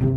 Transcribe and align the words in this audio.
Velkommen 0.00 0.16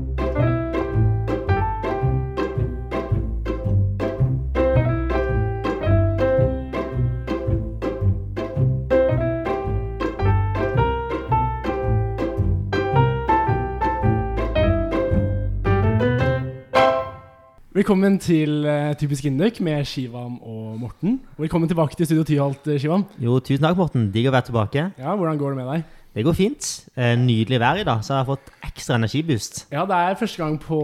til 18.19 18.65
uh, 18.65 18.95
Typisk 18.95 19.25
Induk 19.25 19.59
med 19.59 19.85
Shivam 19.85 20.39
og 20.41 20.79
Morten. 20.79 21.21
Velkommen 21.37 21.67
tilbake 21.67 21.95
til 21.95 22.05
Studio 22.05 22.23
Tyholt, 22.23 22.67
eh, 22.67 22.79
Shivam. 22.79 23.03
Jo, 23.19 23.39
tusen 23.39 23.65
takk, 23.65 23.75
Morten. 23.75 24.07
Digg 24.13 24.29
å 24.29 24.31
være 24.31 24.47
tilbake. 24.47 24.91
Ja, 24.97 25.15
Hvordan 25.15 25.37
går 25.37 25.49
det 25.49 25.57
med 25.57 25.67
deg? 25.73 26.02
Det 26.13 26.21
går 26.27 26.35
fint. 26.37 26.67
Eh, 26.95 27.15
nydelig 27.17 27.57
vær 27.61 27.79
i 27.81 27.85
dag, 27.87 28.03
så 28.05 28.13
jeg 28.13 28.21
har 28.21 28.27
fått 28.29 28.51
ekstra 28.67 28.99
energiboost. 28.99 29.63
Ja, 29.73 29.85
Det 29.89 29.97
er 29.97 30.19
første 30.19 30.43
gang 30.43 30.59
på 30.61 30.77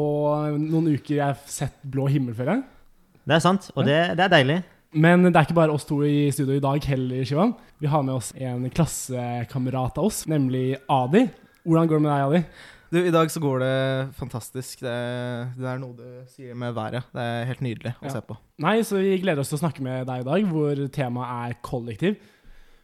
noen 0.58 0.88
uker 0.96 1.16
jeg 1.20 1.26
har 1.26 1.38
sett 1.46 1.78
blå 1.86 2.08
himmel 2.10 2.34
før. 2.34 2.64
Det 3.30 3.36
er 3.36 3.44
sant, 3.44 3.70
og 3.76 3.86
det, 3.86 4.00
det 4.18 4.26
er 4.26 4.34
deilig. 4.34 4.58
Men 4.98 5.28
det 5.28 5.36
er 5.38 5.46
ikke 5.46 5.54
bare 5.60 5.72
oss 5.76 5.86
to 5.86 6.00
i 6.02 6.32
studio 6.34 6.56
i 6.58 6.64
dag 6.64 6.82
heller, 6.90 7.22
Shivan. 7.30 7.54
Vi 7.80 7.88
har 7.92 8.02
med 8.02 8.16
oss 8.16 8.32
en 8.42 8.66
klassekamerat 8.74 10.00
av 10.02 10.08
oss, 10.10 10.24
nemlig 10.26 10.80
Adi. 10.90 11.28
Hvordan 11.62 11.88
går 11.92 12.00
det 12.00 12.06
med 12.08 12.12
deg, 12.16 12.26
Adi? 12.26 12.44
Du, 12.90 12.98
I 13.06 13.12
dag 13.14 13.30
så 13.30 13.38
går 13.44 13.60
det 13.62 13.74
fantastisk. 14.18 14.80
Det, 14.82 14.96
det 15.60 15.68
er 15.70 15.78
noe 15.78 15.94
du 15.94 16.08
sier 16.34 16.58
med 16.58 16.74
været. 16.74 17.06
Det 17.14 17.22
er 17.22 17.46
helt 17.52 17.62
nydelig 17.62 17.92
å 18.02 18.08
Ja. 18.08 18.16
se 18.16 18.22
på. 18.26 18.38
Nei, 18.66 18.80
så 18.82 18.98
Vi 18.98 19.20
gleder 19.22 19.44
oss 19.46 19.50
til 19.54 19.60
å 19.60 19.62
snakke 19.62 19.86
med 19.86 20.08
deg 20.10 20.24
i 20.24 20.26
dag, 20.26 20.48
hvor 20.50 20.82
temaet 20.90 21.52
er 21.52 21.60
kollektiv. 21.62 22.18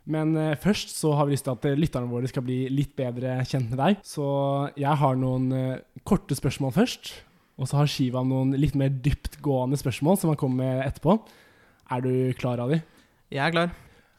Men 0.06 0.36
eh, 0.38 0.58
først 0.62 0.94
så 0.94 1.14
har 1.18 1.26
vi 1.26 1.34
lyst 1.34 1.48
til 1.48 1.56
at 1.56 1.66
eh, 1.66 1.78
lytterne 1.80 2.10
våre 2.10 2.30
skal 2.30 2.46
bli 2.46 2.66
litt 2.70 2.94
bedre 2.98 3.40
kjent 3.50 3.72
med 3.72 3.80
deg. 3.82 4.04
Så 4.06 4.26
jeg 4.78 5.00
har 5.02 5.18
noen 5.18 5.48
eh, 5.56 5.80
korte 6.06 6.38
spørsmål 6.38 6.76
først. 6.76 7.14
Og 7.56 7.70
så 7.70 7.80
har 7.80 7.90
Shiva 7.90 8.22
noen 8.28 8.54
litt 8.60 8.76
mer 8.78 8.92
dyptgående 8.92 9.80
spørsmål 9.80 10.20
som 10.22 10.34
han 10.34 10.40
kommer 10.40 10.62
med 10.62 10.84
etterpå. 10.86 11.18
Er 11.96 12.04
du 12.04 12.12
klar, 12.38 12.62
Adi? 12.62 12.82
Jeg 13.34 13.42
er 13.42 13.56
klar. 13.56 13.74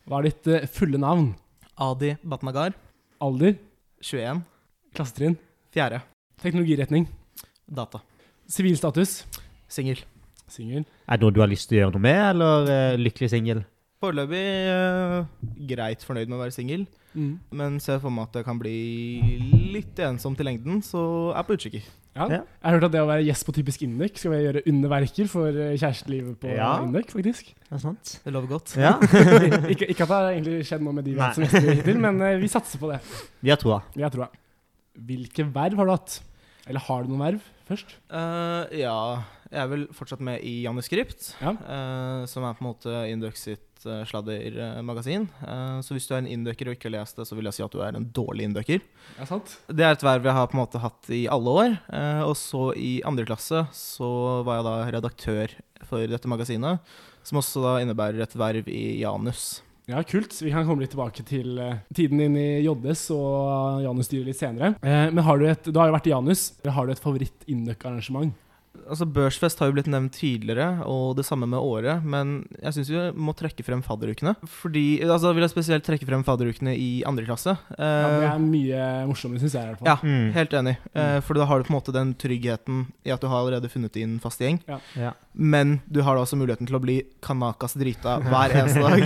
Hva 0.07 0.21
er 0.21 0.31
ditt 0.31 0.73
fulle 0.73 0.99
navn? 1.03 1.35
Adi 1.77 2.15
Batnagar, 2.25 2.73
Alder? 3.21 3.59
21. 4.01 4.41
Klassetrinn? 4.97 5.37
4. 5.77 6.01
Teknologiretning? 6.41 7.07
Data. 7.69 8.01
Sivilstatus? 8.49 9.19
Singel. 9.69 10.01
Singel? 10.49 10.87
Er 11.05 11.19
det 11.19 11.27
noe 11.27 11.35
du 11.35 11.43
har 11.43 11.51
lyst 11.51 11.69
til 11.69 11.79
å 11.79 11.85
gjøre 11.85 11.99
noe 11.99 12.07
med, 12.07 12.21
eller 12.33 13.01
lykkelig 13.03 13.33
singel? 13.35 13.65
Foreløpig 14.03 14.45
uh, 14.69 15.25
greit 15.71 16.03
fornøyd 16.05 16.29
med 16.29 16.37
å 16.39 16.45
være 16.47 16.57
singel, 16.57 16.87
Mm. 17.17 17.39
men 17.57 17.79
ser 17.81 17.97
for 18.03 18.13
meg 18.13 18.27
at 18.27 18.35
det 18.37 18.43
kan 18.45 18.59
bli 18.61 18.75
litt 19.73 19.97
ensomt 20.05 20.37
i 20.43 20.45
lengden, 20.45 20.83
så 20.85 21.01
jeg 21.33 21.39
er 21.41 21.47
på 21.49 21.55
utkikk. 21.57 21.77
Ja. 22.13 22.27
Ja. 22.29 22.41
Jeg 22.43 22.67
har 22.67 22.75
hørt 22.77 22.85
at 22.91 22.93
det 22.93 23.01
å 23.01 23.07
være 23.09 23.25
gjest 23.25 23.47
på 23.49 23.55
Typisk 23.57 23.83
Indek 23.87 24.19
skal 24.21 24.35
vi 24.35 24.41
gjøre 24.45 24.63
underverker 24.69 25.31
for 25.33 25.49
eh, 25.49 25.79
kjærestelivet 25.81 26.37
på 26.43 26.53
Ja. 26.53 26.75
Indek, 26.85 27.09
faktisk. 27.15 27.55
Det 27.57 27.73
er 27.79 27.81
sant. 27.81 28.13
Det 28.25 28.35
lover 28.37 28.53
godt. 28.53 28.75
Ja, 28.77 28.93
ikke, 29.73 29.89
ikke 29.89 30.05
at 30.05 30.13
det 30.13 30.19
har 30.19 30.29
egentlig 30.35 30.59
skjedd 30.69 30.85
noe 30.85 30.93
med 30.99 31.09
de 31.09 31.15
vi 31.17 31.21
har 31.23 31.31
hatt 31.33 31.39
som 31.41 31.47
gjester 31.49 31.73
hittil, 31.81 32.01
men 32.05 32.21
uh, 32.21 32.35
vi 32.45 32.53
satser 32.53 32.81
på 32.85 32.93
det. 32.93 33.01
vi 33.41 33.53
har 33.55 33.61
troa. 33.65 33.81
Vi 33.97 34.05
har 34.05 34.13
troa. 34.13 34.29
Hvilke 35.09 35.49
verv 35.57 35.81
har 35.81 35.89
du 35.89 35.95
hatt? 35.97 36.19
Eller 36.69 36.85
har 36.85 37.05
du 37.05 37.13
noen 37.15 37.25
verv 37.31 37.49
først? 37.69 37.97
Uh, 38.13 38.65
ja, 38.77 38.97
jeg 39.49 39.61
er 39.65 39.69
vel 39.73 39.87
fortsatt 39.95 40.21
med 40.25 40.45
i 40.45 40.59
Januskript, 40.67 41.33
Ja. 41.41 41.53
eh, 41.57 42.25
som 42.29 42.45
er 42.45 42.57
på 42.59 42.65
en 42.65 42.71
måte 42.75 42.93
Induc 43.13 43.37
sitt 43.41 43.63
sladdermagasin. 44.09 45.27
Eh, 45.47 45.81
så 45.85 45.97
hvis 45.97 46.07
du 46.09 46.15
er 46.15 46.23
en 46.23 46.31
indøker 46.31 46.71
og 46.71 46.77
ikke 46.77 46.89
har 46.91 46.97
lest 46.99 47.19
det, 47.21 47.27
så 47.29 47.37
vil 47.39 47.49
jeg 47.49 47.57
si 47.59 47.65
at 47.67 47.75
du 47.75 47.83
er 47.85 47.97
en 47.97 48.09
dårlig 48.15 48.49
indøker. 48.49 48.81
Ja. 49.19 49.27
Det 49.69 49.87
er 49.87 49.97
et 49.97 50.07
verv 50.07 50.29
jeg 50.29 50.37
har 50.39 50.49
på 50.51 50.57
en 50.59 50.63
måte 50.63 50.83
hatt 50.83 51.11
i 51.15 51.27
alle 51.33 51.57
år. 51.63 51.77
eh, 51.93 52.23
og 52.27 52.37
så 52.39 52.71
i 52.77 53.03
andre 53.07 53.27
klasse 53.29 53.67
så 53.77 54.11
var 54.47 54.61
jeg 54.61 54.67
da 54.69 54.75
redaktør 54.99 55.55
for 55.87 56.07
dette 56.07 56.31
magasinet, 56.31 56.81
som 57.27 57.39
også 57.43 57.63
da 57.65 57.77
innebærer 57.85 58.23
et 58.25 58.37
verv 58.39 58.69
i 58.69 59.01
Janus. 59.03 59.63
Ja, 59.87 60.01
kult. 60.03 60.35
Vi 60.43 60.51
kan 60.51 60.67
komme 60.67 60.83
litt 60.83 60.91
tilbake 60.97 61.23
til 61.27 61.59
eh, 61.63 61.79
tiden 61.95 62.19
din 62.19 62.37
i 62.41 62.49
JS 62.65 63.11
og 63.15 63.85
Janus-styret 63.85 64.27
litt 64.27 64.41
senere. 64.41 64.75
Men 64.83 65.23
har 65.23 65.39
du 65.39 65.47
et, 65.47 65.71
du 65.71 65.79
har 65.79 65.93
jo 65.93 65.95
vært 65.95 66.11
i 66.11 66.15
Janus. 66.15 66.49
Har 66.67 66.87
du 66.87 66.93
et 66.97 67.03
favoritt-Induk-arrangement? 67.05 68.35
Altså 68.89 69.07
Børsfest 69.11 69.59
har 69.63 69.69
jo 69.71 69.75
blitt 69.77 69.89
nevnt 69.91 70.13
tidligere, 70.15 70.83
og 70.87 71.17
det 71.19 71.25
samme 71.27 71.47
med 71.49 71.59
året, 71.59 72.05
men 72.05 72.47
jeg 72.63 72.73
syns 72.77 72.91
vi 72.93 73.01
må 73.19 73.35
trekke 73.37 73.65
frem 73.67 73.83
fadderukene. 73.83 74.35
Fordi, 74.47 75.01
altså 75.03 75.33
vil 75.35 75.43
jeg 75.47 75.51
spesielt 75.55 75.85
trekke 75.87 76.07
frem 76.09 76.23
fadderukene 76.27 76.75
i 76.77 77.03
andre 77.09 77.25
klasse. 77.27 77.57
Ja, 77.79 78.11
det 78.21 78.27
Eh, 78.27 78.35
er 78.35 78.39
mye 78.43 79.07
morsommere, 79.11 79.41
syns 79.43 79.55
jeg. 79.57 79.63
i 79.65 79.75
hvert 79.75 79.79
fall. 79.79 79.89
Ja, 79.89 79.97
Mm. 80.03 80.33
helt 80.33 80.51
enig. 80.53 80.77
Uh, 80.95 81.21
for 81.21 81.35
da 81.35 81.45
har 81.45 81.59
du 81.59 81.65
på 81.65 81.73
en 81.75 81.79
måte 81.81 81.93
den 81.93 82.15
tryggheten 82.15 82.87
i 83.05 83.11
at 83.11 83.21
du 83.21 83.27
har 83.29 83.41
allerede 83.43 83.69
funnet 83.71 83.93
din 83.93 84.19
faste 84.21 84.45
gjeng. 84.45 84.61
Ja. 84.97 85.13
Men 85.35 85.81
du 85.91 86.03
har 86.03 86.15
da 86.17 86.23
også 86.23 86.37
muligheten 86.39 86.67
til 86.67 86.77
å 86.77 86.81
bli 86.83 87.03
kanakas 87.23 87.75
drita 87.75 88.19
hver 88.31 88.51
eneste 88.55 88.81
dag. 88.81 89.03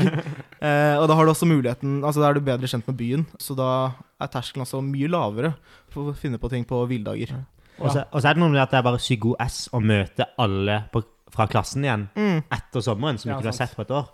Uh, 0.61 1.01
og 1.01 1.09
da 1.09 1.15
har 1.17 1.25
du 1.25 1.33
også 1.33 1.49
muligheten 1.49 2.03
Altså 2.05 2.21
da 2.21 2.29
er 2.31 2.35
du 2.35 2.41
bedre 2.45 2.69
kjent 2.69 2.87
med 2.87 2.97
byen, 2.97 3.27
så 3.41 3.57
da 3.57 3.93
er 4.21 4.29
terskelen 4.29 4.63
også 4.67 4.83
mye 4.85 5.09
lavere 5.09 5.55
for 5.89 6.11
å 6.13 6.15
finne 6.17 6.39
på 6.39 6.51
ting 6.53 6.65
på 6.69 6.83
hviledager. 6.87 7.33
Og 7.81 7.91
så 7.95 8.05
og 8.11 8.21
så 8.23 8.29
er 8.31 8.35
det 8.39 8.43
noe 8.43 8.53
med 8.53 8.63
at 8.63 8.71
det 8.75 8.79
er 8.79 8.87
bare 8.87 9.01
psyko 9.01 9.35
S 9.41 9.69
å 9.73 9.81
møte 9.81 10.27
alle 10.39 10.83
på, 10.93 11.03
fra 11.33 11.47
klassen 11.51 11.85
igjen 11.87 12.09
Mm. 12.17 12.43
etter 12.53 12.81
sommeren, 12.85 13.19
som 13.19 13.31
Ja, 13.31 13.37
ikke 13.39 13.49
du 13.49 13.53
har 13.53 13.59
sett 13.61 13.77
på 13.77 13.83
et 13.87 13.91
år. 13.91 14.09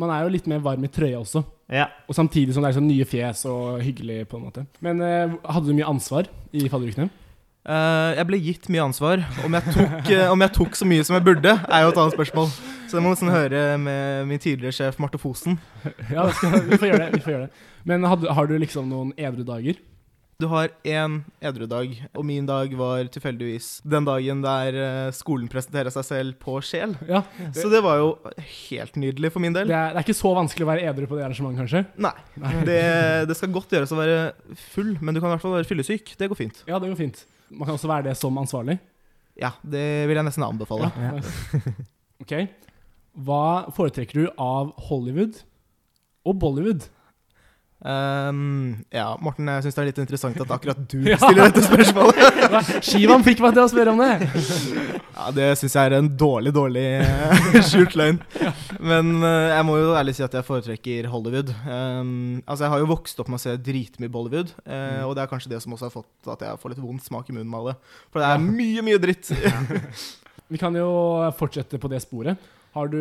Man 0.00 0.08
er 0.10 0.22
jo 0.24 0.30
litt 0.32 0.46
mer 0.48 0.58
varm 0.64 0.84
i 0.84 0.88
trøya 0.88 1.18
også. 1.20 1.42
Ja. 1.68 1.86
Og 2.08 2.14
samtidig 2.16 2.54
som 2.54 2.62
det 2.64 2.70
er 2.72 2.78
sånn 2.80 2.88
nye 2.88 3.04
fjes 3.04 3.44
og 3.46 3.82
hyggelig, 3.84 4.22
på 4.28 4.38
en 4.38 4.46
måte. 4.46 4.66
Men 4.80 5.02
uh, 5.04 5.34
hadde 5.52 5.68
du 5.68 5.74
mye 5.76 5.88
ansvar 5.90 6.30
i 6.52 6.64
fadderukene? 6.72 7.10
Uh, 7.68 8.16
jeg 8.16 8.26
ble 8.26 8.38
gitt 8.42 8.68
mye 8.72 8.82
ansvar. 8.88 9.20
Om 9.44 9.52
jeg, 9.54 9.74
tok, 9.76 10.08
uh, 10.10 10.30
om 10.34 10.40
jeg 10.40 10.52
tok 10.56 10.74
så 10.80 10.88
mye 10.88 11.04
som 11.04 11.14
jeg 11.18 11.24
burde, 11.28 11.52
er 11.68 11.84
jo 11.84 11.92
et 11.92 12.00
annet 12.00 12.16
spørsmål. 12.16 12.48
Så 12.88 12.96
det 12.98 13.02
må 13.04 13.12
nesten 13.12 13.30
høre 13.32 13.60
med 13.80 14.26
min 14.32 14.40
tidligere 14.42 14.72
sjef 14.72 14.98
Marte 14.98 15.20
Fosen. 15.20 15.60
Ja, 16.10 16.24
skal, 16.32 16.56
vi 16.68 16.80
får 16.80 16.88
gjøre 16.88 17.04
det. 17.04 17.12
vi 17.20 17.22
får 17.26 17.34
gjøre 17.36 17.46
det. 17.46 17.68
Men 17.84 18.04
had, 18.08 18.24
har 18.32 18.48
du 18.48 18.56
liksom 18.58 18.88
noen 18.88 19.12
edru 19.20 19.44
dager? 19.44 19.76
Du 20.42 20.48
har 20.50 20.72
én 20.82 21.20
edru 21.44 21.68
dag, 21.70 21.92
og 22.18 22.24
min 22.26 22.46
dag 22.48 22.72
var 22.74 23.06
tilfeldigvis 23.14 23.66
den 23.86 24.06
dagen 24.08 24.40
der 24.42 24.74
eh, 24.80 25.10
skolen 25.14 25.46
presenterer 25.52 25.92
seg 25.94 26.06
selv 26.08 26.38
på 26.42 26.56
sjel. 26.66 26.96
Ja, 27.06 27.20
Så 27.54 27.68
det 27.70 27.78
var 27.84 28.00
jo 28.00 28.08
helt 28.48 28.96
nydelig 28.98 29.30
for 29.34 29.44
min 29.44 29.54
det 29.54 29.62
del. 29.68 29.74
er, 29.76 29.92
det 29.94 30.00
er 30.00 30.06
ikke 30.08 30.16
så 30.18 30.32
vanskelig 30.34 30.66
å 30.66 30.70
være 30.72 30.88
edru 30.90 31.06
på 31.06 31.18
det 31.20 31.26
arrangementet, 31.28 31.60
kanskje? 31.62 31.84
Nei. 32.02 32.14
Det, 32.66 32.80
det 33.30 33.36
skal 33.38 33.52
godt 33.54 33.76
gjøres 33.76 33.92
å 33.94 34.00
være 34.00 34.16
full, 34.72 34.96
men 34.98 35.14
du 35.14 35.20
kan 35.22 35.30
i 35.30 35.36
hvert 35.36 35.44
fall 35.44 35.54
være 35.60 35.68
fyllesyk. 35.68 36.14
Det 36.18 36.30
går 36.32 36.40
fint. 36.40 36.64
Ja, 36.66 36.80
det 36.82 36.90
går 36.90 36.98
fint. 37.04 37.22
Man 37.52 37.68
kan 37.68 37.76
også 37.78 37.90
være 37.92 38.08
det 38.10 38.16
som 38.18 38.42
ansvarlig. 38.42 38.80
Ja, 39.38 39.52
det 39.62 39.84
vil 40.10 40.18
jeg 40.18 40.26
nesten 40.26 40.44
anbefale. 40.48 40.90
Ja. 40.98 41.12
ok. 42.24 42.34
Hva 43.28 43.44
foretrekker 43.76 44.24
du 44.24 44.26
av 44.40 44.74
Hollywood 44.88 45.38
og 46.26 46.38
Bollywood? 46.42 46.88
Ehm, 47.82 48.84
ja, 48.94 49.08
Morten, 49.18 49.48
jeg 49.50 49.64
syns 49.64 49.74
det 49.74 49.80
er 49.82 49.86
litt 49.88 49.96
interessant 50.04 50.36
at 50.44 50.52
akkurat 50.54 50.82
du 50.86 51.00
Ja. 51.10 51.16
stiller 51.18 51.48
dette 51.50 51.64
spørsmålet. 51.66 52.68
Shivan 52.86 53.24
fikk 53.26 53.40
meg 53.42 53.56
til 53.56 53.64
å 53.64 53.70
spørre 53.72 53.94
om 53.96 54.02
det! 54.02 54.12
Ja, 55.12 55.26
Det 55.34 55.46
syns 55.60 55.74
jeg 55.76 55.90
er 55.90 55.94
en 55.98 56.06
dårlig, 56.18 56.50
dårlig 56.56 56.82
eh, 57.04 57.58
skjult 57.68 57.92
løgn. 58.00 58.16
Men 58.80 59.10
uh, 59.20 59.52
jeg 59.52 59.66
må 59.68 59.74
jo 59.78 59.90
ærlig 59.98 60.14
si 60.16 60.22
at 60.24 60.32
jeg 60.34 60.46
foretrekker 60.46 61.06
Hollywood. 61.12 61.52
Um, 61.66 62.40
altså, 62.46 62.64
Jeg 62.64 62.72
har 62.72 62.80
jo 62.82 62.88
vokst 62.90 63.20
opp 63.22 63.28
med 63.30 63.36
å 63.38 63.42
se 63.44 63.52
dritmye 63.60 64.10
Bollywood, 64.10 64.54
uh, 64.64 64.72
Mm. 64.72 65.04
og 65.10 65.12
det 65.18 65.22
er 65.22 65.30
kanskje 65.30 65.52
det 65.52 65.60
som 65.62 65.74
også 65.76 65.86
har 65.90 65.94
fått 65.94 66.30
at 66.32 66.42
jeg 66.46 66.58
får 66.62 66.72
litt 66.72 66.80
vond 66.82 67.02
smak 67.04 67.28
i 67.30 67.34
munnen 67.36 67.50
med 67.52 67.60
alle. 67.60 67.74
For 68.10 68.22
det 68.24 68.30
er 68.32 68.42
mye, 68.42 68.82
mye 68.88 68.98
dritt. 69.04 69.30
Vi 70.52 70.58
kan 70.60 70.74
jo 70.80 70.88
fortsette 71.38 71.78
på 71.82 71.90
det 71.92 72.00
sporet. 72.02 72.40
Har 72.74 72.88
du 72.92 72.98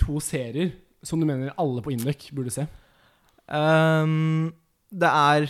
to 0.00 0.20
serier 0.22 0.70
som 1.02 1.20
du 1.20 1.26
mener 1.28 1.50
alle 1.58 1.82
på 1.84 1.92
Indøk 1.92 2.28
burde 2.36 2.54
se? 2.54 2.64
Ehm, 3.50 4.52
det 4.92 5.08
er 5.08 5.48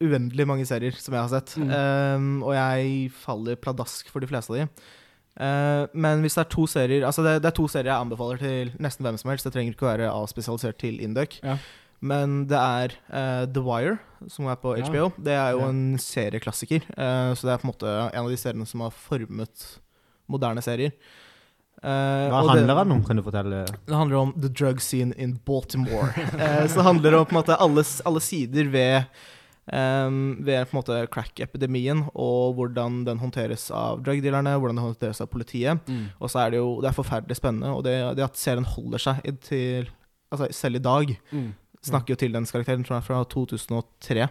uendelig 0.00 0.46
mange 0.48 0.64
serier 0.68 0.94
som 0.96 1.14
jeg 1.14 1.20
har 1.26 1.28
sett, 1.34 1.56
Mm. 1.60 1.70
um, 1.70 2.42
og 2.42 2.54
jeg 2.54 3.10
faller 3.12 3.56
pladask 3.60 4.08
for 4.08 4.20
de 4.20 4.26
fleste 4.30 4.50
av 4.54 4.56
de. 4.56 4.68
Uh, 5.40 5.86
men 5.94 6.20
hvis 6.22 6.34
det 6.34 6.42
er 6.42 6.50
to 6.50 6.66
serier 6.66 7.04
Altså 7.06 7.22
det, 7.22 7.40
det 7.40 7.48
er 7.48 7.54
to 7.56 7.66
serier 7.70 7.92
jeg 7.94 8.02
anbefaler 8.02 8.38
til 8.42 8.72
nesten 8.82 9.04
hvem 9.06 9.16
som 9.16 9.30
helst. 9.30 9.44
Det 9.46 9.52
trenger 9.54 9.72
ikke 9.72 9.86
å 9.86 9.92
være 9.96 10.08
avspesialisert 10.10 10.78
til 10.78 10.98
Induc. 11.00 11.38
Ja. 11.42 11.56
Men 12.02 12.46
det 12.50 12.56
er 12.58 12.94
uh, 13.12 13.46
The 13.46 13.60
Wire, 13.62 13.98
som 14.28 14.46
er 14.46 14.56
på 14.56 14.74
Ja. 14.78 14.84
HBO. 14.88 15.12
Det 15.22 15.32
er 15.32 15.50
jo 15.52 15.60
Ja. 15.60 15.68
en 15.68 15.98
serieklassiker. 15.98 16.82
Uh, 16.96 17.32
så 17.36 17.42
det 17.46 17.52
er 17.54 17.58
på 17.62 17.68
en 17.68 17.72
måte 17.72 18.12
en 18.12 18.24
av 18.24 18.28
de 18.30 18.36
seriene 18.36 18.66
som 18.66 18.80
har 18.80 18.90
formet 18.90 19.78
moderne 20.28 20.62
serier. 20.62 20.92
Eh, 21.82 22.28
Hva 22.28 22.42
og 22.42 22.48
det- 22.50 22.58
handler 22.58 22.74
den 22.84 22.92
om, 22.92 23.02
kan 23.04 23.16
du 23.16 23.22
fortelle? 23.22 23.64
det 23.86 23.94
handler 23.96 24.16
om 24.20 24.32
the 24.36 24.48
drug 24.48 24.80
scene 24.80 25.14
in 25.16 25.38
Baltimore. 25.46 26.12
eh, 26.38 26.66
så 26.68 26.76
det 26.80 26.84
handler 26.84 27.14
om 27.18 27.26
på 27.26 27.32
en 27.36 27.40
måte 27.42 27.56
alle, 27.58 27.84
alle 28.06 28.20
sider 28.20 28.68
ved 28.70 29.04
um, 29.72 30.36
ved 30.44 30.66
på 30.68 30.74
en 30.76 30.80
måte 30.82 30.98
crack-epidemien, 31.14 32.02
og 32.14 32.54
hvordan 32.58 33.04
den 33.06 33.18
håndteres 33.22 33.68
av 33.70 34.02
drugdealerne, 34.02 34.56
hvordan 34.58 34.76
den 34.80 34.84
håndteres 34.84 35.20
av 35.22 35.28
politiet. 35.30 35.78
Og 36.20 36.28
så 36.32 36.40
er 36.46 36.50
det 36.50 36.58
jo 36.60 36.80
det 36.82 36.90
er 36.90 36.96
forferdelig 36.96 37.36
spennende, 37.38 37.70
og 37.76 37.84
det, 37.86 37.94
det 38.18 38.24
at 38.26 38.36
serien 38.40 38.64
holder 38.66 38.98
seg 38.98 39.40
til 39.46 39.88
Altså 40.30 40.46
selv 40.54 40.76
i 40.76 40.78
dag 40.78 41.16
Mm. 41.32 41.48
snakker 41.82 42.12
jo 42.12 42.16
til 42.20 42.30
dens 42.32 42.52
karakteren, 42.52 42.84
tror 42.86 43.00
jeg, 43.00 43.02
fra 43.02 43.24
2003. 43.24 44.28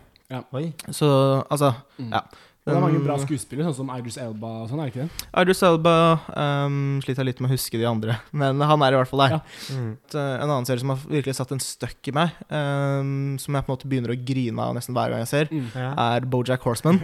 Oi. 0.54 0.74
Så 0.96 1.44
altså 1.52 1.74
Mm. 2.00 2.12
Ja. 2.14 2.22
Og 2.70 2.76
det 2.76 2.78
er 2.78 2.84
mange 2.86 3.02
bra 3.04 3.16
skuespillere, 3.20 3.66
sånn 3.74 3.78
som 3.82 3.90
Idris 3.98 4.18
Elba 4.22 4.52
og 4.62 4.70
sånn, 4.70 4.80
er 4.84 4.90
det 4.90 4.94
ikke 4.94 5.06
det? 5.08 5.28
Idris 5.42 5.64
Elba 5.66 5.94
um, 6.30 6.76
sliter 7.04 7.26
litt 7.28 7.42
med 7.42 7.50
å 7.50 7.54
huske 7.56 7.80
de 7.82 7.88
andre, 7.90 8.20
men 8.44 8.62
han 8.62 8.86
er 8.86 8.94
i 8.94 9.00
hvert 9.00 9.10
fall 9.12 9.24
der. 9.26 9.36
Ja. 9.38 9.40
Mm. 9.76 9.90
Eh, 10.14 10.36
En 10.40 10.46
annen 10.54 10.68
serie 10.70 10.84
som 10.84 10.94
har 10.94 11.02
virkelig 11.10 11.36
satt 11.40 11.52
en 11.56 11.64
støkk 11.64 12.12
i 12.12 12.16
meg, 12.16 12.36
um, 12.54 13.38
som 13.42 13.58
jeg 13.58 13.66
på 13.66 13.72
en 13.72 13.76
måte 13.76 13.90
begynner 13.90 14.14
å 14.14 14.20
grine 14.30 14.68
av 14.70 14.76
nesten 14.78 14.94
hver 14.98 15.12
gang 15.16 15.26
jeg 15.26 15.32
ser, 15.34 15.50
Mm. 15.50 15.66
Ja. 15.74 15.90
er 16.16 16.26
Bojack 16.30 16.62
Horseman. 16.68 17.02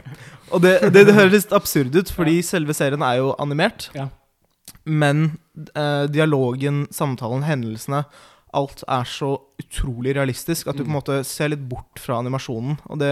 Og 0.54 0.62
det, 0.62 0.76
det, 0.94 1.06
det 1.10 1.16
høres 1.18 1.34
litt 1.34 1.54
absurd 1.58 1.96
ut, 1.98 2.12
fordi 2.14 2.38
selve 2.46 2.76
serien 2.78 3.02
er 3.04 3.18
jo 3.24 3.34
animert. 3.42 3.90
Ja. 3.98 4.08
Men 4.86 5.32
uh, 5.74 6.06
dialogen, 6.12 6.86
samtalen, 6.94 7.44
hendelsene 7.48 8.04
Alt 8.56 8.84
er 8.88 9.04
så 9.10 9.34
utrolig 9.60 10.14
realistisk 10.16 10.68
at 10.72 10.78
du 10.78 10.84
på 10.84 10.88
en 10.88 10.94
Mm. 10.94 11.00
måte 11.02 11.18
ser 11.28 11.50
litt 11.52 11.64
bort 11.68 12.00
fra 12.00 12.20
animasjonen. 12.22 12.78
Og 12.90 13.00
det, 13.02 13.12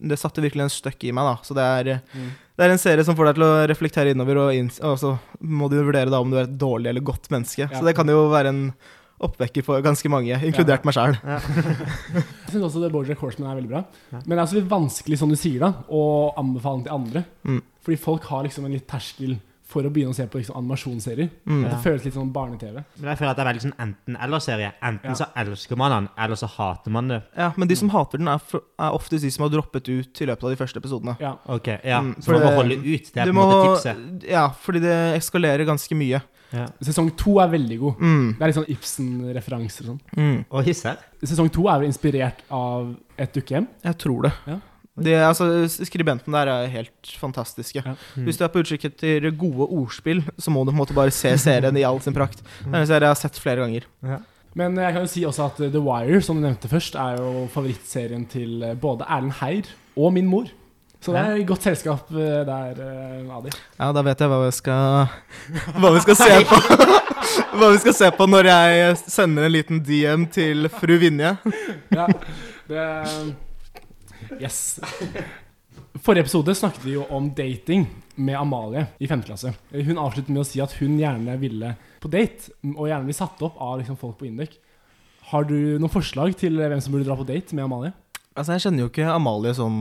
det 0.00 0.18
satte 0.18 0.40
virkelig 0.40 0.64
en 0.66 0.72
støkk 0.72 1.04
i 1.04 1.12
meg, 1.12 1.24
da. 1.28 1.34
Så 1.44 1.54
det 1.58 1.64
er, 1.66 2.00
Mm. 2.16 2.30
det 2.56 2.64
er 2.66 2.70
en 2.72 2.78
serie 2.80 3.04
som 3.04 3.14
får 3.16 3.26
deg 3.30 3.34
til 3.40 3.44
å 3.44 3.66
reflektere 3.68 4.10
innover, 4.14 4.38
og, 4.46 4.54
inns- 4.56 4.80
og 4.82 4.96
så 4.98 5.18
må 5.42 5.68
du 5.68 5.76
vurdere 5.82 6.08
da 6.10 6.20
om 6.20 6.30
du 6.30 6.38
er 6.38 6.44
et 6.48 6.56
dårlig 6.58 6.88
eller 6.94 7.00
godt 7.04 7.28
menneske. 7.30 7.68
Ja. 7.70 7.78
Så 7.78 7.84
det 7.84 7.94
kan 7.96 8.06
jo 8.08 8.28
være 8.32 8.48
en 8.48 8.72
oppvekker 9.20 9.62
for 9.62 9.82
ganske 9.84 10.08
mange, 10.08 10.32
inkludert 10.40 10.82
meg 10.88 10.94
sjøl. 10.96 11.18
Jeg 11.24 12.52
syns 12.54 12.64
også 12.64 12.80
det 12.80 12.90
Bojack 12.94 13.18
Horseman 13.20 13.50
er 13.52 13.58
veldig 13.60 13.68
bra. 13.68 13.82
Men 14.12 14.30
det 14.32 14.38
er 14.38 14.44
også 14.46 14.56
litt 14.60 14.70
vanskelig, 14.70 15.18
som 15.20 15.28
du 15.28 15.36
sier, 15.36 15.60
da, 15.60 15.74
å 15.92 16.32
anbefale 16.40 16.80
den 16.80 16.86
til 16.88 16.94
andre. 16.96 17.24
Mm. 17.44 17.60
Fordi 17.84 17.98
folk 18.00 18.24
har 18.32 18.44
liksom 18.46 18.64
en 18.64 18.72
litt 18.72 18.88
terskel 18.88 19.36
for 19.70 19.86
å 19.86 19.90
begynne 19.94 20.10
å 20.10 20.16
se 20.18 20.26
på 20.30 20.40
liksom, 20.40 20.56
animasjonsserier. 20.58 21.28
Mm. 21.46 21.60
Det 21.68 21.76
føles 21.84 22.06
litt 22.08 22.16
sånn 22.16 22.32
barne-TV. 22.34 22.80
Men 22.98 23.10
jeg 23.12 23.20
føler 23.20 23.30
at 23.30 23.38
det 23.38 23.44
er 23.44 23.48
veldig 23.52 23.64
sånn 23.64 23.76
enten-eller-serie. 23.86 24.72
Enten 24.90 25.12
Ja. 25.12 25.14
så 25.20 25.28
elsker 25.44 25.78
man 25.78 25.94
den, 25.94 26.08
eller 26.18 26.40
så 26.40 26.48
hater 26.50 26.90
man 26.90 27.08
det. 27.08 27.20
Ja, 27.38 27.52
men 27.56 27.68
de 27.70 27.76
som 27.78 27.88
hater 27.94 28.18
den, 28.18 28.28
er, 28.28 28.38
for, 28.38 28.64
er 28.78 28.90
oftest 28.98 29.22
de 29.24 29.30
som 29.30 29.46
har 29.46 29.54
droppet 29.54 29.88
ut 29.88 30.20
i 30.22 30.26
løpet 30.26 30.44
av 30.44 30.50
de 30.50 30.58
første 30.60 30.82
episodene. 30.82 31.16
Ja. 31.22 31.36
Ok, 31.46 31.68
ja. 31.84 32.00
Mm, 32.02 32.14
Så 32.18 32.24
for 32.24 32.38
man 32.38 32.42
må 32.48 32.54
holde 32.60 32.76
ut. 32.82 33.12
Det 33.14 33.22
er 33.22 33.30
på 33.30 33.34
en 33.34 33.40
måte 33.40 33.62
tipset. 33.76 34.28
Ja, 34.28 34.48
fordi 34.50 34.80
det 34.84 34.98
eskalerer 35.22 35.64
ganske 35.68 35.94
mye. 35.96 36.20
Ja. 36.50 36.64
Sesong 36.82 37.12
to 37.16 37.36
er 37.38 37.46
veldig 37.52 37.78
god. 37.78 38.00
Mm. 38.02 38.24
Det 38.38 38.42
er 38.42 38.50
litt 38.50 38.56
sånn 38.58 38.72
Ibsen-referanser 38.74 39.86
og 39.86 39.92
sånn. 39.92 40.00
Mm. 40.18 40.38
Og 40.50 40.64
hisser. 40.66 40.96
Sesong 41.22 41.50
to 41.52 41.68
er 41.70 41.84
jo 41.84 41.90
inspirert 41.90 42.42
av 42.50 42.94
et 43.20 43.32
dukkehjem. 43.36 43.68
Jeg 43.84 43.98
tror 44.02 44.22
det. 44.26 44.32
Ja. 44.50 44.56
Det 45.04 45.16
altså, 45.24 45.46
skribenten 45.86 46.34
der 46.34 46.50
er 46.52 46.72
helt 46.72 47.14
fantastiske. 47.20 47.82
Ja. 47.84 47.94
Mm. 48.16 48.26
Hvis 48.28 48.40
du 48.40 48.44
er 48.46 48.52
på 48.52 48.62
utkikk 48.64 48.88
etter 48.90 49.30
gode 49.38 49.68
ordspill, 49.68 50.22
så 50.38 50.52
må 50.52 50.64
du 50.64 50.72
på 50.72 50.76
en 50.76 50.82
måte 50.82 50.96
bare 50.96 51.14
se 51.14 51.32
serien 51.40 51.76
i 51.76 51.86
all 51.86 52.00
sin 52.04 52.16
prakt. 52.16 52.44
Det 52.64 52.72
er 52.72 52.82
en 52.82 52.90
serie 52.90 53.08
jeg 53.08 53.14
har 53.14 53.22
sett 53.22 53.40
flere 53.40 53.64
ganger. 53.64 53.88
Ja. 54.06 54.20
Men 54.58 54.78
jeg 54.82 54.94
kan 54.94 55.04
jo 55.04 55.10
si 55.10 55.24
også 55.26 55.46
at 55.46 55.60
uh, 55.62 55.68
The 55.70 55.82
Wire, 55.82 56.22
som 56.26 56.40
du 56.40 56.42
nevnte 56.42 56.70
først, 56.70 56.96
er 56.98 57.20
jo 57.20 57.44
favorittserien 57.52 58.24
til 58.30 58.64
uh, 58.64 58.74
både 58.78 59.06
Erlend 59.06 59.36
Heier 59.38 59.70
og 59.96 60.14
min 60.16 60.26
mor. 60.30 60.50
Så 61.00 61.14
det 61.14 61.20
er 61.20 61.38
et 61.38 61.46
godt 61.48 61.64
selskap 61.64 62.10
der, 62.12 62.80
Adi. 63.32 63.52
Ja, 63.78 63.86
da 63.96 64.02
vet 64.04 64.20
jeg 64.20 64.28
hva 64.28 64.40
vi 64.42 64.50
skal 64.52 65.06
Hva 65.80 65.94
vi 65.94 66.02
skal 66.04 66.18
se 66.18 66.42
på. 66.50 66.58
Hva 67.56 67.70
vi 67.72 67.80
skal 67.82 67.94
se 67.96 68.10
på 68.14 68.26
når 68.28 68.48
jeg 68.50 68.98
sender 69.02 69.46
en 69.46 69.54
liten 69.54 69.80
DM 69.84 70.26
til 70.32 70.68
fru 70.72 70.96
Vinje. 71.00 71.36
Ja, 71.98 72.06
det 72.70 72.84
Yes. 74.38 74.78
Forrige 76.00 76.26
episode 76.26 76.54
snakket 76.54 76.84
vi 76.84 76.94
jo 76.94 77.04
om 77.12 77.30
dating 77.34 77.86
med 78.20 78.36
Amalie 78.38 78.86
i 79.02 79.08
5. 79.10 79.22
klasse. 79.26 79.52
Hun 79.72 79.98
avsluttet 80.00 80.30
med 80.32 80.42
å 80.42 80.46
si 80.46 80.60
at 80.62 80.74
hun 80.78 80.98
gjerne 81.00 81.34
ville 81.40 81.72
på 82.00 82.10
date, 82.12 82.52
og 82.76 82.86
gjerne 82.88 83.08
bli 83.08 83.16
satt 83.16 83.40
opp 83.46 83.58
av 83.60 83.80
liksom 83.80 83.98
folk 84.00 84.18
på 84.20 84.28
Induc. 84.28 84.54
Har 85.30 85.46
du 85.48 85.56
noen 85.78 85.92
forslag 85.92 86.36
til 86.40 86.56
hvem 86.60 86.80
som 86.82 86.94
burde 86.94 87.08
dra 87.08 87.16
på 87.18 87.26
date 87.28 87.56
med 87.56 87.66
Amalie? 87.66 87.92
Altså, 88.36 88.54
Jeg 88.56 88.64
kjenner 88.66 88.84
jo 88.86 88.90
ikke 88.92 89.08
Amalie 89.12 89.54
sånn 89.56 89.80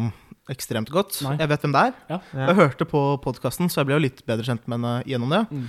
ekstremt 0.49 0.89
godt. 0.93 1.19
Nei. 1.25 1.35
Jeg 1.39 1.51
vet 1.51 1.65
hvem 1.65 1.75
det 1.75 1.83
er. 1.89 1.93
Ja. 2.09 2.19
Jeg 2.47 2.57
hørte 2.57 2.87
på 2.89 3.03
podkasten, 3.23 3.69
så 3.69 3.81
jeg 3.81 3.89
ble 3.89 3.99
jo 3.99 4.03
litt 4.07 4.23
bedre 4.27 4.47
kjent 4.47 4.65
med 4.65 4.79
henne 4.79 4.95
gjennom 5.09 5.35
det. 5.35 5.43
Mm. 5.53 5.67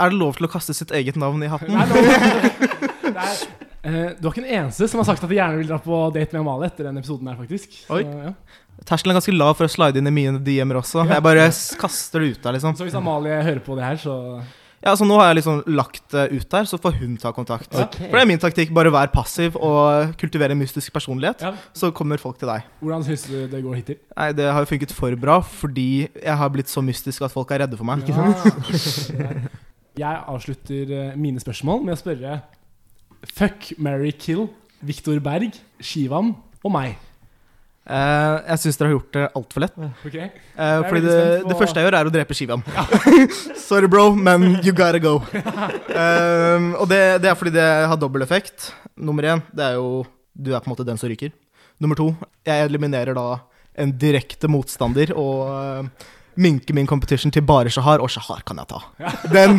Er 0.00 0.12
det 0.12 0.18
lov 0.18 0.36
til 0.38 0.46
å 0.48 0.50
kaste 0.50 0.74
sitt 0.76 0.92
eget 0.96 1.18
navn 1.20 1.42
i 1.44 1.50
hatten? 1.50 1.74
Nei, 1.74 1.86
det 1.90 3.12
er, 3.14 3.42
eh, 3.84 4.10
du 4.18 4.26
har 4.28 4.32
ikke 4.34 4.44
den 4.44 4.54
eneste 4.60 4.88
som 4.90 5.00
har 5.02 5.08
sagt 5.10 5.24
at 5.24 5.30
de 5.30 5.38
gjerne 5.38 5.60
vil 5.60 5.68
dra 5.70 5.78
på 5.82 6.00
date 6.14 6.32
med 6.36 6.42
Amalie 6.44 6.70
etter 6.70 6.88
den 6.90 6.98
episoden 7.00 7.30
her, 7.30 7.36
faktisk. 7.40 7.74
Så, 7.86 7.98
Oi. 8.00 8.04
ja. 8.04 8.32
Terskelen 8.88 9.12
er 9.12 9.18
ganske 9.20 9.34
lav 9.36 9.56
for 9.58 9.68
å 9.68 9.72
slide 9.72 10.00
inn 10.00 10.08
i 10.08 10.14
mine 10.14 10.38
DM-er 10.40 10.78
også. 10.80 11.04
Jeg 11.10 11.22
bare 11.24 11.50
kaster 11.80 12.22
det 12.24 12.30
ut 12.36 12.42
der, 12.46 12.56
liksom. 12.56 12.76
så 12.78 12.86
hvis 12.88 12.96
Amalie 12.96 13.42
hører 13.44 13.60
på 13.64 13.76
det 13.76 13.84
her, 13.84 14.00
så 14.00 14.16
Ja, 14.80 14.94
så 14.96 15.04
Nå 15.04 15.18
har 15.20 15.26
jeg 15.28 15.42
liksom 15.42 15.58
lagt 15.76 16.06
det 16.14 16.22
ut 16.32 16.46
der, 16.48 16.64
så 16.64 16.78
får 16.80 16.94
hun 17.02 17.18
ta 17.20 17.28
kontakt. 17.36 17.68
Okay. 17.68 18.06
For 18.08 18.16
det 18.16 18.22
er 18.22 18.28
min 18.30 18.40
taktikk. 18.40 18.70
Bare 18.72 18.88
vær 18.88 19.10
passiv 19.12 19.58
og 19.60 20.14
kultivere 20.16 20.56
en 20.56 20.62
mystisk 20.62 20.88
personlighet. 20.94 21.42
ja. 21.44 21.50
Så 21.76 21.90
kommer 21.92 22.16
folk 22.16 22.38
til 22.40 22.48
deg. 22.48 22.64
Hvordan 22.80 23.04
syns 23.04 23.26
du 23.28 23.34
det 23.52 23.60
går 23.60 23.74
hittil? 23.76 23.98
Nei, 24.16 24.30
Det 24.32 24.48
har 24.48 24.64
jo 24.64 24.70
funket 24.72 24.94
for 24.96 25.12
bra, 25.20 25.36
fordi 25.44 26.08
jeg 26.08 26.36
har 26.40 26.48
blitt 26.48 26.72
så 26.72 26.80
mystisk 26.80 27.20
at 27.28 27.30
folk 27.36 27.50
er 27.52 27.66
redde 27.66 27.76
for 27.76 27.84
meg. 27.84 28.08
Jeg 30.00 30.20
avslutter 30.32 30.90
eh, 30.96 31.16
mine 31.18 31.40
spørsmål 31.42 31.82
med 31.84 31.96
å 31.96 32.00
spørre 32.00 32.36
Fuck, 33.26 33.72
marry, 33.78 34.12
kill 34.16 34.48
Viktor 34.80 35.18
Berg, 35.20 35.52
Skivan 35.84 36.34
og 36.64 36.72
meg. 36.72 36.96
Eh, 37.90 38.36
jeg 38.52 38.60
syns 38.62 38.78
dere 38.78 38.88
har 38.90 38.94
gjort 38.94 39.16
det 39.16 39.24
altfor 39.40 39.64
lett. 39.64 39.76
Okay. 40.06 40.28
Eh, 40.54 40.80
fordi 40.86 41.00
det, 41.04 41.16
på- 41.42 41.48
det 41.50 41.56
første 41.58 41.80
jeg 41.82 41.88
gjør, 41.88 41.96
er 41.98 42.08
å 42.08 42.12
drepe 42.14 42.36
Shivam. 42.38 42.62
Sorry, 43.68 43.88
bro, 43.90 44.10
men 44.14 44.60
you 44.64 44.72
gotta 44.76 45.00
go. 45.02 45.16
Eh, 45.34 46.66
og 46.80 46.86
det, 46.90 47.00
det 47.24 47.30
er 47.32 47.36
fordi 47.38 47.52
det 47.56 47.66
har 47.90 47.98
dobbel 48.00 48.22
effekt. 48.24 48.70
Nummer 49.00 49.26
én, 49.34 49.42
det 49.56 49.64
er 49.72 49.78
jo 49.80 50.04
Du 50.36 50.52
er 50.54 50.60
på 50.62 50.70
en 50.70 50.74
måte 50.76 50.86
den 50.86 50.96
som 51.00 51.10
ryker. 51.10 51.32
Nummer 51.82 51.96
to, 51.98 52.10
jeg 52.46 52.68
eliminerer 52.68 53.16
da 53.16 53.26
en 53.80 53.90
direkte 53.98 54.48
motstander 54.48 55.12
og 55.16 55.88
minker 56.40 56.74
min 56.76 56.86
competition 56.88 57.32
til 57.34 57.44
bare 57.46 57.70
Shahar, 57.72 58.00
og 58.00 58.10
Shahar 58.12 58.40
kan 58.48 58.60
jeg 58.62 58.70
ta. 58.72 58.80
Den, 59.36 59.58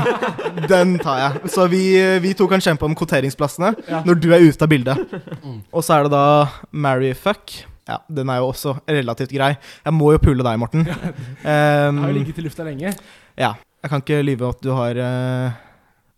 den 0.69 0.95
tar 1.01 1.19
jeg. 1.21 1.51
Så 1.53 1.67
vi, 1.71 1.81
vi 2.23 2.33
to 2.37 2.47
kan 2.51 2.61
kjempe 2.63 2.87
om 2.89 2.95
kvoteringsplassene 2.97 3.73
Ja. 3.87 4.01
når 4.07 4.19
du 4.23 4.29
er 4.33 4.43
ute 4.47 4.65
av 4.65 4.71
bildet. 4.71 4.97
Mm. 5.43 5.59
Og 5.71 5.83
så 5.85 5.99
er 5.99 6.07
det 6.07 6.13
da 6.15 6.23
marry 6.71 7.13
fuck. 7.17 7.53
Ja, 7.89 7.97
den 8.13 8.29
er 8.29 8.39
jo 8.41 8.51
også 8.51 8.75
relativt 8.89 9.31
grei. 9.33 9.53
Jeg 9.85 9.93
må 9.97 10.11
jo 10.15 10.19
pulle 10.23 10.45
deg, 10.45 10.59
Morten. 10.61 10.85
Ja. 10.87 10.97
Um, 11.41 11.97
har 12.03 12.11
jo 12.11 12.17
ligget 12.19 12.37
i 12.37 12.43
lufta 12.45 12.63
lenge. 12.67 12.93
ja. 13.37 13.53
Jeg 13.81 13.89
kan 13.89 14.01
ikke 14.03 14.19
lyve 14.21 14.45
at 14.53 14.59
du 14.61 14.67
har 14.77 14.97
eh, 15.01 15.55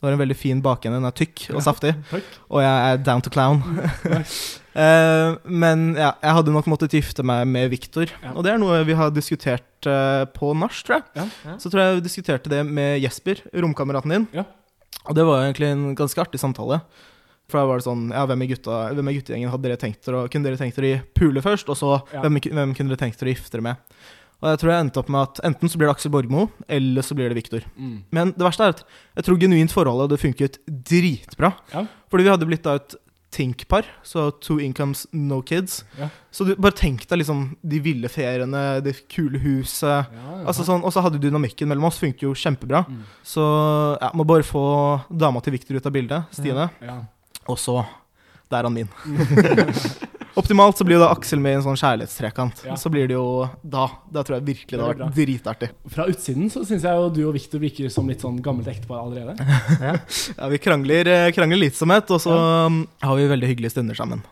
Du 0.04 0.08
har 0.10 0.18
en 0.18 0.20
veldig 0.20 0.36
fin 0.36 0.60
bakende. 0.60 0.98
Den 1.00 1.08
er 1.08 1.14
tykk 1.16 1.46
og 1.56 1.62
saftig. 1.64 1.94
Takk. 2.10 2.26
Og 2.52 2.60
jeg 2.60 2.88
er 2.92 2.98
down 3.08 3.22
to 3.24 3.32
clown. 3.32 3.62
uh, 4.76 5.38
men 5.64 5.86
ja, 5.96 6.10
jeg 6.20 6.36
hadde 6.36 6.52
nok 6.52 6.68
måttet 6.68 6.92
gifte 6.98 7.24
meg 7.24 7.46
med 7.48 7.70
Victor. 7.72 8.12
Ja. 8.20 8.34
Og 8.34 8.44
det 8.44 8.52
er 8.52 8.60
noe 8.60 8.82
vi 8.84 8.98
har 9.00 9.14
diskutert 9.16 9.88
uh, 9.88 10.26
på 10.36 10.52
nach, 10.60 10.76
tror 10.84 10.98
jeg. 10.98 11.06
Ja. 11.22 11.28
Ja. 11.48 11.56
Så 11.56 11.72
tror 11.72 11.86
jeg 11.86 12.02
vi 12.02 12.04
diskuterte 12.10 12.52
det 12.52 12.60
med 12.68 12.98
Jesper, 13.00 13.46
romkameraten 13.64 14.12
din. 14.12 14.26
Ja. 14.36 14.44
Og 15.08 15.16
det 15.16 15.24
var 15.24 15.46
egentlig 15.46 15.72
en 15.72 15.86
ganske 15.96 16.20
artig 16.20 16.44
samtale. 16.44 16.82
For 17.48 17.62
da 17.62 17.70
var 17.70 17.80
det 17.80 17.88
sånn 17.88 18.04
Ja, 18.12 18.26
hvem 18.28 18.44
i, 18.44 18.50
gutta, 18.52 18.82
hvem 18.98 19.08
i 19.08 19.16
guttegjengen 19.22 19.56
hadde 19.56 19.70
dere 19.70 19.80
tenkt 19.80 20.04
dere 20.04 20.26
å, 20.26 20.28
kunne 20.32 20.50
dere 20.50 20.60
tenkt 20.60 20.84
dere 20.84 21.00
å 21.00 21.08
pule 21.16 21.44
først? 21.48 21.72
Og 21.72 21.80
så 21.80 21.96
Ja. 22.12 22.26
hvem, 22.28 22.44
hvem 22.44 22.76
kunne 22.76 22.92
dere 22.92 23.06
tenkt 23.06 23.24
dere 23.24 23.32
å 23.32 23.36
gifte 23.38 23.56
dere 23.56 23.70
med? 23.72 24.04
Og 24.44 24.50
jeg 24.52 24.60
tror 24.60 24.74
jeg 24.74 24.84
endte 24.84 25.00
opp 25.00 25.12
med 25.14 25.24
at 25.24 25.40
enten 25.48 25.72
så 25.72 25.80
blir 25.80 25.88
det 25.88 25.96
Aksel 25.96 26.12
Borgmo, 26.12 26.50
eller 26.68 27.06
så 27.06 27.16
blir 27.16 27.32
det 27.32 27.38
Victor. 27.38 27.64
Mm. 27.80 27.96
Men 28.12 28.34
det 28.36 28.44
verste 28.44 28.66
er 28.66 28.74
at 28.76 28.82
jeg 29.16 29.28
tror 29.30 29.40
genuint 29.40 29.72
forholdet 29.72 30.10
hadde 30.10 30.20
funket 30.20 30.60
dritbra. 30.68 31.54
Ja. 31.72 31.86
Fordi 32.12 32.28
vi 32.28 32.34
hadde 32.34 32.50
blitt 32.50 32.68
da 32.68 32.76
et 32.82 32.98
Tink-par, 33.34 33.88
så 34.06 34.28
two 34.46 34.60
incomes, 34.62 35.08
no 35.10 35.40
kids. 35.42 35.80
Ja. 35.98 36.12
Så 36.30 36.46
du 36.46 36.52
bare 36.54 36.76
tenk 36.78 37.08
deg 37.10 37.24
liksom 37.24 37.56
de 37.66 37.80
ville 37.82 38.12
feriene, 38.12 38.62
det 38.86 38.94
kule 39.10 39.42
huset. 39.42 40.12
Ja, 40.14 40.36
Altså 40.44 40.66
sånn, 40.68 40.84
Og 40.86 40.94
så 40.94 41.02
hadde 41.02 41.22
dynamikken 41.24 41.72
mellom 41.72 41.88
oss 41.90 41.98
funket 41.98 42.28
jo 42.28 42.36
kjempebra. 42.38 42.84
Mm. 42.86 43.02
Så 43.26 43.42
ja, 43.98 44.12
må 44.14 44.28
bare 44.28 44.46
få 44.46 44.62
dama 45.10 45.42
til 45.42 45.58
Victor 45.58 45.80
ut 45.80 45.90
av 45.90 45.96
bildet, 45.96 46.30
Stine. 46.36 46.70
Ja. 46.84 47.00
Og 47.50 47.58
så 47.58 47.80
Der 48.52 48.60
er 48.60 48.70
han 48.70 48.76
min. 48.76 48.90
Optimalt 50.40 50.80
så 50.80 50.86
blir 50.88 50.98
jo 50.98 51.04
da 51.04 51.12
Aksel 51.14 51.42
med 51.42 51.54
i 51.54 51.58
en 51.60 51.66
sånn 51.66 51.78
kjærlighetstrekant. 51.78 52.64
Ja. 52.66 52.78
Så 52.80 52.90
blir 52.94 53.10
det 53.10 53.18
jo 53.18 53.46
da. 53.62 53.86
Da 54.10 54.24
tror 54.26 54.40
jeg 54.40 54.48
virkelig 54.48 54.72
det 54.72 54.80
Det 54.80 54.86
har 54.88 54.98
vært 54.98 55.18
dritartig. 55.18 55.70
Fra 55.94 56.08
utsiden 56.10 56.50
så 56.54 56.64
syns 56.66 56.88
jeg 56.88 57.02
jo 57.02 57.10
du 57.14 57.22
og 57.28 57.36
Victor 57.38 57.62
virker 57.62 57.92
som 57.94 58.10
litt 58.10 58.24
sånn 58.26 58.40
gammelt 58.44 58.70
ektepar 58.72 59.04
allerede. 59.04 59.38
Ja, 60.38 60.48
Vi 60.50 60.60
krangler, 60.62 61.08
eh, 61.10 61.32
krangler 61.36 61.60
litt 61.60 61.78
som 61.78 61.92
et, 61.94 62.10
og 62.10 62.22
så 62.22 62.34
ja. 62.34 62.70
har 63.06 63.20
vi 63.20 63.28
veldig 63.30 63.50
hyggelige 63.52 63.76
stunder 63.76 63.98
sammen. 63.98 64.24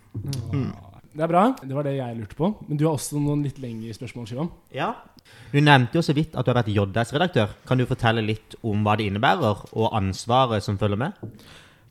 Mm. 0.51 0.71
Det 1.11 1.25
er 1.25 1.29
bra. 1.29 1.43
Det 1.59 1.75
var 1.75 1.85
det 1.85 1.97
jeg 1.97 2.17
lurte 2.17 2.37
på. 2.37 2.49
Men 2.67 2.79
du 2.79 2.85
har 2.87 2.95
også 2.95 3.19
noen 3.19 3.43
litt 3.45 3.59
lengre 3.61 3.93
spørsmål, 3.95 4.29
Shivam. 4.29 4.51
Ja. 4.73 4.93
Du 5.51 5.59
nevnte 5.59 5.99
jo 5.99 6.05
så 6.05 6.15
vidt 6.17 6.37
at 6.39 6.47
du 6.47 6.53
har 6.53 6.61
vært 6.61 6.71
JS-redaktør. 6.71 7.51
Kan 7.67 7.81
du 7.81 7.85
fortelle 7.89 8.23
litt 8.25 8.55
om 8.65 8.85
hva 8.85 8.95
det 8.97 9.09
innebærer, 9.11 9.65
og 9.75 9.97
ansvaret 9.97 10.63
som 10.65 10.79
følger 10.81 11.03
med? 11.03 11.19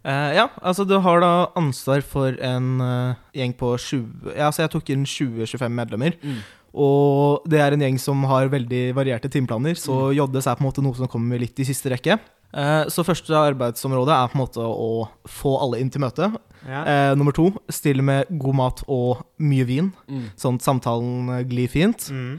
Eh, 0.01 0.31
ja, 0.39 0.47
altså 0.65 0.87
du 0.89 0.95
har 1.05 1.21
da 1.21 1.33
ansvar 1.61 2.01
for 2.07 2.37
en 2.41 2.81
uh, 2.81 3.19
gjeng 3.37 3.53
på 3.59 3.75
20 3.77 4.33
Ja, 4.33 4.47
altså 4.49 4.65
jeg 4.65 4.73
tok 4.73 4.91
inn 4.95 5.05
20-25 5.05 5.75
medlemmer. 5.77 6.17
Mm. 6.25 6.39
Og 6.81 7.45
det 7.51 7.61
er 7.61 7.75
en 7.75 7.83
gjeng 7.85 7.99
som 8.01 8.23
har 8.31 8.49
veldig 8.53 8.95
varierte 8.97 9.29
timeplaner, 9.33 9.75
så 9.77 10.13
JS 10.15 10.47
er 10.47 10.57
på 10.57 10.63
en 10.65 10.69
måte 10.69 10.85
noe 10.87 10.97
som 10.97 11.11
kommer 11.11 11.41
litt 11.43 11.59
i 11.61 11.67
siste 11.69 11.91
rekke. 11.93 12.17
Uh, 12.51 12.87
så 12.91 13.05
første 13.07 13.35
arbeidsområde 13.37 14.15
er 14.15 14.31
på 14.31 14.39
en 14.39 14.45
måte 14.45 14.65
å 14.65 15.09
få 15.29 15.57
alle 15.61 15.83
inn 15.83 15.91
til 15.93 16.03
møte. 16.07 16.31
Ja. 16.69 17.15
Nummer 17.17 17.33
to, 17.33 17.47
stille 17.73 18.05
med 18.05 18.29
god 18.37 18.57
mat 18.59 18.83
og 18.87 19.23
mye 19.41 19.65
vin, 19.65 19.87
Mm. 20.13 20.27
sånn 20.37 20.59
at 20.61 20.67
samtalen 20.67 21.31
glir 21.49 21.71
fint. 21.73 22.05
Mm. 22.13 22.35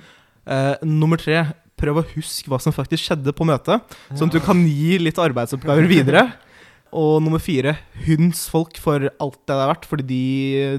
Nummer 0.86 1.18
tre, 1.18 1.40
prøv 1.82 1.98
å 1.98 2.04
huske 2.14 2.48
hva 2.52 2.60
som 2.62 2.72
faktisk 2.76 3.02
skjedde 3.02 3.34
på 3.34 3.48
møtet, 3.50 3.82
sånn 4.14 4.30
at 4.30 4.36
du 4.38 4.40
kan 4.46 4.62
gi 4.62 5.00
litt 5.02 5.18
arbeidsoppgaver 5.18 5.90
videre. 5.90 6.28
Og 6.92 7.22
nummer 7.24 7.40
fire, 7.40 7.78
hunds 8.06 8.44
folk 8.52 8.76
for 8.82 9.08
alt 9.08 9.38
det 9.48 9.52
det 9.52 9.58
er 9.58 9.70
verdt, 9.70 9.88
fordi 9.88 10.08
de, 10.10 10.24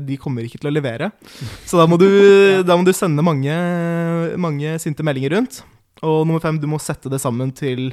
de 0.04 0.19
kommer 0.21 0.45
ikke 0.45 0.61
til 0.61 0.69
å 0.69 0.75
levere. 0.75 1.11
Så 1.69 1.81
da 1.81 1.87
må 1.88 1.97
du, 2.00 2.09
da 2.69 2.76
må 2.76 2.85
du 2.85 2.92
sende 2.97 3.25
mange, 3.25 3.57
mange 4.40 4.76
sinte 4.83 5.04
meldinger 5.07 5.38
rundt. 5.38 5.62
Og 6.02 6.26
nummer 6.26 6.42
fem, 6.42 6.59
du 6.61 6.69
må 6.69 6.81
sette 6.83 7.11
det 7.12 7.21
sammen 7.23 7.52
til 7.54 7.92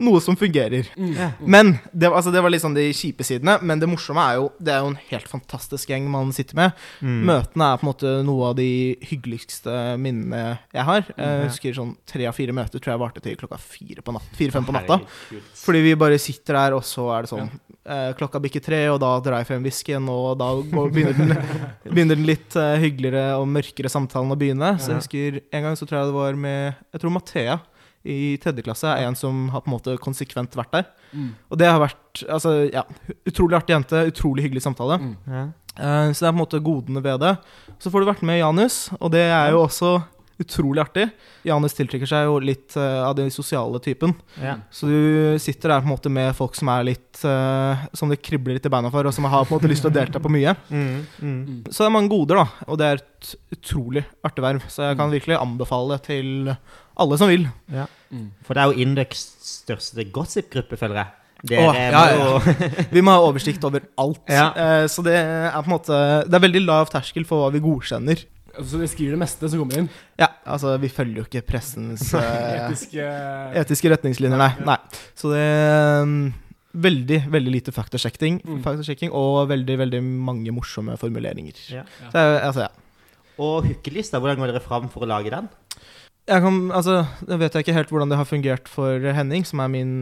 noe 0.00 0.20
som 0.24 0.36
fungerer. 0.38 0.88
Mm. 0.96 1.14
Men 1.44 1.72
det, 1.92 2.08
var- 2.08 2.16
altså, 2.20 2.32
det 2.34 2.42
var 2.42 2.52
liksom 2.54 2.74
de 2.76 2.86
kjipe 2.96 3.24
sidene. 3.26 3.58
Men 3.62 3.80
det 3.82 3.88
morsomme 3.90 4.22
er 4.30 4.38
jo 4.40 4.48
det 4.58 4.72
er 4.74 4.82
jo 4.84 4.90
en 4.94 4.98
helt 5.10 5.28
fantastisk 5.30 5.90
gjeng 5.92 6.08
man 6.10 6.32
sitter 6.36 6.56
med. 6.58 6.72
Mm. 7.04 7.18
Møtene 7.28 7.68
er 7.74 7.80
på 7.80 7.86
en 7.86 7.90
måte 7.92 8.14
noe 8.26 8.50
av 8.50 8.56
de 8.58 8.68
hyggeligste 9.10 9.74
minnene 10.00 10.42
jeg 10.74 10.86
har. 10.88 11.04
Jeg 11.16 11.48
husker 11.48 11.76
sånn 11.76 11.94
tre 12.08 12.26
av 12.30 12.36
fire 12.36 12.54
møter 12.56 12.80
tror 12.80 12.94
jeg 12.94 13.02
varte 13.04 13.22
til 13.24 13.36
klokka 13.40 13.58
fire 13.60 14.04
på 14.04 14.14
natt, 14.16 14.30
fire-fem 14.38 14.66
på 14.68 14.74
natta. 14.76 15.00
Herregud. 15.04 15.50
Fordi 15.64 15.82
vi 15.84 15.96
bare 16.00 16.18
sitter 16.22 16.56
der, 16.58 16.76
og 16.78 16.84
så 16.88 17.06
er 17.14 17.26
det 17.26 17.30
sånn 17.32 17.48
eh, 17.50 18.10
Klokka 18.18 18.40
bikker 18.42 18.62
tre, 18.64 18.80
og 18.92 18.98
da 19.02 19.12
drar 19.24 19.42
jeg 19.42 19.48
frem 19.50 19.64
whiskyen, 19.66 20.08
og 20.12 20.38
da 20.40 20.50
går, 20.72 20.90
begynner, 20.94 21.18
den, 21.20 21.34
begynner 21.92 22.16
den 22.18 22.28
litt 22.28 22.56
eh, 22.58 22.76
hyggeligere 22.82 23.36
og 23.40 23.48
mørkere 23.52 23.92
samtalen 23.92 24.32
å 24.34 24.38
begynne. 24.40 24.74
Så 24.80 24.92
jeg 24.94 25.02
husker 25.02 25.40
en 25.52 25.66
gang 25.68 25.76
så 25.78 25.86
tror 25.88 26.00
jeg 26.00 26.10
det 26.10 26.16
var 26.18 26.40
med 26.40 26.60
Jeg 26.94 27.02
tror 27.04 27.14
Mathea 27.14 27.58
i 28.04 28.36
tredje 28.40 28.64
klasse 28.64 28.88
er 28.88 29.04
en 29.04 29.18
som 29.18 29.48
har 29.52 29.64
på 29.64 29.68
en 29.68 29.76
måte 29.76 29.96
konsekvent 30.00 30.54
vært 30.56 30.72
der. 30.72 30.86
Mm. 31.12 31.32
Og 31.50 31.58
det 31.60 31.68
har 31.68 31.82
vært 31.82 32.22
altså, 32.32 32.54
ja, 32.72 32.84
utrolig 33.28 33.58
artig 33.58 33.76
jente, 33.76 34.06
utrolig 34.12 34.46
hyggelig 34.46 34.64
samtale. 34.64 35.00
Mm. 35.02 35.16
Ja. 35.28 35.48
Uh, 35.80 36.08
så 36.12 36.24
det 36.24 36.28
er 36.28 36.32
på 36.32 36.38
en 36.38 36.44
måte 36.44 36.64
godene 36.64 37.04
ved 37.04 37.20
det. 37.22 37.34
Så 37.80 37.92
får 37.92 38.02
du 38.02 38.10
vært 38.10 38.24
med 38.26 38.40
Janus, 38.40 38.88
og 38.98 39.12
det 39.14 39.26
er 39.28 39.52
jo 39.54 39.66
også 39.66 39.98
utrolig 40.40 40.80
artig. 40.80 41.04
Janus 41.44 41.74
tiltrekker 41.76 42.08
seg 42.08 42.24
jo 42.24 42.38
litt 42.40 42.72
uh, 42.78 43.04
av 43.04 43.14
den 43.18 43.28
sosiale 43.32 43.80
typen. 43.84 44.14
Ja. 44.40 44.56
Så 44.72 44.88
du 44.88 45.36
sitter 45.42 45.74
der 45.74 45.84
på 45.84 45.90
en 45.90 45.92
måte 45.92 46.12
med 46.12 46.32
folk 46.36 46.56
som 46.56 46.70
er 46.72 46.86
litt 46.88 47.20
uh, 47.26 47.84
Som 47.96 48.12
det 48.12 48.22
kribler 48.24 48.56
litt 48.56 48.66
i 48.66 48.72
beina 48.72 48.92
for, 48.92 49.04
og 49.04 49.14
som 49.16 49.28
har 49.28 49.44
på 49.44 49.52
en 49.52 49.60
måte 49.60 49.70
lyst 49.70 49.84
til 49.84 49.92
å 49.92 49.96
delta 49.98 50.22
på 50.22 50.32
mye. 50.32 50.56
Mm. 50.70 50.90
Mm. 51.20 51.36
Mm. 51.36 51.62
Så 51.68 51.82
det 51.82 51.90
er 51.90 51.96
mange 51.98 52.12
goder, 52.12 52.40
da. 52.40 52.66
Og 52.72 52.80
det 52.80 52.88
er 52.88 53.02
et 53.02 53.34
utrolig 53.58 54.04
artig 54.24 54.46
verv. 54.46 54.64
Så 54.72 54.88
jeg 54.88 55.00
kan 55.00 55.12
virkelig 55.12 55.40
anbefale 55.40 55.98
det 55.98 56.08
til 56.08 56.54
alle 56.96 57.18
som 57.20 57.28
vil. 57.30 57.46
Mm. 58.10 58.26
For 58.44 58.54
det 58.54 58.62
er 58.62 58.72
jo 58.72 58.84
Indeks 58.86 59.22
største 59.46 60.04
gossip-gruppe, 60.12 60.76
føler 60.80 60.96
jeg. 61.02 61.16
Dere 61.50 61.68
Åh, 61.70 61.76
ja, 61.78 62.00
må 62.20 62.56
Vi 62.96 63.00
må 63.00 63.14
ha 63.14 63.22
oversikt 63.24 63.62
over 63.64 63.86
alt. 64.02 64.20
Ja. 64.28 64.50
Eh, 64.52 64.86
så 64.92 65.00
det 65.06 65.14
er 65.16 65.54
på 65.56 65.70
en 65.70 65.72
måte 65.72 66.00
Det 66.28 66.36
er 66.36 66.42
veldig 66.44 66.60
lav 66.66 66.90
terskel 66.92 67.24
for 67.24 67.40
hva 67.46 67.54
vi 67.54 67.62
godkjenner. 67.64 68.20
Så 68.60 68.76
vi 68.76 68.88
skriver 68.90 69.14
det 69.14 69.20
meste 69.22 69.48
som 69.48 69.62
kommer 69.62 69.78
inn? 69.80 69.88
Ja, 70.20 70.26
altså 70.44 70.74
vi 70.82 70.90
følger 70.92 71.22
jo 71.22 71.24
ikke 71.28 71.44
pressens 71.48 72.10
eh, 72.18 72.66
Etiske 72.66 73.06
etiske 73.62 73.92
retningslinjer, 73.94 74.36
nei. 74.36 74.50
nei. 74.66 74.76
Så 75.16 75.30
det 75.32 75.40
er 75.40 76.02
um, 76.04 76.16
veldig, 76.74 77.22
veldig 77.32 77.54
lite 77.56 77.72
faktasjekking, 77.72 78.42
Mm. 78.44 79.14
og 79.16 79.48
veldig, 79.48 79.78
veldig 79.78 80.02
mange 80.04 80.52
morsomme 80.52 80.98
formuleringer. 81.00 81.56
Ja. 81.72 81.86
Så 82.10 82.18
altså, 82.18 82.66
ja. 82.66 82.70
Og 83.40 83.64
hookelista, 83.64 84.20
hvordan 84.20 84.36
går 84.42 84.52
dere 84.52 84.60
fram 84.60 84.90
for 84.92 85.06
å 85.06 85.08
lage 85.08 85.32
den? 85.32 85.48
Jeg 86.30 86.42
kan, 86.44 86.58
altså, 86.78 87.00
det 87.26 87.38
vet 87.40 87.56
jeg 87.56 87.64
ikke 87.64 87.74
helt 87.74 87.88
hvordan 87.90 88.10
det 88.12 88.18
har 88.20 88.28
fungert 88.28 88.68
for 88.70 89.02
Henning, 89.16 89.42
som 89.48 89.62
er 89.64 89.70
min 89.72 89.94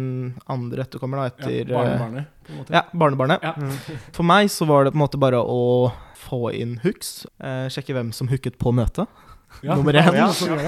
andre 0.51 0.85
etterkommer 0.85 1.23
da, 1.23 1.31
etter 1.33 1.55
Ja, 1.63 1.79
barnebarnet, 1.79 2.27
på 2.45 2.53
en 2.53 2.59
måte. 2.61 2.75
Ja, 2.77 2.83
barnebarnet. 2.93 3.47
Ja. 3.47 3.55
For 4.19 4.29
meg 4.29 4.51
så 4.53 4.69
var 4.69 4.85
det 4.85 4.93
på 4.93 5.01
en 5.01 5.05
måte 5.07 5.21
bare 5.23 5.41
å 5.41 5.63
få 6.29 6.51
inn 6.59 6.77
hooks, 6.85 7.23
eh, 7.41 7.67
sjekke 7.73 7.97
hvem 7.97 8.13
som 8.13 8.29
hooket 8.29 8.59
på 8.61 8.75
møtet. 8.77 9.09
Ja, 9.65 9.79
Nummer 9.79 9.97
én. 9.97 10.13
ja, 10.21 10.29
så. 10.37 10.53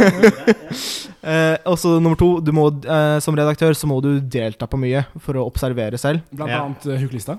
Eh, 1.21 1.57
og 1.69 1.75
så 1.77 1.99
nummer 2.01 2.17
to, 2.17 2.39
du 2.41 2.49
må, 2.57 2.63
eh, 2.81 3.19
som 3.21 3.37
redaktør 3.37 3.75
så 3.77 3.85
må 3.91 3.99
du 4.01 4.15
delta 4.25 4.65
på 4.71 4.79
mye 4.81 5.03
for 5.21 5.37
å 5.37 5.43
observere 5.51 5.99
selv. 6.01 6.23
Blant 6.33 6.49
Ja. 6.55 6.63
annet 6.65 6.87
uh, 6.89 6.95
hookelista. 6.97 7.35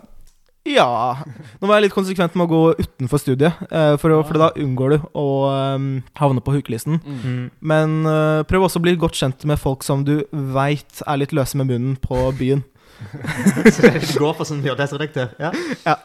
Ja 0.67 1.17
Nå 1.57 1.65
var 1.65 1.79
jeg 1.79 1.87
litt 1.87 1.95
konsekvent 1.95 2.35
med 2.37 2.45
å 2.45 2.51
gå 2.51 2.61
utenfor 2.77 3.21
studiet, 3.21 3.61
eh, 3.73 3.95
for, 4.01 4.13
å, 4.13 4.21
for 4.27 4.37
da 4.37 4.51
unngår 4.61 4.93
du 4.93 5.07
å 5.17 5.27
eh, 5.49 5.85
havne 6.21 6.43
på 6.45 6.53
hukelisten. 6.53 6.99
Mm. 7.01 7.45
Men 7.65 7.95
eh, 8.09 8.41
prøv 8.49 8.67
også 8.67 8.81
å 8.81 8.85
bli 8.85 8.93
godt 8.99 9.17
kjent 9.17 9.45
med 9.49 9.61
folk 9.61 9.85
som 9.85 10.05
du 10.05 10.19
veit 10.31 11.01
er 11.05 11.21
litt 11.21 11.33
løse 11.33 11.57
med 11.57 11.71
munnen 11.71 11.95
på 12.01 12.27
byen. 12.37 12.61
Så 13.73 13.89
du 13.89 14.19
går 14.21 14.35
for 14.37 14.45
som 14.45 14.59
JS-redaktør? 14.61 15.31
Ja. 15.41 15.49
Ja. 15.87 15.95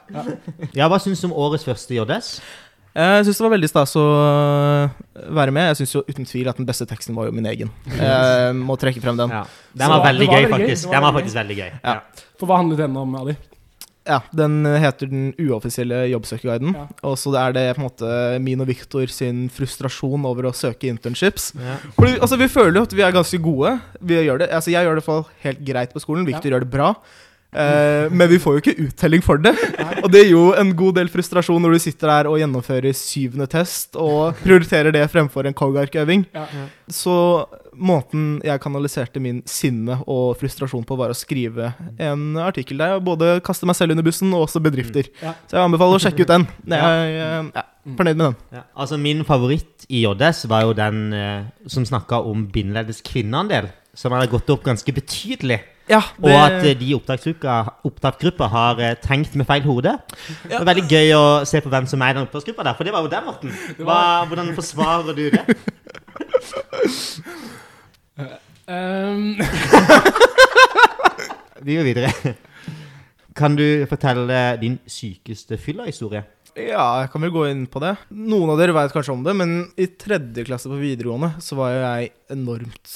ja, 0.73 0.87
hva 0.89 1.01
syns 1.03 1.21
du 1.21 1.29
om 1.29 1.35
årets 1.37 1.67
første 1.67 1.93
JS? 1.93 2.39
Jeg 2.97 3.27
syns 3.27 3.37
det 3.37 3.45
var 3.45 3.53
veldig 3.53 3.69
stas 3.69 3.93
å 4.01 4.05
øh, 4.07 4.95
være 5.37 5.53
med. 5.53 5.67
Jeg 5.69 5.83
syns 5.83 5.93
jo 5.99 6.01
uten 6.07 6.25
tvil 6.25 6.49
at 6.49 6.57
den 6.57 6.69
beste 6.69 6.87
teksten 6.89 7.13
var 7.19 7.29
jo 7.29 7.35
min 7.37 7.49
egen. 7.51 7.69
Jeg 7.93 8.55
må 8.57 8.79
trekke 8.81 9.03
frem 9.05 9.21
den. 9.21 9.35
Ja. 9.37 9.43
Den 9.77 9.93
var 9.93 10.07
veldig 10.07 10.31
var 10.31 10.41
gøy, 10.41 10.47
veldig 10.47 10.49
gøy. 10.49 10.71
faktisk. 10.71 10.87
Det 10.87 10.89
var 10.89 10.97
Den 10.97 11.05
var 11.05 11.13
veldig 11.13 11.27
faktisk 11.27 11.41
veldig 11.43 11.59
gøy. 11.61 11.77
Ja. 11.85 12.33
For 12.41 12.49
hva 12.49 12.63
handlet 12.63 12.81
den 12.87 12.97
om, 13.03 13.21
Ali? 13.21 13.37
Ja, 14.07 14.21
Den 14.31 14.61
heter 14.65 15.11
Den 15.11 15.29
uoffisielle 15.43 16.05
jobbsøkerguiden. 16.13 16.75
Ja. 16.77 16.87
Og 17.09 17.17
så 17.19 17.33
er 17.41 17.55
det 17.57 17.67
på 17.77 17.83
en 17.83 17.89
måte 17.89 18.11
min 18.43 18.63
og 18.63 18.71
Viktor 18.71 19.11
sin 19.13 19.47
frustrasjon 19.53 20.25
over 20.29 20.49
å 20.51 20.55
søke 20.57 20.91
internships. 20.91 21.53
Ja. 21.59 21.79
Fordi, 21.99 22.17
altså, 22.21 22.39
Vi 22.41 22.49
føler 22.53 22.81
jo 22.81 22.87
at 22.87 22.97
vi 22.97 23.03
er 23.03 23.15
ganske 23.17 23.41
gode. 23.43 23.77
Vi 24.01 24.21
gjør 24.23 24.45
det, 24.45 24.51
altså, 24.55 24.71
jeg 24.71 24.87
gjør 24.87 24.95
det 24.95 25.03
i 25.03 25.05
hvert 25.05 25.13
fall 25.13 25.25
helt 25.43 25.65
greit 25.67 25.95
på 25.95 26.03
skolen. 26.03 26.27
Viktor 26.29 26.53
gjør 26.53 26.67
det 26.67 26.71
bra. 26.73 26.95
Eh, 27.53 28.13
men 28.13 28.29
vi 28.29 28.39
får 28.43 28.57
jo 28.57 28.63
ikke 28.63 28.89
uttelling 28.89 29.23
for 29.25 29.41
det. 29.41 29.55
Og 30.03 30.11
det 30.13 30.25
gir 30.27 30.35
jo 30.35 30.47
en 30.59 30.73
god 30.77 30.99
del 30.99 31.11
frustrasjon 31.13 31.63
når 31.63 31.77
du 31.77 31.85
sitter 31.87 32.13
der 32.13 32.31
og 32.31 32.41
gjennomfører 32.41 32.97
syvende 32.97 33.47
test 33.51 33.97
og 34.01 34.37
prioriterer 34.43 34.95
det 34.95 35.07
fremfor 35.13 35.49
en 35.49 35.57
Kogark-øving. 35.57 36.27
Ja. 36.37 36.47
Så 36.93 37.17
måten 37.77 38.41
jeg 38.45 38.61
kanaliserte 38.63 39.21
min 39.23 39.43
sinne 39.49 39.99
og 40.09 40.37
frustrasjon 40.41 40.85
på, 40.89 40.97
var 40.99 41.13
å 41.13 41.17
skrive 41.17 41.73
en 42.01 42.39
artikkel 42.41 42.81
der 42.81 42.95
jeg 42.95 43.07
både 43.07 43.31
kaster 43.45 43.69
meg 43.69 43.79
selv 43.79 43.95
under 43.95 44.07
bussen 44.07 44.33
og 44.33 44.47
også 44.47 44.63
bedrifter. 44.65 45.11
Ja. 45.23 45.37
Så 45.47 45.59
jeg 45.59 45.65
anbefaler 45.65 46.01
å 46.01 46.03
sjekke 46.03 46.25
ut 46.27 46.33
den. 46.33 46.49
Jeg 46.73 47.17
er 47.21 47.51
ja, 47.53 47.67
fornøyd 47.87 48.17
med 48.17 48.27
den. 48.27 48.39
Ja. 48.59 48.67
Altså 48.77 49.01
Min 49.01 49.25
favoritt 49.29 49.89
i 49.93 50.03
JS 50.05 50.47
var 50.51 50.67
jo 50.67 50.77
den 50.77 51.09
eh, 51.15 51.49
som 51.71 51.87
snakka 51.87 52.21
om 52.27 52.47
bindeleddes 52.53 53.03
kvinneandel. 53.07 53.71
Som 53.97 54.13
hadde 54.13 54.29
gått 54.33 54.51
opp 54.53 54.65
ganske 54.67 54.93
betydelig. 54.93 55.63
Ja, 55.87 56.01
Og 56.19 56.33
at 56.35 56.65
eh, 56.67 56.75
de 56.75 56.89
i 56.91 56.95
opptaksgruppa, 56.97 58.49
har 58.51 58.81
eh, 58.83 58.97
tenkt 58.99 59.37
med 59.39 59.47
feil 59.47 59.63
hode. 59.63 59.93
Det 60.43 60.59
er 60.59 60.67
veldig 60.67 60.87
gøy 60.91 61.13
å 61.15 61.25
se 61.47 61.61
på 61.63 61.71
hvem 61.71 61.87
som 61.87 62.03
er 62.03 62.11
i 62.11 62.17
den 62.19 62.27
opptaksgruppa 62.27 62.67
der, 62.67 62.75
for 62.79 62.89
det 62.89 62.95
var 62.95 63.07
jo 63.07 63.13
der, 63.13 63.23
Morten. 63.27 63.55
Hva, 63.79 64.01
hvordan 64.27 64.51
forsvarer 64.57 65.15
du 65.15 65.31
det? 65.31 65.45
Um, 68.67 69.37
Vi 71.67 71.77
går 71.79 71.87
videre. 71.87 72.11
Kan 73.37 73.55
du 73.59 73.85
fortelle 73.91 74.57
din 74.59 74.81
sykeste 74.91 75.59
fylla-historie? 75.61 76.25
Ja, 76.57 77.03
jeg 77.03 77.11
kan 77.13 77.21
vel 77.21 77.35
gå 77.35 77.45
inn 77.51 77.67
på 77.69 77.83
det. 77.85 77.93
Noen 78.17 78.51
av 78.55 78.59
dere 78.59 78.75
vet 78.75 78.95
kanskje 78.95 79.13
om 79.13 79.23
det, 79.27 79.35
men 79.37 79.59
i 79.77 79.91
tredje 80.01 80.47
klasse 80.49 80.71
på 80.73 80.79
videregående 80.81 81.35
så 81.45 81.59
var 81.59 81.75
jeg 81.75 82.15
enormt 82.33 82.95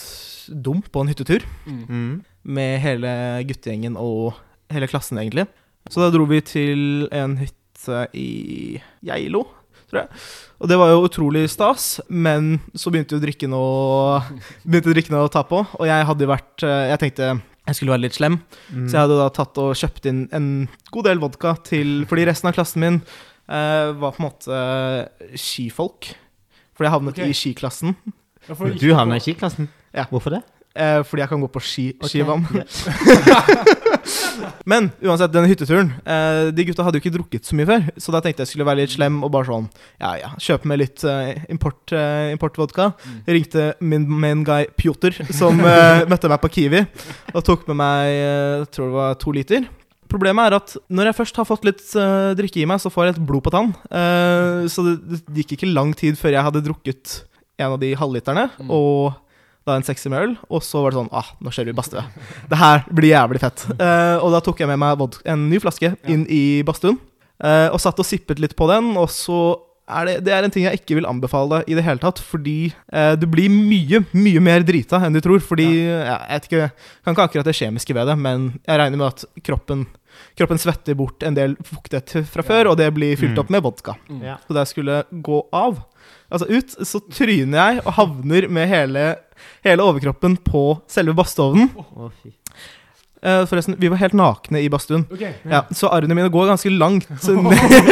dum 0.49 0.81
på 0.83 1.05
en 1.05 1.13
hyttetur. 1.13 1.45
mm. 1.69 2.13
Med 2.45 2.81
hele 2.81 3.11
guttegjengen 3.49 3.99
og 4.01 4.39
hele 4.73 4.89
klassen, 4.89 5.19
egentlig. 5.21 5.47
Så 5.91 6.03
da 6.03 6.11
dro 6.15 6.27
vi 6.31 6.41
til 6.45 7.09
en 7.13 7.37
hytte 7.41 8.07
i 8.17 8.81
Geilo, 9.05 9.45
tror 9.91 10.03
jeg. 10.03 10.21
Og 10.61 10.71
det 10.71 10.79
var 10.81 10.93
jo 10.93 11.05
utrolig 11.07 11.45
stas, 11.51 12.01
men 12.09 12.59
så 12.77 12.93
begynte 12.93 13.17
jo 13.17 13.23
drikken 13.23 13.55
å 13.57 13.65
Begynte 14.65 14.93
drikken 14.95 15.17
å 15.19 15.29
ta 15.33 15.43
på, 15.49 15.63
og 15.65 15.89
jeg 15.89 16.07
hadde 16.07 16.27
jo 16.27 16.31
vært 16.31 16.67
eh, 16.67 16.91
Jeg 16.93 17.01
tenkte 17.05 17.31
jeg 17.71 17.77
skulle 17.77 17.93
være 17.95 18.07
litt 18.09 18.17
slem, 18.17 18.41
Mm. 18.73 18.87
så 18.89 18.97
jeg 18.97 19.03
hadde 19.05 19.19
da 19.21 19.29
tatt 19.35 19.59
og 19.63 19.77
kjøpt 19.79 20.07
inn 20.11 20.21
en 20.35 20.47
god 20.91 21.07
del 21.07 21.21
vodka 21.23 21.53
til 21.67 22.05
Fordi 22.09 22.25
resten 22.27 22.49
av 22.51 22.57
klassen 22.57 22.83
min 22.83 22.97
eh, 23.51 23.91
var 24.01 24.15
på 24.17 24.23
en 24.23 24.27
måte 24.27 24.57
eh, 24.57 25.37
skifolk. 25.39 26.09
Fordi 26.75 26.89
jeg 26.89 26.95
havnet 26.97 27.19
okay. 27.19 27.31
i 27.31 27.37
skiklassen. 27.37 27.95
Du 28.81 28.89
havna 28.97 29.19
i 29.21 29.23
skiklassen? 29.23 29.69
Ja. 29.95 30.07
Hvorfor 30.11 30.35
det? 30.39 30.43
Eh, 30.71 31.01
fordi 31.03 31.25
jeg 31.25 31.31
kan 31.33 31.41
gå 31.43 31.49
på 31.51 31.61
ski, 31.67 31.85
okay. 31.99 32.13
skivann. 32.13 32.45
Men 34.71 34.91
uansett, 35.03 35.33
den 35.35 35.49
hytteturen 35.51 35.91
eh, 36.07 36.51
De 36.55 36.65
gutta 36.69 36.85
hadde 36.87 36.99
jo 36.99 37.03
ikke 37.03 37.13
drukket 37.17 37.49
så 37.49 37.57
mye 37.59 37.67
før, 37.69 37.89
så 38.01 38.13
da 38.15 38.21
tenkte 38.23 38.45
jeg 38.45 38.53
skulle 38.53 38.67
være 38.69 38.85
litt 38.85 38.93
slem 38.95 39.19
og 39.27 39.33
bare 39.35 39.49
sånn 39.49 39.67
Ja, 40.01 40.13
ja, 40.21 40.31
kjøpe 40.41 40.71
med 40.71 40.81
litt 40.83 41.03
eh, 41.09 41.43
import, 41.53 41.83
eh, 41.97 42.31
importvodka. 42.35 42.91
Mm. 43.03 43.19
Ringte 43.37 43.67
min 43.83 44.07
main 44.23 44.45
guy 44.47 44.69
Pjotr, 44.79 45.17
som 45.37 45.61
eh, 45.65 46.05
møtte 46.11 46.31
meg 46.31 46.43
på 46.45 46.53
Kiwi, 46.55 46.85
og 47.35 47.45
tok 47.47 47.67
med 47.71 47.81
meg 47.83 48.13
eh, 48.15 48.55
jeg 48.63 48.71
tror 48.77 48.91
det 48.93 48.99
var 49.01 49.19
to 49.25 49.35
liter. 49.37 49.67
Problemet 50.11 50.51
er 50.51 50.59
at 50.59 50.77
når 50.91 51.11
jeg 51.11 51.19
først 51.21 51.41
har 51.43 51.49
fått 51.49 51.67
litt 51.69 51.83
eh, 51.99 52.31
drikke 52.39 52.63
i 52.63 52.69
meg, 52.71 52.83
så 52.83 52.93
får 52.95 53.09
jeg 53.11 53.17
et 53.17 53.25
blod 53.27 53.45
på 53.47 53.53
tann. 53.55 53.73
Eh, 53.91 54.63
så 54.71 54.87
det, 54.87 54.95
det 55.27 55.43
gikk 55.45 55.59
ikke 55.59 55.73
lang 55.75 55.93
tid 55.99 56.19
før 56.19 56.35
jeg 56.39 56.47
hadde 56.49 56.65
drukket 56.67 57.19
en 57.61 57.75
av 57.75 57.81
de 57.83 57.91
halvliterne, 57.99 58.47
Mm. 58.61 58.71
og 58.73 59.19
da 59.69 59.77
en 59.77 59.87
sekser 59.87 60.13
med 60.13 60.25
øl. 60.25 60.35
Og 60.51 60.65
så 60.65 60.83
var 60.83 60.93
det 60.93 61.01
sånn 61.01 61.13
ah, 61.17 61.33
nå 61.43 61.53
kjører 61.53 61.73
vi 61.73 61.79
badstue. 61.79 62.05
Det 62.51 62.61
her 62.61 62.85
blir 62.91 63.13
jævlig 63.13 63.43
fett. 63.43 63.67
Uh, 63.75 64.19
og 64.25 64.35
da 64.35 64.43
tok 64.45 64.63
jeg 64.63 64.71
med 64.71 64.81
meg 64.83 64.99
vodka, 65.01 65.25
en 65.33 65.49
ny 65.51 65.61
flaske 65.63 65.95
inn 66.11 66.27
i 66.33 66.61
badstuen, 66.67 66.99
uh, 67.45 67.69
og 67.71 67.81
satt 67.83 68.01
og 68.01 68.09
sippet 68.09 68.43
litt 68.43 68.57
på 68.59 68.71
den, 68.71 68.95
og 69.01 69.11
så 69.13 69.41
er 69.91 70.07
det, 70.07 70.15
det 70.27 70.35
er 70.35 70.47
en 70.47 70.53
ting 70.53 70.67
jeg 70.67 70.81
ikke 70.81 70.99
vil 70.99 71.09
anbefale 71.09 71.63
i 71.71 71.77
det 71.77 71.85
hele 71.87 72.03
tatt. 72.03 72.21
Fordi 72.23 72.71
eh, 72.71 73.15
du 73.19 73.27
blir 73.31 73.51
mye, 73.53 74.03
mye 74.15 74.43
mer 74.45 74.65
drita 74.67 75.01
enn 75.07 75.17
du 75.17 75.21
tror. 75.25 75.43
Fordi 75.45 75.67
ja. 75.67 76.03
jeg 76.07 76.29
vet 76.29 76.49
ikke, 76.49 76.69
kan 77.05 77.17
ikke 77.17 77.27
akkurat 77.29 77.51
det 77.51 77.57
kjemiske 77.59 77.97
ved 77.97 78.11
det, 78.11 78.17
men 78.21 78.51
jeg 78.61 78.81
regner 78.83 79.01
med 79.01 79.09
at 79.11 79.27
kroppen, 79.47 79.87
kroppen 80.39 80.59
svetter 80.59 80.95
bort 80.99 81.23
en 81.23 81.35
del 81.37 81.57
fuktighet 81.67 82.27
fra 82.31 82.43
før, 82.47 82.71
og 82.73 82.77
det 82.81 82.91
blir 82.95 83.17
fylt 83.17 83.37
Mm. 83.37 83.39
opp 83.45 83.51
med 83.51 83.63
vodka. 83.63 83.95
Mm. 84.09 84.23
Ja. 84.23 84.37
Så 84.47 84.55
da 84.55 84.61
jeg 84.65 84.73
skulle 84.73 85.05
gå 85.13 85.41
av, 85.53 85.81
altså 86.31 86.49
ut, 86.51 86.71
så 86.87 87.01
tryner 87.11 87.59
jeg 87.75 87.83
og 87.87 87.93
havner 87.95 88.49
med 88.49 88.69
hele, 88.69 89.17
hele 89.65 89.83
overkroppen 89.83 90.37
på 90.45 90.81
selve 90.89 91.15
fy. 92.23 92.33
Eh, 93.23 93.45
forresten, 93.45 93.75
vi 93.79 93.89
var 93.93 93.99
helt 94.01 94.15
nakne 94.17 94.63
i 94.65 94.69
badstuen. 94.73 95.03
Ja, 95.45 95.67
så 95.77 95.91
arrene 95.93 96.15
mine 96.17 96.31
går 96.33 96.47
ganske 96.49 96.71
langt 96.73 97.09
ned. 97.29 97.91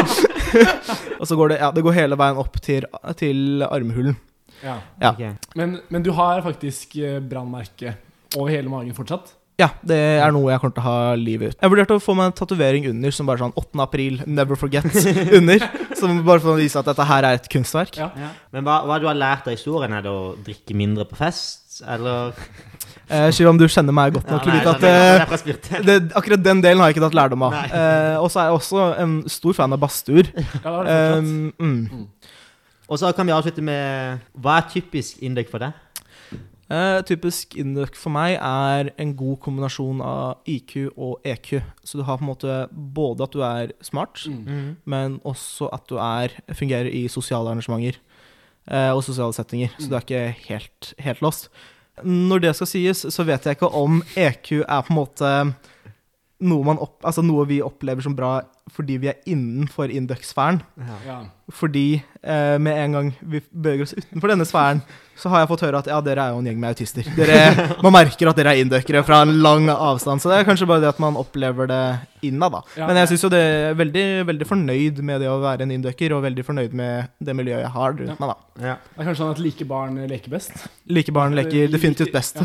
og 1.20 1.26
så 1.28 1.36
går 1.36 1.48
det, 1.52 1.58
ja, 1.60 1.70
det 1.70 1.82
går 1.84 1.92
hele 1.92 2.16
veien 2.16 2.38
opp 2.40 2.56
til, 2.64 2.86
til 3.20 3.62
armhulen. 3.62 4.16
Ja. 4.64 4.78
Ja. 5.00 5.10
Ok. 5.12 5.52
Men, 5.54 5.78
men 5.92 6.02
du 6.02 6.10
har 6.16 6.40
faktisk 6.42 6.96
eh, 6.96 7.18
brannmerke 7.20 7.92
over 8.36 8.48
hele 8.50 8.68
magen 8.72 8.94
fortsatt? 8.96 9.34
Ja, 9.58 9.72
det 9.82 9.98
er 9.98 10.30
noe 10.30 10.52
jeg 10.52 10.62
kommer 10.62 10.74
til 10.76 10.84
å 10.84 10.86
ha 10.86 11.14
livet 11.18 11.50
ut. 11.50 11.58
Jeg 11.58 11.72
vurderte 11.72 11.96
å 11.98 12.02
få 12.02 12.14
meg 12.14 12.30
en 12.30 12.36
tatovering 12.38 12.84
under 12.92 13.14
som 13.14 13.26
bare 13.26 13.42
sånn 13.42 13.56
8. 13.58 13.80
april, 13.82 14.20
never 14.30 14.58
forget 14.58 14.86
under. 15.38 15.64
Som 15.98 16.20
bare 16.22 16.42
for 16.44 16.54
å 16.54 16.58
vise 16.60 16.78
at 16.78 16.86
dette 16.86 17.06
her 17.10 17.26
er 17.26 17.40
et 17.40 17.48
kunstverk. 17.50 17.98
Ja. 17.98 18.12
Ja. 18.14 18.30
Men 18.54 18.68
hva, 18.68 18.84
hva 18.86 19.00
du 19.02 19.08
har 19.10 19.18
lært 19.18 19.50
av 19.50 19.56
historien? 19.56 19.96
Er 19.98 20.06
det 20.06 20.12
å 20.14 20.36
drikke 20.46 20.78
mindre 20.78 21.08
på 21.10 21.18
fest, 21.18 21.80
eller 21.90 22.38
Eh, 23.08 23.30
Shivam, 23.32 23.56
du 23.56 23.64
kjenner 23.72 23.94
meg 23.96 24.12
godt 24.18 24.28
nok 24.28 24.42
til 24.44 24.52
å 24.52 24.56
vite 24.58 24.72
at 24.74 24.82
nei, 24.84 25.84
det 25.86 25.94
akkurat 26.18 26.42
den 26.44 26.60
delen 26.60 26.82
har 26.82 26.90
jeg 26.90 26.98
ikke 26.98 27.06
tatt 27.06 27.16
lærdom 27.16 27.46
av. 27.46 27.54
Eh, 27.64 28.16
og 28.20 28.28
så 28.28 28.42
er 28.42 28.50
jeg 28.50 28.58
også 28.58 28.82
en 29.00 29.14
stor 29.32 29.56
fan 29.56 29.72
av 29.72 29.80
badstuer. 29.80 30.28
Ja. 30.60 30.74
Um, 31.16 31.48
mm. 31.56 32.34
Og 32.88 33.00
så 33.00 33.12
kan 33.16 33.28
vi 33.28 33.34
avslutte 33.36 33.64
med 33.64 34.20
Hva 34.36 34.58
er 34.60 34.68
typisk 34.72 35.22
Indek 35.24 35.48
for 35.52 35.60
deg? 35.60 35.76
Eh, 36.70 36.98
typisk 37.08 37.54
Induc 37.56 37.94
for 37.96 38.12
meg 38.12 38.34
er 38.36 38.90
en 39.00 39.14
god 39.16 39.38
kombinasjon 39.40 40.02
av 40.04 40.42
IQ 40.44 40.90
og 41.00 41.22
EQ. 41.24 41.62
Så 41.82 41.96
du 41.96 42.02
har 42.04 42.18
på 42.20 42.26
en 42.26 42.28
måte 42.28 42.56
både 42.72 43.24
at 43.24 43.32
du 43.32 43.40
er 43.40 43.72
smart, 43.80 44.26
Mm. 44.28 44.76
men 44.84 45.18
også 45.24 45.70
at 45.72 45.86
du 45.88 45.96
er, 45.96 46.28
fungerer 46.52 46.90
i 46.92 47.06
sosiale 47.08 47.48
arrangementer 47.48 47.96
uh, 48.70 48.92
og 48.92 49.02
sosiale 49.02 49.32
settinger. 49.32 49.70
Så 49.78 49.88
du 49.88 49.94
er 49.96 50.04
ikke 50.04 50.34
helt, 50.50 50.92
helt 50.98 51.22
lost. 51.22 51.48
Når 52.04 52.40
det 52.44 52.54
skal 52.54 52.66
sies, 52.66 52.98
så 53.14 53.24
vet 53.24 53.42
jeg 53.48 53.56
ikke 53.56 53.72
om 53.74 54.02
EQ 54.14 54.60
er 54.68 54.82
på 54.84 54.92
en 54.92 54.98
måte 55.00 55.32
noe, 56.38 56.62
man 56.66 56.78
opp, 56.78 57.00
altså 57.02 57.22
noe 57.26 57.46
vi 57.48 57.58
opplever 57.64 58.04
som 58.04 58.14
bra 58.16 58.38
fordi 58.68 58.98
vi 59.00 59.08
er 59.08 59.16
innenfor 59.24 59.88
Induc-sfæren. 59.88 60.58
Ja. 61.06 61.14
Fordi 61.56 62.02
eh, 62.20 62.58
med 62.60 62.76
en 62.82 62.92
gang 62.92 63.06
vi 63.24 63.40
beveger 63.48 63.86
oss 63.86 63.94
utenfor 63.96 64.28
denne 64.28 64.44
sfæren, 64.44 64.82
så 65.16 65.32
har 65.32 65.40
jeg 65.40 65.48
fått 65.48 65.64
høre 65.64 65.80
at 65.80 65.88
ja, 65.88 65.96
dere 66.04 66.26
er 66.26 66.34
jo 66.34 66.42
en 66.42 66.50
gjeng 66.50 66.60
med 66.60 66.74
autister. 66.76 67.08
Dere, 67.16 67.38
man 67.84 67.96
merker 67.96 68.28
at 68.28 68.36
dere 68.38 68.52
er 68.52 68.62
indøkere 68.62 69.00
fra 69.08 69.22
en 69.24 69.32
lang 69.40 69.70
avstand. 69.72 70.20
Så 70.20 70.28
det 70.30 70.36
er 70.42 70.46
kanskje 70.50 70.68
bare 70.68 70.84
det 70.84 70.92
at 70.92 71.00
man 71.02 71.16
opplever 71.16 71.70
det 71.70 71.82
innad, 72.28 72.58
da. 72.58 72.62
Ja, 72.76 72.90
Men 72.90 73.00
jeg 73.00 73.14
syns 73.14 73.24
jo 73.24 73.32
det 73.32 73.40
er 73.42 73.78
veldig, 73.80 74.06
veldig 74.28 74.48
fornøyd 74.52 75.00
med 75.00 75.24
det 75.24 75.30
å 75.32 75.40
være 75.42 75.64
en 75.64 75.72
indøker, 75.78 76.12
og 76.18 76.26
veldig 76.28 76.44
fornøyd 76.46 76.76
med 76.76 77.08
det 77.24 77.38
miljøet 77.40 77.64
jeg 77.64 77.76
har 77.78 77.94
rundt 77.96 78.12
Ja. 78.12 78.18
meg, 78.20 78.34
da. 78.34 78.66
Ja. 78.74 78.76
Det 78.92 79.00
er 79.00 79.08
kanskje 79.08 79.22
sånn 79.24 79.32
at 79.38 79.46
like 79.48 79.70
barn 79.72 79.96
leker 80.12 80.36
best? 80.36 80.68
Like 80.92 81.16
barn 81.16 81.38
leker 81.40 81.72
definitivt 81.72 82.12
best. 82.12 82.44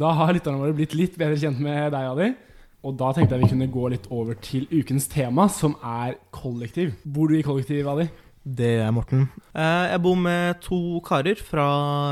Da 0.00 0.14
har 0.16 0.32
lytterne 0.32 0.62
våre 0.62 0.72
blitt 0.76 0.94
litt 0.96 1.18
bedre 1.20 1.36
kjent 1.36 1.60
med 1.60 1.90
deg, 1.92 2.06
Adi. 2.08 2.30
Og 2.88 2.94
da 2.96 3.10
tenkte 3.12 3.36
jeg 3.36 3.44
vi 3.44 3.52
kunne 3.52 3.68
gå 3.68 3.90
litt 3.92 4.06
over 4.08 4.38
til 4.40 4.64
ukens 4.72 5.10
tema, 5.12 5.44
som 5.52 5.74
er 5.84 6.14
kollektiv. 6.32 6.94
Bor 7.04 7.28
du 7.28 7.36
i 7.36 7.44
kollektiv, 7.44 7.88
Adi? 7.92 8.08
Det 8.40 8.78
er 8.80 8.94
Morten. 8.96 9.26
Eh, 9.52 9.90
jeg 9.92 10.00
bor 10.00 10.16
med 10.16 10.62
to 10.64 10.80
karer 11.04 11.42
fra 11.44 11.66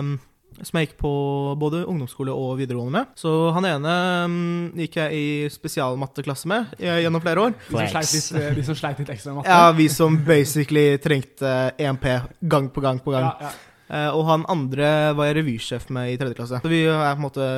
mm, 0.04 0.18
som 0.58 0.78
jeg 0.78 0.88
gikk 0.88 0.98
på 1.00 1.12
både 1.60 1.80
ungdomsskole 1.88 2.34
og 2.34 2.58
videregående 2.58 2.98
med. 2.98 3.14
Så 3.16 3.32
han 3.56 3.68
ene 3.70 3.94
um, 4.26 4.36
gikk 4.76 4.98
jeg 5.00 5.16
i 5.16 5.28
spesialmatteklasse 5.52 6.50
med 6.50 6.74
eh, 6.76 7.00
gjennom 7.06 7.24
flere 7.24 7.46
år. 7.46 7.56
De 7.70 7.78
som 7.78 7.88
sleit 7.94 8.12
litt, 8.18 8.28
eh, 8.42 8.50
de 8.58 8.66
som 8.66 8.78
sleit 8.78 9.00
litt 9.00 9.14
ekstra 9.14 9.32
med 9.32 9.40
matte? 9.40 9.56
Ja, 9.56 9.72
vi 9.78 9.88
som 9.92 10.20
basically 10.28 10.90
trengte 11.00 11.56
EMP 11.78 12.06
gang 12.52 12.68
på 12.74 12.84
gang 12.84 13.00
på 13.00 13.16
gang. 13.16 13.30
Ja, 13.30 13.48
ja. 13.48 13.67
Eh, 13.88 14.10
og 14.12 14.26
han 14.28 14.44
andre 14.52 14.88
var 15.16 15.30
jeg 15.30 15.38
revysjef 15.40 15.88
med 15.94 16.12
i 16.12 16.18
tredje 16.20 16.36
klasse. 16.36 16.60
Så 16.60 16.70
vi 16.70 16.82
er 16.84 17.00
på 17.14 17.16
en 17.16 17.24
måte 17.24 17.48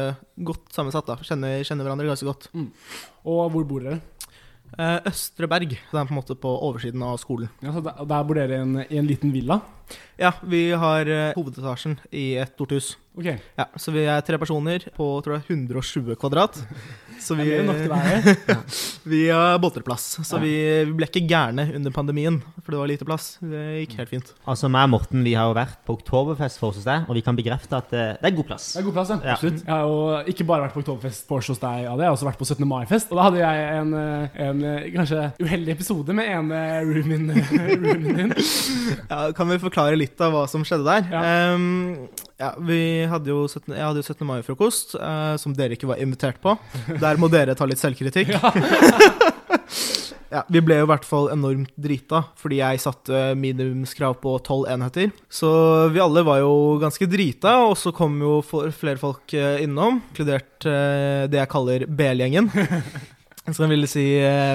godt 0.46 0.70
sammensatt, 0.74 1.08
da. 1.10 1.18
Kjenner, 1.26 1.64
kjenner 1.66 1.88
hverandre 1.88 2.10
ganske 2.12 2.28
godt. 2.28 2.50
Og 3.26 3.50
hvor 3.54 3.66
bor 3.66 3.86
dere? 3.86 4.00
Østreberg. 4.70 5.06
Østre 5.10 5.48
Berg. 5.50 5.72
Det 5.74 5.98
er 5.98 6.06
på 6.06 6.14
en 6.14 6.20
måte 6.20 6.36
på 6.38 6.50
oversiden 6.68 7.02
av 7.02 7.16
skolen. 7.18 7.50
Ja, 7.64 7.72
så 7.74 7.82
der, 7.82 8.04
der 8.06 8.26
bor 8.28 8.38
dere 8.38 8.54
i 8.54 8.62
en, 8.62 8.76
i 8.86 9.00
en 9.00 9.08
liten 9.08 9.32
villa? 9.34 9.58
Ja, 10.20 10.34
vi 10.44 10.66
har 10.76 11.08
eh, 11.08 11.30
hovedetasjen 11.36 11.98
i 12.12 12.34
et 12.42 12.52
stort 12.56 12.74
hus. 12.76 12.96
Ok. 13.18 13.26
Ja, 13.58 13.64
Så 13.76 13.90
vi 13.92 14.04
er 14.06 14.20
tre 14.24 14.38
personer 14.38 14.84
på 14.96 15.06
tror 15.24 15.38
jeg, 15.40 15.46
120 15.50 16.14
kvadrat. 16.20 16.60
Så 17.20 17.34
vi, 17.36 17.44
Det 17.50 17.58
er 17.60 17.66
nok 17.68 17.76
til 17.76 17.90
deg. 17.92 18.60
vi 19.12 19.18
har 19.28 19.58
boltreplass. 19.60 20.04
Så 20.24 20.38
Ja. 20.38 20.40
vi, 20.40 20.52
vi 20.88 20.94
ble 20.96 21.04
ikke 21.08 21.20
gærne 21.28 21.66
under 21.76 21.92
pandemien, 21.92 22.38
for 22.64 22.72
det 22.72 22.78
var 22.80 22.88
lite 22.88 23.04
plass. 23.04 23.34
Det 23.44 23.64
gikk 23.82 23.96
helt 23.98 24.08
fint. 24.12 24.30
Altså, 24.48 24.70
meg 24.72 24.86
og 24.88 24.92
Morten 24.94 25.24
vi 25.26 25.34
har 25.36 25.50
jo 25.50 25.56
vært 25.58 25.82
på 25.84 25.98
Oktoberfest 25.98 26.60
for 26.62 26.70
oss 26.70 26.78
hos 26.80 26.86
deg, 26.88 27.04
og 27.10 27.18
vi 27.18 27.24
kan 27.26 27.36
bekrefte 27.36 27.76
at 27.76 27.90
det, 27.92 28.04
det 28.22 28.30
er 28.30 28.36
god 28.38 28.48
plass. 28.52 28.70
Det 28.72 28.80
er 28.80 28.86
god 28.88 28.96
plass, 28.96 29.12
ja. 29.12 29.18
Ja. 29.26 29.34
Absolutt. 29.36 29.60
Jeg 29.66 29.74
har 29.74 29.84
jo 29.84 30.32
ikke 30.32 30.46
bare 30.48 30.64
vært 30.64 30.78
på 30.78 30.84
Oktoberfest 30.84 31.26
på 31.28 31.40
hos 31.42 31.60
deg, 31.60 31.84
Adi. 31.90 32.04
Jeg 32.04 32.08
har 32.08 32.16
også 32.16 32.30
vært 32.30 32.40
på 32.40 32.48
17. 32.48 32.64
mai-fest. 32.72 33.12
Og 33.12 33.20
da 33.20 33.26
hadde 33.28 33.42
jeg 33.42 33.82
en, 33.82 33.92
eh, 34.00 34.40
en 34.46 34.64
eh, 34.70 34.88
kanskje 34.96 35.26
uheldig 35.44 35.74
episode 35.76 36.16
med 36.16 36.32
en 36.38 36.54
roomien, 36.88 37.28
room 37.84 38.08
din. 38.16 38.32
Ja, 39.10 39.20
kan 39.36 39.48
vi 39.52 39.58
forklare 39.60 39.79
litt 39.98 40.20
av 40.22 40.34
hva 40.34 40.44
som 40.50 40.64
skjedde 40.66 40.86
der? 40.86 41.08
Ja. 41.12 41.54
Um, 41.54 42.08
ja, 42.40 42.54
vi 42.64 42.80
hadde 43.10 43.32
jo 43.32 43.44
17, 43.44 43.74
jeg 43.74 43.84
hadde 43.84 44.00
jo 44.00 44.06
17. 44.06 44.24
mai-frokost, 44.28 44.94
uh, 44.96 45.36
som 45.40 45.52
dere 45.56 45.76
ikke 45.76 45.90
var 45.90 46.00
invitert 46.00 46.40
på. 46.40 46.54
Der 47.00 47.20
må 47.20 47.28
dere 47.32 47.56
ta 47.58 47.68
litt 47.68 47.82
selvkritikk. 47.82 48.32
Ja, 50.30 50.44
Vi 50.46 50.60
ble 50.62 50.76
jo 50.78 50.86
i 50.86 50.90
hvert 50.92 51.06
fall 51.06 51.26
enormt 51.32 51.72
drita, 51.74 52.20
fordi 52.38 52.60
jeg 52.60 52.78
satte 52.78 53.32
minimumskrav 53.34 54.14
på 54.22 54.36
tolv 54.46 54.68
enheter. 54.70 55.10
Så 55.26 55.50
vi 55.90 55.98
alle 56.02 56.22
var 56.22 56.38
jo 56.38 56.78
ganske 56.78 57.08
drita, 57.10 57.56
og 57.66 57.74
så 57.80 57.90
kom 57.90 58.14
jo 58.22 58.36
flere 58.46 58.94
folk 59.00 59.34
eh, 59.34 59.64
innom, 59.64 59.98
inkludert 60.12 60.68
eh, 60.70 61.26
det 61.26 61.42
jeg 61.42 61.50
kaller 61.50 61.86
BL-gjengen. 61.88 62.46
Som 63.56 63.72
vil 63.72 63.88
si 63.90 64.06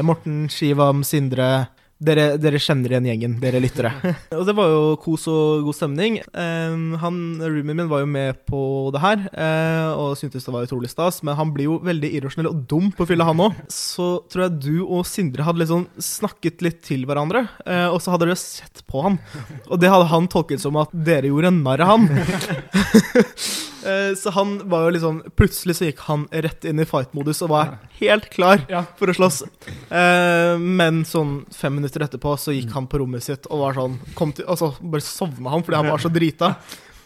Morten, 0.07 0.45
Shivam, 0.47 1.03
Sindre 1.03 1.65
dere, 1.95 2.35
dere 2.41 2.59
kjenner 2.59 2.91
igjen 2.91 3.07
gjengen, 3.07 3.35
dere 3.39 3.61
lyttere. 3.63 3.91
og 4.37 4.43
det 4.47 4.55
var 4.57 4.71
jo 4.71 4.81
kos 5.01 5.27
og 5.31 5.65
god 5.67 5.77
stemning. 5.77 6.17
Um, 6.35 6.95
han, 6.99 7.19
Roomien 7.39 7.79
min 7.79 7.91
var 7.91 8.03
jo 8.03 8.09
med 8.11 8.41
på 8.49 8.59
det 8.95 9.01
her, 9.03 9.23
uh, 9.31 9.91
og 10.01 10.17
syntes 10.19 10.43
det 10.45 10.55
var 10.55 10.67
utrolig 10.67 10.91
stas. 10.91 11.21
Men 11.25 11.37
han 11.39 11.53
blir 11.55 11.69
jo 11.69 11.77
veldig 11.85 12.11
irrasjonell 12.17 12.51
og 12.51 12.65
dum 12.69 12.91
på 12.95 13.07
fylla, 13.07 13.27
han 13.29 13.45
òg. 13.47 13.61
Så 13.71 14.09
tror 14.31 14.47
jeg 14.47 14.57
du 14.65 14.73
og 14.85 15.05
Sindre 15.07 15.45
hadde 15.47 15.63
liksom 15.63 15.87
snakket 15.95 16.65
litt 16.65 16.81
til 16.85 17.07
hverandre, 17.07 17.45
uh, 17.63 17.87
og 17.93 18.01
så 18.03 18.15
hadde 18.15 18.27
dere 18.27 18.39
sett 18.39 18.83
på 18.89 19.05
han. 19.05 19.21
Og 19.69 19.79
det 19.79 19.91
hadde 19.93 20.11
han 20.11 20.27
tolket 20.31 20.63
som 20.63 20.75
at 20.81 20.91
dere 20.91 21.31
gjorde 21.31 21.55
narr 21.55 21.85
av 21.85 21.95
han. 21.95 22.09
Eh, 23.85 24.15
Så 24.17 24.31
han 24.33 24.57
var 24.69 24.85
jo 24.87 24.93
liksom 24.97 25.21
Plutselig 25.37 25.75
så 25.77 25.85
gikk 25.89 25.99
han 26.07 26.25
rett 26.31 26.65
inn 26.65 26.79
i 26.81 26.85
fight-modus 26.89 27.41
og 27.45 27.49
var 27.53 27.75
helt 27.99 28.29
klar 28.33 28.63
for 28.97 29.07
å 29.07 29.15
slåss. 29.15 29.43
Eh, 29.91 30.57
men 30.59 31.03
sånn 31.05 31.45
fem 31.53 31.75
minutter 31.75 32.01
etterpå 32.05 32.33
så 32.39 32.53
gikk 32.55 32.71
han 32.73 32.87
på 32.87 32.99
rommet 32.99 33.23
sitt 33.23 33.45
og 33.51 33.59
var 33.65 33.73
sånn 33.77 33.99
kom 34.15 34.31
til, 34.33 34.45
Og 34.49 34.57
så 34.57 34.71
bare 34.81 35.01
sovna 35.05 35.49
han 35.53 35.63
fordi 35.63 35.75
han 35.81 35.89
var 35.91 35.99
så 36.03 36.11
drita. 36.11 36.55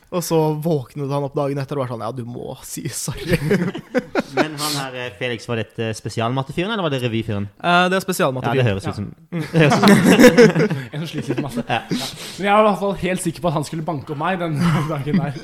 Og 0.10 0.24
så 0.26 0.38
våknet 0.58 1.12
han 1.14 1.26
opp 1.28 1.36
dagen 1.38 1.60
etter 1.62 1.78
og 1.78 1.84
var 1.84 1.92
sånn 1.92 2.02
Ja, 2.02 2.10
du 2.16 2.24
må 2.26 2.56
si 2.66 2.82
sorry. 2.90 3.38
Men 4.38 4.56
han 4.58 4.78
her, 4.80 4.98
eh, 4.98 5.12
Felix, 5.20 5.46
var 5.50 5.62
dette 5.62 5.92
spesialmattefyren, 5.98 6.74
eller 6.74 6.86
var 6.86 6.94
det 6.94 7.02
revyfyren? 7.04 7.46
Uh, 7.62 7.86
det 7.92 8.00
er 8.00 8.06
spesialmattefyren. 8.06 8.58
Ja, 8.58 8.64
det 8.64 8.72
høres 8.72 8.90
ut 8.90 8.98
som 8.98 9.12
En 10.94 11.04
som 11.04 11.10
sliter 11.12 11.42
masse. 11.46 11.64
Ja. 11.70 11.84
Ja. 11.86 12.10
Men 12.40 12.50
jeg 12.50 12.54
var 12.56 12.64
i 12.64 12.68
hvert 12.72 12.82
fall 12.82 12.98
helt 13.04 13.26
sikker 13.26 13.46
på 13.46 13.52
at 13.52 13.58
han 13.60 13.68
skulle 13.70 13.86
banke 13.86 14.16
opp 14.16 14.22
meg 14.22 14.42
den 14.42 14.58
dagen 14.90 15.22
der. 15.22 15.40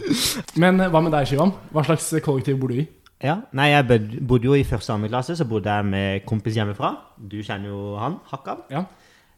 Men 0.57 0.81
eh, 0.81 0.89
hva 0.93 1.03
med 1.05 1.13
deg, 1.13 1.29
Shivam? 1.29 1.53
Hva 1.75 1.85
slags 1.85 2.09
kollektiv 2.25 2.57
bor 2.61 2.73
du 2.73 2.81
i? 2.81 2.89
Ja, 3.23 3.39
nei, 3.55 3.69
jeg 3.71 3.85
bodde 4.27 4.49
jo 4.49 4.57
i 4.57 4.65
første 4.67 4.91
og 4.91 4.99
andre 4.99 5.13
klasse, 5.13 5.37
så 5.39 5.45
bodde 5.47 5.71
jeg 5.71 5.87
med 5.87 6.25
kompis 6.27 6.57
hjemmefra. 6.57 6.91
Du 7.15 7.37
kjenner 7.45 7.71
jo 7.71 7.95
han, 8.01 8.17
Hakkan. 8.33 8.65
Ja. 8.73 8.83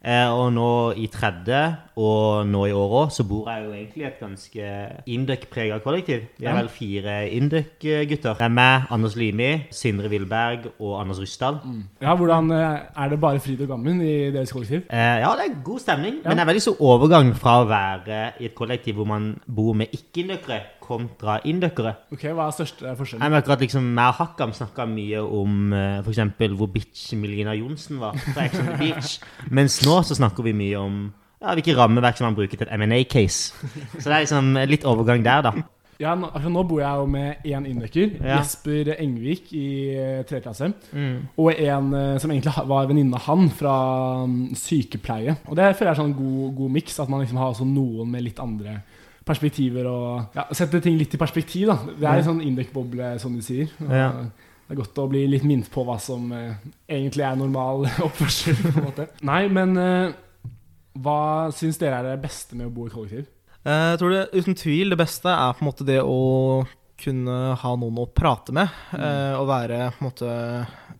Eh, 0.05 0.29
og 0.29 0.53
nå 0.53 0.93
i 0.95 1.07
tredje, 1.11 1.75
og 1.97 2.45
nå 2.47 2.65
i 2.69 2.71
år 2.71 2.91
òg, 2.99 3.09
så 3.11 3.23
bor 3.27 3.49
jeg 3.49 3.63
jo 3.65 3.71
egentlig 3.73 4.03
i 4.03 4.05
et 4.07 4.19
ganske 4.21 4.67
Induc-prega 5.09 5.79
kollektiv. 5.83 6.21
Vi 6.37 6.45
er 6.45 6.49
Ja. 6.51 6.55
vel 6.61 6.69
fire 6.69 7.15
Induc-gutter. 7.29 8.33
Det 8.37 8.41
er 8.45 8.47
meg, 8.53 8.83
Anders 8.91 9.15
Limi, 9.15 9.63
Sindre 9.71 10.07
Wilberg 10.09 10.69
og 10.79 11.01
Anders 11.01 11.19
Ryssdal. 11.19 11.57
ja, 12.01 12.15
hvordan 12.15 12.51
eh, 12.51 12.79
Er 13.03 13.09
det 13.09 13.19
bare 13.19 13.39
fryd 13.39 13.61
og 13.61 13.67
gammen 13.67 14.01
i 14.01 14.31
deres 14.31 14.51
kollektiv? 14.51 14.83
Eh, 14.89 15.19
ja, 15.19 15.33
det 15.35 15.51
er 15.51 15.63
god 15.63 15.79
stemning, 15.79 16.15
Ja. 16.23 16.29
men 16.29 16.37
det 16.37 16.41
er 16.47 16.53
veldig 16.53 16.61
så 16.61 16.75
overgang 16.79 17.35
fra 17.35 17.63
å 17.63 17.67
være 17.67 18.31
i 18.39 18.45
et 18.45 18.55
kollektiv 18.55 18.93
hvor 18.95 19.05
man 19.07 19.39
bor 19.47 19.73
med 19.73 19.87
ikke-indøkere, 19.91 20.61
kontra 20.87 21.37
indøkere. 21.45 21.93
Ok, 22.15 22.23
Hva 22.31 22.47
er 22.47 22.55
største 22.55 22.87
Jeg 22.87 22.97
forskjellen? 22.97 23.31
merker 23.35 23.55
at 23.57 23.63
liksom, 23.65 23.91
og 23.97 24.17
Hakkam 24.21 24.55
snakka 24.55 24.87
mye 24.89 25.21
om 25.21 25.71
uh, 25.75 26.01
f.eks. 26.01 26.23
hvor 26.57 26.71
bitch 26.73 27.13
Melina 27.19 27.53
Johnsen 27.57 27.99
var 27.99 28.17
fra 28.31 28.47
Ex 28.47 28.59
on 28.59 28.71
the 28.71 28.77
Beach. 28.81 29.17
Mens 29.59 29.81
nå 29.85 30.01
så 30.07 30.17
snakker 30.17 30.47
vi 30.47 30.55
mye 30.57 30.79
om 30.79 30.99
ja, 31.41 31.53
hvilke 31.53 31.75
rammeverk 31.77 32.17
som 32.17 32.31
man 32.31 32.37
bruker 32.37 32.57
til 32.57 32.65
et 32.67 32.73
M&A-case. 32.79 33.53
Så 33.99 34.07
det 34.07 34.13
er 34.15 34.23
liksom 34.25 34.55
litt 34.71 34.87
overgang 34.89 35.25
der, 35.25 35.43
da. 35.45 35.51
Ja, 35.97 36.13
nå, 36.13 36.29
altså, 36.29 36.49
nå 36.53 36.61
bor 36.69 36.81
jeg 36.81 36.99
jo 36.99 37.05
med 37.09 37.45
én 37.45 37.65
innøkker, 37.65 38.11
Ja. 38.21 38.37
Jesper 38.37 38.91
Engvik 38.99 39.49
i 39.57 39.67
eh, 39.97 40.19
tredje 40.29 40.43
klasse. 40.45 40.69
Mm. 40.93 41.23
Og 41.41 41.49
en 41.57 41.87
eh, 41.97 42.19
som 42.21 42.33
egentlig 42.33 42.53
var 42.69 42.89
venninne 42.89 43.17
av 43.17 43.25
han 43.25 43.49
fra 43.49 43.73
mm, 44.29 44.53
sykepleie. 44.57 45.37
Og 45.47 45.57
det 45.57 45.71
føler 45.73 45.89
jeg 45.91 45.95
er 45.95 46.01
sånn 46.03 46.13
god, 46.17 46.51
god 46.59 46.75
miks, 46.75 46.99
at 47.01 47.09
man 47.09 47.23
liksom 47.23 47.41
har 47.41 47.65
noen 47.65 48.11
med 48.13 48.27
litt 48.27 48.41
andre 48.43 48.77
perspektiver 49.27 49.87
og 49.91 50.35
ja, 50.37 50.45
sette 50.55 50.79
ting 50.83 50.97
litt 50.99 51.13
i 51.13 51.19
perspektiv. 51.21 51.67
da 51.69 51.77
Det 51.91 52.07
er 52.07 52.21
en 52.21 52.27
sånn 52.31 52.43
indøkboble, 52.47 53.13
som 53.21 53.35
du 53.37 53.41
sier. 53.45 53.69
Ja. 53.83 54.09
Det 54.67 54.75
er 54.75 54.79
godt 54.81 54.99
å 54.99 55.07
bli 55.11 55.21
litt 55.31 55.45
minnet 55.47 55.69
på 55.71 55.83
hva 55.87 55.95
som 56.01 56.31
eh, 56.35 56.55
egentlig 56.89 57.23
er 57.27 57.37
normal 57.39 57.85
oppførsel. 58.07 58.57
på 58.65 58.73
en 58.73 58.87
måte 58.89 59.05
Nei, 59.27 59.43
men 59.53 59.77
eh, 59.79 60.15
hva 60.97 61.19
syns 61.55 61.77
dere 61.79 62.01
er 62.01 62.09
det 62.13 62.21
beste 62.25 62.57
med 62.57 62.67
å 62.67 62.73
bo 62.73 62.87
i 62.87 62.91
kollektiv? 62.91 63.27
Eh, 63.63 63.85
Jeg 63.93 63.99
tror 64.01 64.11
det 64.15 64.25
uten 64.41 64.57
tvil 64.59 64.91
det 64.91 64.99
beste 64.99 65.29
er 65.31 65.53
på 65.55 65.63
en 65.63 65.69
måte 65.69 65.87
det 65.87 66.01
å 66.03 66.17
kunne 66.99 67.37
ha 67.61 67.75
noen 67.79 68.01
å 68.03 68.09
prate 68.09 68.55
med. 68.55 68.73
eh, 68.97 69.33
og 69.37 69.47
være 69.51 69.91
på 69.95 70.03
en 70.03 70.09
måte 70.09 70.33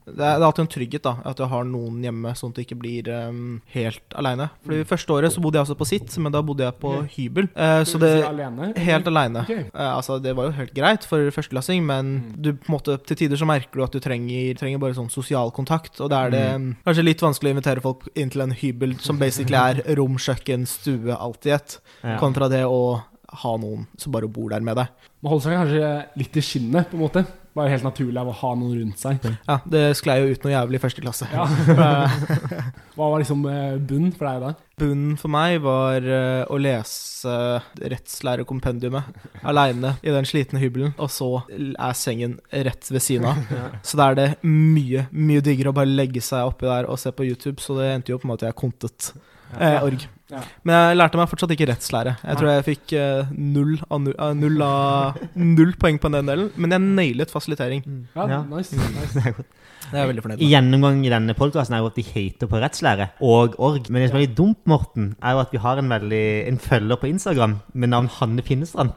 det 0.08 0.24
er, 0.24 0.38
det 0.38 0.44
er 0.44 0.46
alltid 0.48 0.64
en 0.64 0.70
trygghet 0.72 1.04
da, 1.04 1.14
at 1.28 1.40
du 1.40 1.44
har 1.52 1.66
noen 1.68 2.00
hjemme, 2.06 2.32
sånn 2.38 2.54
at 2.54 2.60
du 2.60 2.64
ikke 2.64 2.78
blir 2.80 3.10
um, 3.28 3.58
helt 3.74 4.16
aleine. 4.16 4.48
det 4.70 4.86
Første 4.88 5.12
året 5.18 5.34
så 5.34 5.42
bodde 5.44 5.60
jeg 5.60 5.68
også 5.68 5.76
på 5.80 5.88
sitt, 5.90 6.16
men 6.24 6.32
da 6.32 6.42
bodde 6.46 6.64
jeg 6.64 6.78
på 6.80 6.94
okay. 7.02 7.10
hybel. 7.18 7.50
Eh, 7.52 7.82
så 7.88 8.00
det 8.00 8.14
si 8.14 8.28
alene? 8.30 8.70
Helt 8.88 9.10
aleine. 9.12 9.44
Okay. 9.44 9.66
Eh, 9.68 9.90
altså, 9.90 10.18
det 10.24 10.36
var 10.38 10.48
jo 10.48 10.56
helt 10.62 10.72
greit 10.78 11.08
for 11.08 11.28
førsteklassing, 11.36 11.84
men 11.90 12.14
du 12.38 12.54
på 12.54 12.72
en 12.72 12.78
måte 12.78 12.96
til 13.10 13.20
tider 13.24 13.42
så 13.42 13.50
merker 13.50 13.82
du 13.82 13.84
at 13.84 13.98
du 13.98 14.00
trenger, 14.04 14.56
trenger 14.60 14.82
bare 14.84 14.96
sånn 14.96 15.12
sosial 15.12 15.52
kontakt. 15.56 16.00
Og 16.00 16.12
da 16.14 16.24
er 16.28 16.36
det 16.38 16.46
mm, 16.56 16.72
kanskje 16.88 17.08
litt 17.10 17.26
vanskelig 17.28 17.52
å 17.52 17.58
invitere 17.58 17.84
folk 17.84 18.08
inn 18.16 18.32
til 18.32 18.48
en 18.48 18.56
hybel 18.56 18.96
som 19.04 19.20
basically 19.20 19.60
er 19.60 19.84
rom, 20.00 20.16
kjøkken, 20.22 20.64
stue, 20.70 21.12
alt 21.18 21.50
i 21.50 21.56
ett, 21.58 21.80
Ja. 22.06 22.16
kontra 22.22 22.48
det 22.52 22.64
å 22.64 23.02
ha 23.42 23.58
noen 23.60 23.88
som 24.00 24.14
bare 24.14 24.30
bor 24.32 24.54
der 24.54 24.64
med 24.64 24.78
deg. 24.80 25.10
Man 25.24 25.34
holder 25.34 25.48
seg 25.48 25.60
kanskje 25.60 25.92
litt 26.22 26.40
i 26.40 26.46
skinnet, 26.46 26.90
på 26.92 26.98
en 26.98 27.04
måte. 27.04 27.26
Bare 27.58 27.72
helt 27.74 27.86
naturlig 27.88 28.20
av 28.22 28.30
å 28.30 28.36
ha 28.38 28.52
noen 28.54 28.76
rundt 28.78 29.02
seg. 29.02 29.24
Ja, 29.48 29.56
det 29.66 29.82
sklei 29.98 30.20
jo 30.22 30.30
ut 30.30 30.44
noe 30.46 30.54
jævlig 30.54 30.78
i 30.78 30.82
første 30.84 31.02
klasse. 31.02 31.26
Ja. 31.34 31.48
Eh, 31.74 32.18
Hva 32.98 33.08
var 33.10 33.18
liksom 33.22 33.42
bunnen 33.44 34.14
for 34.14 34.30
deg 34.30 34.44
da? 34.46 34.52
Bunnen 34.78 35.16
for 35.18 35.34
meg 35.34 35.58
var 35.66 36.06
eh, 36.06 36.44
å 36.54 36.60
lese 36.62 37.34
rettslærekompendiumet 37.82 39.42
aleine 39.42 39.96
i 40.06 40.14
den 40.14 40.30
slitne 40.30 40.62
hybelen, 40.62 40.94
og 41.02 41.10
så 41.10 41.32
er 41.50 41.98
sengen 41.98 42.38
rett 42.54 42.92
ved 42.94 43.02
siden 43.02 43.26
av. 43.32 43.42
Så 43.88 43.98
da 43.98 44.12
er 44.12 44.20
det 44.20 44.28
mye, 44.46 45.08
mye 45.10 45.42
diggere 45.42 45.74
å 45.74 45.78
bare 45.80 45.90
legge 45.90 46.22
seg 46.22 46.46
oppi 46.46 46.70
der 46.70 46.86
og 46.86 47.02
se 47.02 47.10
på 47.16 47.26
YouTube, 47.26 47.58
så 47.64 47.80
det 47.80 47.90
endte 47.96 48.14
jo 48.14 48.22
en 48.22 48.30
måte 48.30 48.46
at 48.46 48.52
jeg 48.52 48.60
kontet 48.62 49.10
eh, 49.58 49.82
org. 49.82 50.06
Ja. 50.28 50.42
Men 50.68 50.76
jeg 50.76 50.98
lærte 51.00 51.20
meg 51.20 51.30
fortsatt 51.32 51.52
ikke 51.56 51.70
rettslære. 51.70 52.18
Jeg 52.20 52.40
tror 52.40 52.50
jeg 52.52 52.66
fikk 52.68 52.94
uh, 53.00 53.30
null, 53.32 53.78
av 53.88 54.02
null, 54.04 54.16
av 54.20 54.34
null, 54.36 54.62
av, 54.68 55.22
null 55.40 55.72
poeng 55.80 56.00
på 56.04 56.12
den 56.12 56.28
delen, 56.28 56.50
men 56.60 56.76
jeg 56.76 56.84
nailet 56.84 57.32
fasilitering. 57.32 57.86
Ja, 58.16 58.26
Ja. 58.28 58.42
nice. 58.50 58.76
nice. 58.76 59.46
Det 59.88 59.96
er 59.96 60.02
jeg 60.02 60.10
veldig 60.10 60.24
fornøyd 60.26 60.40
med. 60.42 60.50
Gjennomgang 60.52 60.98
i 61.08 61.12
denne 61.14 61.36
podkasten 61.38 61.78
er 61.78 61.80
jo 61.80 61.88
at 61.88 61.96
de 61.96 62.04
hater 62.04 62.50
på 62.52 62.60
rettslære 62.60 63.06
og 63.24 63.56
org. 63.64 63.86
Men 63.88 64.04
det 64.04 64.10
som 64.10 64.18
er 64.20 64.26
litt 64.26 64.36
dumt, 64.36 64.60
Morten, 64.68 65.14
er 65.24 65.38
jo 65.38 65.44
at 65.46 65.54
vi 65.56 65.62
har 65.64 65.80
en, 65.80 65.88
veldig, 65.94 66.26
en 66.50 66.60
følger 66.60 67.00
på 67.00 67.08
Instagram 67.08 67.60
med 67.72 67.94
navn 67.94 68.10
Hanne 68.18 68.44
Finnestrand. 68.44 68.92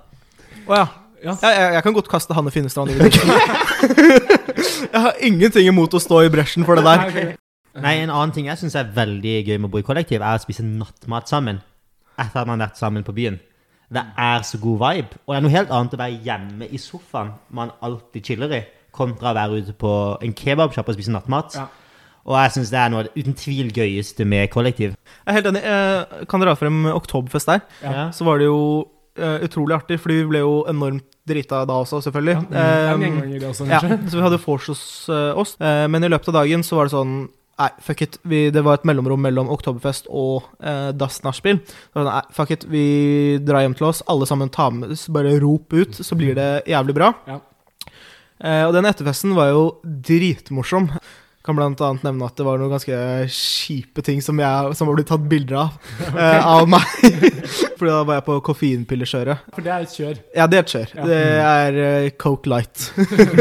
Oh, 0.67 0.75
ja. 0.75 0.89
Ja. 1.23 1.35
Jeg, 1.45 1.53
jeg, 1.53 1.73
jeg 1.77 1.83
kan 1.85 1.95
godt 1.95 2.09
kaste 2.11 2.35
Hanne 2.35 2.51
Finnestrand 2.51 2.91
i 2.91 2.97
det. 2.97 3.11
jeg 4.93 5.03
har 5.05 5.19
ingenting 5.21 5.69
imot 5.69 5.95
å 5.95 6.01
stå 6.03 6.25
i 6.27 6.33
bresjen 6.33 6.65
for 6.67 6.81
det 6.81 6.85
der. 6.89 7.35
Nei, 7.79 8.01
En 8.03 8.11
annen 8.11 8.33
ting 8.35 8.49
jeg 8.49 8.59
syns 8.59 8.75
er 8.79 8.91
veldig 8.95 9.37
gøy 9.47 9.59
med 9.59 9.69
å 9.69 9.73
bo 9.75 9.83
i 9.83 9.87
kollektiv, 9.87 10.23
er 10.23 10.39
å 10.39 10.43
spise 10.43 10.65
nattmat 10.67 11.31
sammen 11.31 11.61
etter 12.21 12.43
at 12.43 12.49
man 12.49 12.59
har 12.59 12.69
vært 12.69 12.81
sammen 12.81 13.07
på 13.07 13.15
byen. 13.17 13.39
Det 13.91 14.03
er 14.23 14.45
så 14.47 14.59
god 14.63 14.79
vibe. 14.83 15.21
Og 15.25 15.33
det 15.33 15.39
er 15.39 15.45
noe 15.47 15.55
helt 15.55 15.73
annet 15.75 15.95
å 15.97 16.01
være 16.01 16.21
hjemme 16.27 16.69
i 16.71 16.79
sofaen 16.79 17.33
man 17.57 17.73
alltid 17.83 18.27
chiller 18.27 18.55
i, 18.55 18.61
kontra 18.95 19.33
å 19.33 19.39
være 19.39 19.63
ute 19.63 19.75
på 19.79 19.93
en 20.23 20.35
kebabsjappe 20.37 20.93
og 20.93 20.99
spise 20.99 21.15
nattmat. 21.15 21.57
Ja. 21.59 21.67
Og 22.29 22.37
jeg 22.37 22.55
syns 22.55 22.71
det 22.71 22.79
er 22.79 22.93
noe 22.93 23.03
av 23.03 23.09
det 23.09 23.23
uten 23.25 23.35
tvil 23.39 23.73
gøyeste 23.75 24.27
med 24.29 24.51
kollektiv. 24.53 24.95
Jeg 24.95 25.33
er 25.33 25.39
helt 25.39 25.51
enig. 25.51 25.63
Jeg 25.65 26.29
kan 26.31 26.45
dra 26.45 26.55
frem 26.59 26.85
Oktoberfest 26.93 27.51
der. 27.51 27.65
Ja. 27.83 28.11
Så 28.15 28.27
var 28.29 28.39
det 28.39 28.51
jo 28.51 28.61
eh, 29.17 29.41
utrolig 29.47 29.79
artig, 29.79 29.99
fordi 30.03 30.21
vi 30.21 30.29
ble 30.35 30.45
jo 30.45 30.61
enormt 30.71 31.07
drita 31.31 31.65
da 31.67 31.81
også, 31.81 32.03
selvfølgelig. 32.05 32.37
Det 32.51 32.61
er 32.61 32.93
en 32.93 33.01
Um, 33.01 33.19
i 33.33 33.39
det 33.39 33.49
også, 33.49 33.67
ja, 33.71 33.81
så 33.81 34.19
vi 34.19 34.23
hadde 34.23 34.39
vors 34.45 34.67
hos 34.71 34.85
eh, 35.09 35.39
oss. 35.39 35.57
Eh, 35.61 35.87
men 35.91 36.05
i 36.05 36.11
løpet 36.13 36.31
av 36.31 36.43
dagen 36.43 36.63
så 36.67 36.79
var 36.79 36.89
det 36.89 36.95
sånn 36.95 37.15
Nei, 37.61 37.69
fuck 37.85 38.01
it. 38.07 38.17
Vi, 38.25 38.47
det 38.55 38.63
var 38.65 38.79
et 38.79 38.87
mellomrom 38.89 39.21
mellom 39.21 39.51
Oktoberfest 39.53 40.07
og 40.09 40.47
eh, 40.65 40.91
Das 40.97 41.21
Nachspiel. 41.27 41.61
Nei, 41.99 42.23
fuck 42.33 42.55
it. 42.55 42.65
Vi 42.71 42.85
drar 43.45 43.67
hjem 43.67 43.77
til 43.77 43.91
oss. 43.91 44.01
Alle 44.09 44.29
sammen 44.29 44.53
tar 44.53 44.73
med 44.73 44.95
Bare 45.13 45.35
rop 45.43 45.77
ut, 45.77 45.99
så 46.01 46.17
blir 46.17 46.39
det 46.39 46.51
jævlig 46.71 46.97
bra. 46.97 47.13
Ja. 47.29 47.41
Eh, 48.41 48.63
og 48.65 48.73
den 48.73 48.89
etterfesten 48.89 49.35
var 49.37 49.53
jo 49.53 49.65
dritmorsom. 49.85 50.89
Kan 51.41 51.57
annet 51.57 52.03
nevne 52.05 52.27
at 52.29 52.37
det 52.37 52.45
var 52.45 52.59
noen 52.61 52.75
ganske 52.75 52.97
kjipe 53.33 54.03
ting 54.05 54.19
som, 54.21 54.37
jeg, 54.43 54.75
som 54.77 54.91
var 54.91 54.99
blitt 54.99 55.09
tatt 55.09 55.23
bilder 55.25 55.57
av. 55.63 55.79
eh, 56.13 56.47
av 56.47 56.67
meg. 56.69 56.85
Fordi 57.79 57.89
da 57.89 58.03
var 58.05 58.19
jeg 58.19 58.25
på 58.27 58.37
koffeinpillekjøret. 58.51 59.47
For 59.57 59.65
det 59.65 59.73
er 59.73 59.87
et 59.87 59.95
kjør. 59.97 60.21
Ja, 60.37 60.49
det 60.53 60.59
er 60.59 60.67
et 60.67 60.75
kjør. 60.75 60.93
Ja. 60.99 61.07
Det 61.09 61.21
er 61.47 61.79
uh, 61.81 62.11
Coke 62.21 62.53
Light. 62.53 62.91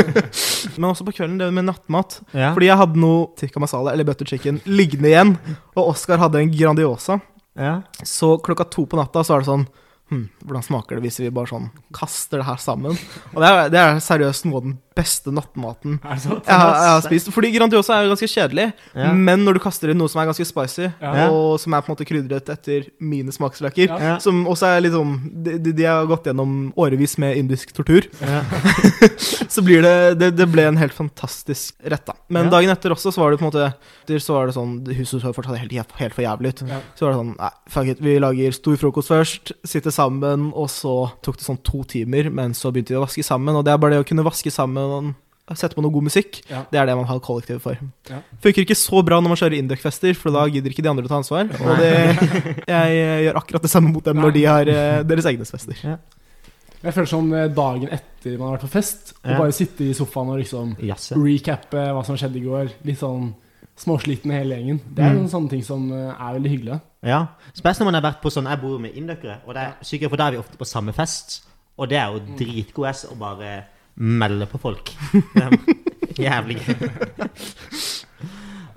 Men 0.79 0.87
også 0.93 1.09
på 1.09 1.17
kvelden, 1.17 1.35
det 1.41 1.51
med 1.57 1.67
nattmat. 1.67 2.21
Ja. 2.31 2.53
Fordi 2.55 2.71
jeg 2.71 2.79
hadde 2.79 3.03
noe 3.03 3.27
tikka 3.39 3.59
masala, 3.65 3.91
eller 3.91 4.07
butter 4.07 4.31
chicken, 4.31 4.61
liggende 4.63 5.11
igjen. 5.11 5.35
Og 5.75 5.91
Oskar 5.91 6.23
hadde 6.23 6.39
en 6.39 6.55
Grandiosa. 6.55 7.19
Ja. 7.59 7.81
Så 8.07 8.37
klokka 8.39 8.69
to 8.71 8.87
på 8.87 8.95
natta 8.95 9.25
så 9.27 9.35
er 9.35 9.43
det 9.43 9.49
sånn 9.49 9.65
hm, 10.13 10.27
Hvordan 10.45 10.63
smaker 10.63 10.95
det 10.95 11.03
hvis 11.03 11.17
vi 11.19 11.31
bare 11.33 11.49
sånn 11.51 11.65
kaster 11.95 12.39
det 12.39 12.47
her 12.47 12.61
sammen? 12.63 12.95
Og 13.33 13.41
det 13.43 13.49
er, 13.49 13.73
det 13.73 13.81
er 13.81 13.99
seriøst 14.05 14.47
noe 14.47 14.61
av 14.61 14.69
den 14.69 14.77
beste 14.99 15.31
nattmaten 15.33 15.97
Er 16.03 16.19
det 16.19 16.29
jeg 16.45 16.59
har, 16.59 16.73
jeg 16.75 16.91
har 16.93 17.03
spist. 17.07 17.31
Fordi 17.33 17.51
Grandiosa 17.55 17.95
er 17.97 18.05
jo 18.07 18.13
ganske 18.13 18.29
kjedelig, 18.35 18.67
Ja. 18.95 19.11
men 19.13 19.45
når 19.47 19.57
du 19.57 19.59
kaster 19.63 19.89
inn 19.93 19.97
noe 20.01 20.09
som 20.11 20.21
er 20.21 20.29
ganske 20.29 20.45
spicy, 20.45 20.89
Ja. 21.01 21.29
og 21.31 21.59
som 21.59 21.73
er 21.73 21.81
på 21.81 21.89
en 21.89 21.95
måte 21.95 22.07
krydret 22.09 22.49
etter 22.53 22.89
mine 22.99 23.31
smaksløker, 23.35 23.87
Ja. 23.89 24.17
Som 24.19 24.45
også 24.47 24.67
er 24.75 24.81
litt 24.85 24.93
sånn 24.93 25.13
de, 25.43 25.57
de, 25.57 25.71
de 25.73 25.83
har 25.87 26.05
gått 26.09 26.25
gjennom 26.29 26.73
årevis 26.77 27.17
med 27.21 27.37
indisk 27.37 27.71
tortur. 27.73 28.05
Ja. 28.21 28.43
så 29.49 29.61
blir 29.65 29.81
det, 29.85 30.19
det 30.19 30.31
Det 30.39 30.47
ble 30.51 30.65
en 30.69 30.77
helt 30.79 30.93
fantastisk 30.93 31.75
rett, 31.83 32.05
da. 32.05 32.13
Men 32.29 32.45
Ja. 32.45 32.49
dagen 32.57 32.69
etter 32.73 32.91
også, 32.93 33.11
så 33.13 33.21
var 33.23 33.31
det 33.31 33.39
på 33.39 33.45
en 33.47 33.51
måte 33.51 33.73
Så 34.19 34.33
var 34.33 34.47
det 34.47 34.55
sånn 34.55 34.85
Huset 34.95 35.21
så 35.21 35.33
fortsatt 35.33 35.57
helt, 35.59 35.91
helt 35.99 36.13
for 36.15 36.23
jævlig 36.23 36.53
ut. 36.53 36.61
Ja. 36.67 36.79
Så 36.97 37.05
var 37.05 37.13
det 37.13 37.19
sånn 37.19 37.35
Nei, 37.39 37.49
fuck 37.69 37.87
it. 37.87 37.99
Vi 38.01 38.17
lager 38.19 38.51
stor 38.55 38.75
frokost 38.81 39.09
først, 39.11 39.51
sitter 39.65 39.91
sammen, 39.93 40.51
og 40.55 40.67
så 40.69 41.11
tok 41.23 41.37
det 41.37 41.45
sånn 41.45 41.59
to 41.63 41.83
timer, 41.83 42.29
men 42.33 42.53
så 42.57 42.71
begynte 42.73 42.89
vi 42.95 42.99
å 42.99 43.05
vaske 43.05 43.23
sammen. 43.23 43.55
Og 43.55 43.63
det 43.65 43.71
er 43.73 43.77
bare 43.77 43.91
det 43.97 44.01
å 44.03 44.07
kunne 44.07 44.25
vaske 44.25 44.51
sammen 44.51 44.88
og 44.89 45.57
setter 45.57 45.73
på 45.73 45.81
noe 45.81 45.91
god 45.91 46.03
musikk, 46.05 46.43
Ja. 46.49 46.59
det 46.71 46.77
er 46.79 46.85
det 46.85 46.95
man 46.95 47.05
har 47.09 47.19
kollektivet 47.25 47.61
for. 47.63 47.77
Ja. 48.09 48.19
Funker 48.43 48.61
ikke 48.61 48.75
så 48.77 49.01
bra 49.03 49.17
når 49.19 49.29
man 49.33 49.37
kjører 49.39 49.57
Induc-fester, 49.57 50.13
for 50.15 50.29
da 50.35 50.43
gidder 50.45 50.69
ikke 50.69 50.83
de 50.85 50.89
andre 50.91 51.05
å 51.05 51.09
ta 51.09 51.17
ansvar. 51.17 51.49
Og 51.49 51.77
det, 51.81 51.93
jeg 52.67 53.25
gjør 53.25 53.39
akkurat 53.41 53.61
det 53.65 53.71
samme 53.71 53.89
mot 53.91 54.03
dem 54.05 54.17
når 54.21 54.31
de 54.35 54.43
har 54.45 54.69
eh, 54.69 55.01
deres 55.09 55.25
egne 55.25 55.45
fester. 55.49 55.73
Jeg 56.83 56.93
føler 56.95 57.09
som 57.11 57.33
eh, 57.33 57.47
dagen 57.51 57.89
etter 57.91 58.37
man 58.37 58.51
har 58.51 58.57
vært 58.59 58.67
på 58.67 58.73
fest, 58.77 59.13
og 59.23 59.31
Ja. 59.33 59.37
bare 59.41 59.51
sitte 59.57 59.83
i 59.89 59.93
sofaen 59.97 60.29
og 60.29 60.37
liksom 60.39 60.75
Jasse. 60.85 61.17
recappe 61.17 61.81
hva 61.97 62.05
som 62.05 62.15
skjedde 62.15 62.37
i 62.37 62.45
går. 62.45 62.69
Litt 62.85 62.99
sånn 63.01 63.33
småsliten 63.79 64.31
hele 64.31 64.55
gjengen. 64.59 64.79
Det 64.93 65.03
er 65.03 65.09
Mm. 65.13 65.17
noen 65.23 65.29
sånne 65.33 65.49
ting 65.49 65.63
som 65.63 65.91
eh, 65.91 66.13
er 66.13 66.37
veldig 66.37 66.51
hyggelig. 66.53 66.81
Ja. 67.03 67.25
Spesielt 67.55 67.79
når 67.79 67.85
man 67.91 67.93
har 67.95 68.05
vært 68.11 68.21
på 68.21 68.29
sånn 68.29 68.45
Jeg 68.47 68.61
bor 68.61 68.77
med 68.79 68.93
indøkere, 68.93 69.39
og 69.47 69.53
det 69.55 69.63
er 69.63 69.73
sykere 69.81 70.09
for 70.09 70.17
da 70.17 70.27
er 70.27 70.31
vi 70.31 70.37
ofte 70.43 70.57
på 70.59 70.67
samme 70.67 70.93
fest. 70.93 71.41
Og 71.79 71.89
det 71.89 71.97
er 71.97 72.11
jo 72.13 72.19
dritgod 72.37 72.87
S 72.89 73.05
å 73.09 73.17
bare 73.17 73.63
melde 73.99 74.47
på 74.49 74.57
folk. 74.57 74.91
Jævlig 76.19 76.59
gøy. 76.65 76.89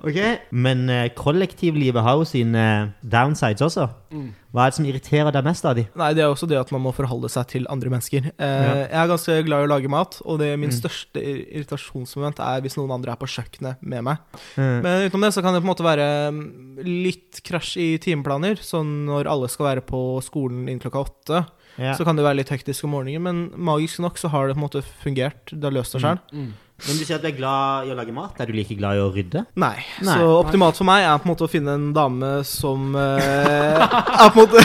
Ok, 0.03 0.17
Men 0.51 0.89
eh, 0.91 1.09
kollektivlivet 1.15 2.03
har 2.03 2.17
jo 2.19 2.25
sine 2.27 2.63
downsides 3.07 3.63
også. 3.63 3.85
Mm. 4.11 4.33
Hva 4.53 4.65
er 4.67 4.73
det 4.73 4.77
som 4.77 4.85
irriterer 4.89 5.33
deg 5.33 5.45
mest 5.47 5.65
av 5.65 5.77
de? 5.79 5.85
Nei, 5.97 6.09
det 6.13 6.25
er 6.25 6.29
også 6.33 6.49
det 6.51 6.59
at 6.59 6.73
man 6.75 6.83
må 6.85 6.91
forholde 6.93 7.31
seg 7.33 7.47
til 7.49 7.67
andre 7.71 7.89
mennesker. 7.93 8.27
Eh, 8.35 8.65
Ja. 8.67 8.75
Jeg 8.83 8.99
er 9.05 9.09
ganske 9.13 9.37
glad 9.47 9.63
i 9.63 9.67
å 9.69 9.71
lage 9.71 9.89
mat, 9.89 10.19
og 10.27 10.39
det 10.43 10.59
min 10.59 10.71
Mm. 10.71 10.77
største 10.81 11.23
ir- 11.23 11.47
irritasjonsmoment 11.55 12.41
er 12.41 12.61
hvis 12.61 12.77
noen 12.77 12.91
andre 12.93 13.13
er 13.13 13.17
på 13.17 13.31
kjøkkenet 13.31 13.77
med 13.81 14.03
meg. 14.05 14.19
Mm. 14.57 14.83
Men 14.83 15.09
utenom 15.11 15.23
det 15.23 15.33
så 15.35 15.43
kan 15.43 15.55
det 15.55 15.63
på 15.63 15.69
en 15.71 15.75
måte 15.75 15.87
være 15.87 16.33
mm, 16.33 16.83
litt 16.85 17.41
krasj 17.45 17.77
i 17.79 17.99
timeplaner. 17.99 18.57
Sånn 18.59 19.07
når 19.07 19.27
alle 19.31 19.49
skal 19.49 19.67
være 19.77 19.83
på 19.87 20.21
skolen 20.23 20.67
innen 20.69 20.81
klokka 20.81 21.07
åtte, 21.07 21.47
Ja. 21.79 21.95
så 21.95 22.05
kan 22.05 22.17
det 22.17 22.25
være 22.25 22.37
litt 22.43 22.51
hektisk 22.51 22.85
om 22.85 22.91
morgenen. 22.91 23.23
Men 23.23 23.51
magisk 23.57 24.01
nok 24.01 24.17
så 24.19 24.29
har 24.29 24.49
det 24.49 24.57
på 24.57 24.61
en 24.63 24.69
måte 24.69 24.83
fungert. 25.03 25.47
Det 25.49 25.63
har 25.63 25.73
løst 25.73 25.93
seg 25.93 26.03
sjøl. 26.03 26.19
Mm. 26.33 26.53
Men 26.89 26.97
du 26.99 27.05
sier 27.07 27.15
at 27.17 27.23
du 27.23 27.29
er 27.31 27.37
glad 27.37 27.87
i 27.87 27.93
å 27.93 27.97
lage 27.99 28.13
mat. 28.15 28.41
Er 28.43 28.47
du 28.51 28.53
like 28.57 28.75
glad 28.75 28.97
i 28.99 29.03
å 29.05 29.11
rydde? 29.15 29.45
Nei. 29.55 29.77
Nei. 30.03 30.17
Så 30.19 30.27
optimalt 30.41 30.77
for 30.77 30.89
meg 30.89 31.05
er 31.07 31.21
på 31.23 31.29
en 31.29 31.33
måte 31.35 31.47
å 31.47 31.51
finne 31.53 31.77
en 31.79 31.93
dame 31.95 32.31
som 32.49 32.97
eh, 32.99 33.79
er 34.25 34.33
på 34.35 34.43
en 34.43 34.49
måte 34.49 34.65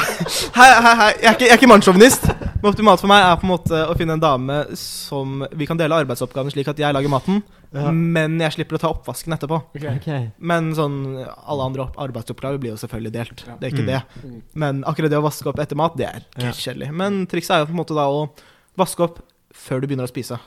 Hei, 0.58 0.70
hei, 0.82 0.96
hei. 1.02 1.12
Jeg 1.22 1.30
er 1.30 1.36
ikke, 1.38 1.46
jeg 1.46 1.54
er 1.54 1.60
ikke 1.62 1.70
mannssjåvinist. 1.70 2.26
Men 2.58 2.72
optimalt 2.72 3.04
for 3.04 3.12
meg 3.12 3.22
er 3.22 3.38
på 3.38 3.46
en 3.46 3.52
måte 3.52 3.84
å 3.86 3.94
finne 4.00 4.16
en 4.18 4.24
dame 4.24 4.56
som 4.82 5.44
vi 5.54 5.68
kan 5.70 5.78
dele 5.78 6.00
arbeidsoppgavene 6.02 6.50
slik 6.56 6.72
at 6.74 6.82
jeg 6.82 6.96
lager 6.98 7.12
maten, 7.14 7.44
Ja. 7.76 7.92
men 7.92 8.40
jeg 8.42 8.56
slipper 8.56 8.78
å 8.78 8.82
ta 8.82 8.90
oppvasken 8.90 9.36
etterpå. 9.36 9.60
Ok. 9.78 9.86
Ok. 9.92 10.10
Men 10.40 10.72
sånn 10.74 10.98
alle 11.22 11.66
andre 11.70 11.84
opp 11.86 12.00
arbeidsoppgaver 12.02 12.58
blir 12.64 12.74
jo 12.74 12.80
selvfølgelig 12.82 13.14
delt. 13.14 13.44
Ja. 13.46 13.58
Det 13.62 13.68
er 13.70 13.76
ikke 13.76 13.86
Mm. 13.86 13.92
det. 13.94 14.02
Mm. 14.24 14.42
Men 14.56 14.84
akkurat 14.90 15.12
det 15.14 15.20
å 15.20 15.26
vaske 15.28 15.52
opp 15.52 15.60
etter 15.60 15.76
mat, 15.78 15.96
det 16.00 16.08
er 16.10 16.22
Ja. 16.42 16.50
kjedelig. 16.52 16.90
Men 16.92 17.28
trikset 17.28 17.52
er 17.52 17.60
jo 17.60 17.66
på 17.70 17.76
en 17.78 17.82
måte 17.84 17.94
da 17.94 18.08
å 18.10 18.30
vaske 18.76 19.04
opp 19.06 19.20
før 19.54 19.82
du 19.82 19.88
begynner 19.88 20.08
å 20.08 20.12
spise. 20.12 20.40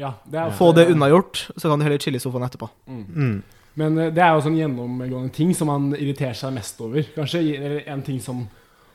Ja, 0.00 0.14
det 0.26 0.40
er 0.40 0.54
Få 0.58 0.72
det 0.74 0.88
unnagjort, 0.92 1.46
så 1.56 1.70
kan 1.70 1.78
du 1.78 1.86
heller 1.86 2.02
chille 2.02 2.18
i 2.18 2.22
sofaen 2.22 2.46
etterpå. 2.46 2.68
Mm. 2.90 3.04
Mm. 3.14 3.36
Men 3.80 3.98
eh, 3.98 4.12
det 4.14 4.22
er 4.24 4.34
jo 4.34 4.44
sånn 4.44 4.58
gjennomgående 4.58 5.32
ting 5.34 5.54
som 5.56 5.70
man 5.70 5.90
irriterer 5.96 6.36
seg 6.38 6.54
mest 6.56 6.80
over. 6.84 7.06
Kanskje 7.16 7.42
eller 7.56 7.80
en 7.94 8.04
ting 8.06 8.20
som 8.22 8.44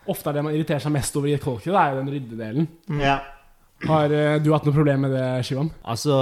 ofte 0.09 0.31
er 0.31 0.39
det 0.39 0.45
man 0.45 0.55
irriterer 0.55 0.83
seg 0.83 0.95
mest 0.95 1.17
over 1.19 1.29
i 1.29 1.35
et 1.37 1.43
kollektiv, 1.43 1.75
det 1.75 1.81
er 1.81 1.91
jo 1.93 1.99
den 2.01 2.13
ryddedelen. 2.15 2.71
Mm. 2.89 3.03
Ja. 3.03 3.17
Har 3.87 4.11
eh, 4.11 4.37
du 4.43 4.51
hatt 4.51 4.65
noe 4.67 4.75
problem 4.75 5.05
med 5.05 5.13
det, 5.15 5.25
Shivam? 5.47 5.69
Altså, 5.87 6.15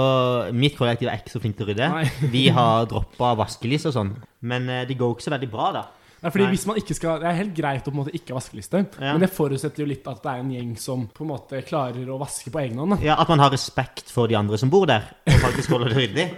mitt 0.54 0.76
kollektiv 0.78 1.10
er 1.10 1.18
ikke 1.18 1.34
så 1.34 1.42
flink 1.42 1.58
til 1.58 1.66
å 1.66 1.70
rydde. 1.72 1.88
Nei. 1.90 2.28
Vi 2.34 2.44
har 2.54 2.86
droppa 2.90 3.32
vaskelys 3.40 3.88
og 3.90 3.96
sånn, 3.96 4.12
men 4.46 4.68
eh, 4.70 4.84
det 4.86 4.98
går 4.98 5.10
jo 5.10 5.18
ikke 5.18 5.26
så 5.26 5.34
veldig 5.34 5.50
bra, 5.50 5.70
da. 5.74 5.86
Ja, 6.22 6.30
fordi 6.34 6.44
Nei. 6.48 6.50
hvis 6.56 6.66
man 6.66 6.76
ikke 6.80 6.94
skal, 6.98 7.20
Det 7.22 7.28
er 7.30 7.36
helt 7.38 7.54
greit 7.54 7.84
å 7.86 7.92
på 7.92 7.94
en 7.94 8.00
måte 8.00 8.14
ikke 8.16 8.32
ha 8.34 8.40
vaskeliste, 8.40 8.80
Ja. 9.00 9.12
men 9.12 9.20
det 9.22 9.30
forutsetter 9.30 9.84
jo 9.84 9.86
litt 9.86 10.06
at 10.10 10.22
det 10.22 10.32
er 10.32 10.40
en 10.42 10.50
gjeng 10.50 10.72
som 10.76 11.06
på 11.14 11.22
en 11.22 11.30
måte 11.30 11.62
klarer 11.62 12.08
å 12.10 12.18
vaske 12.18 12.50
på 12.50 12.58
egen 12.64 12.76
hånd. 12.78 12.96
da. 12.96 12.98
Ja, 13.04 13.16
At 13.20 13.28
man 13.28 13.38
har 13.38 13.50
respekt 13.50 14.10
for 14.10 14.26
de 14.26 14.34
andre 14.34 14.58
som 14.58 14.68
bor 14.68 14.86
der, 14.86 15.04
og 15.26 15.32
faktisk 15.46 15.70
holder 15.70 15.94
det 15.94 15.96
ryddig. 15.96 16.28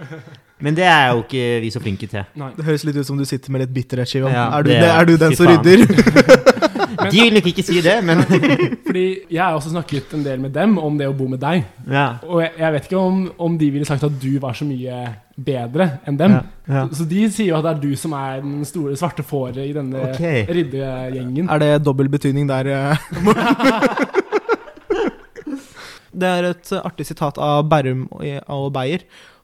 Men 0.61 0.75
det 0.75 0.85
er 0.85 1.13
jo 1.15 1.23
ikke 1.23 1.61
vi 1.63 1.69
så 1.73 1.81
flinke 1.81 2.07
til. 2.07 2.23
Nei. 2.35 2.51
Det 2.55 2.63
høres 2.65 2.83
litt 2.85 2.95
ut 3.01 3.05
som 3.07 3.17
du 3.17 3.25
sitter 3.25 3.49
med 3.49 3.61
litt 3.61 3.73
bitterhet, 3.73 4.07
Shivam. 4.07 4.31
Ja, 4.31 4.59
er, 4.59 5.01
er 5.01 5.05
du 5.05 5.17
den 5.17 5.35
som 5.35 5.47
rydder? 5.47 5.87
De 7.11 7.17
vil 7.25 7.33
nok 7.37 7.47
ikke 7.51 7.63
si 7.65 7.81
det, 7.83 7.97
men 8.07 8.17
Fordi 8.87 9.05
jeg 9.29 9.41
har 9.41 9.53
også 9.57 9.71
snakket 9.73 10.13
en 10.17 10.23
del 10.25 10.39
med 10.43 10.51
dem 10.55 10.77
om 10.81 10.97
det 10.99 11.07
å 11.09 11.15
bo 11.17 11.25
med 11.31 11.41
deg. 11.43 11.63
ja. 11.89 12.07
Og 12.27 12.41
jeg, 12.43 12.51
jeg 12.59 12.69
vet 12.75 12.83
ikke 12.89 13.01
om, 13.01 13.15
om 13.47 13.57
de 13.59 13.67
ville 13.73 13.87
sagt 13.87 14.03
at 14.07 14.15
du 14.21 14.31
var 14.41 14.53
så 14.57 14.65
mye 14.67 14.95
bedre 15.41 15.87
enn 16.07 16.17
dem. 16.19 16.31
Ja, 16.37 16.41
ja. 16.75 16.83
Så 16.95 17.03
de 17.09 17.25
sier 17.31 17.49
jo 17.51 17.57
at 17.59 17.65
det 17.65 17.71
er 17.73 17.81
du 17.83 17.91
som 17.99 18.11
er 18.17 18.41
den 18.43 18.65
store 18.67 18.95
svarte 18.99 19.23
fåret 19.25 19.57
i 19.63 19.73
denne 19.75 19.99
okay. 20.11 20.39
ryddegjengen. 20.49 21.49
Er 21.49 21.57
det 21.63 21.71
dobbel 21.85 22.07
betydning 22.11 22.45
der? 22.49 22.65
eh? 22.71 22.97
det 26.21 26.29
er 26.31 26.43
et 26.51 26.67
artig 26.81 27.05
sitat 27.09 27.35
av 27.41 27.63
Berrum 27.71 28.07
og 28.11 28.21
og 28.51 28.71
Beyer, 28.75 29.01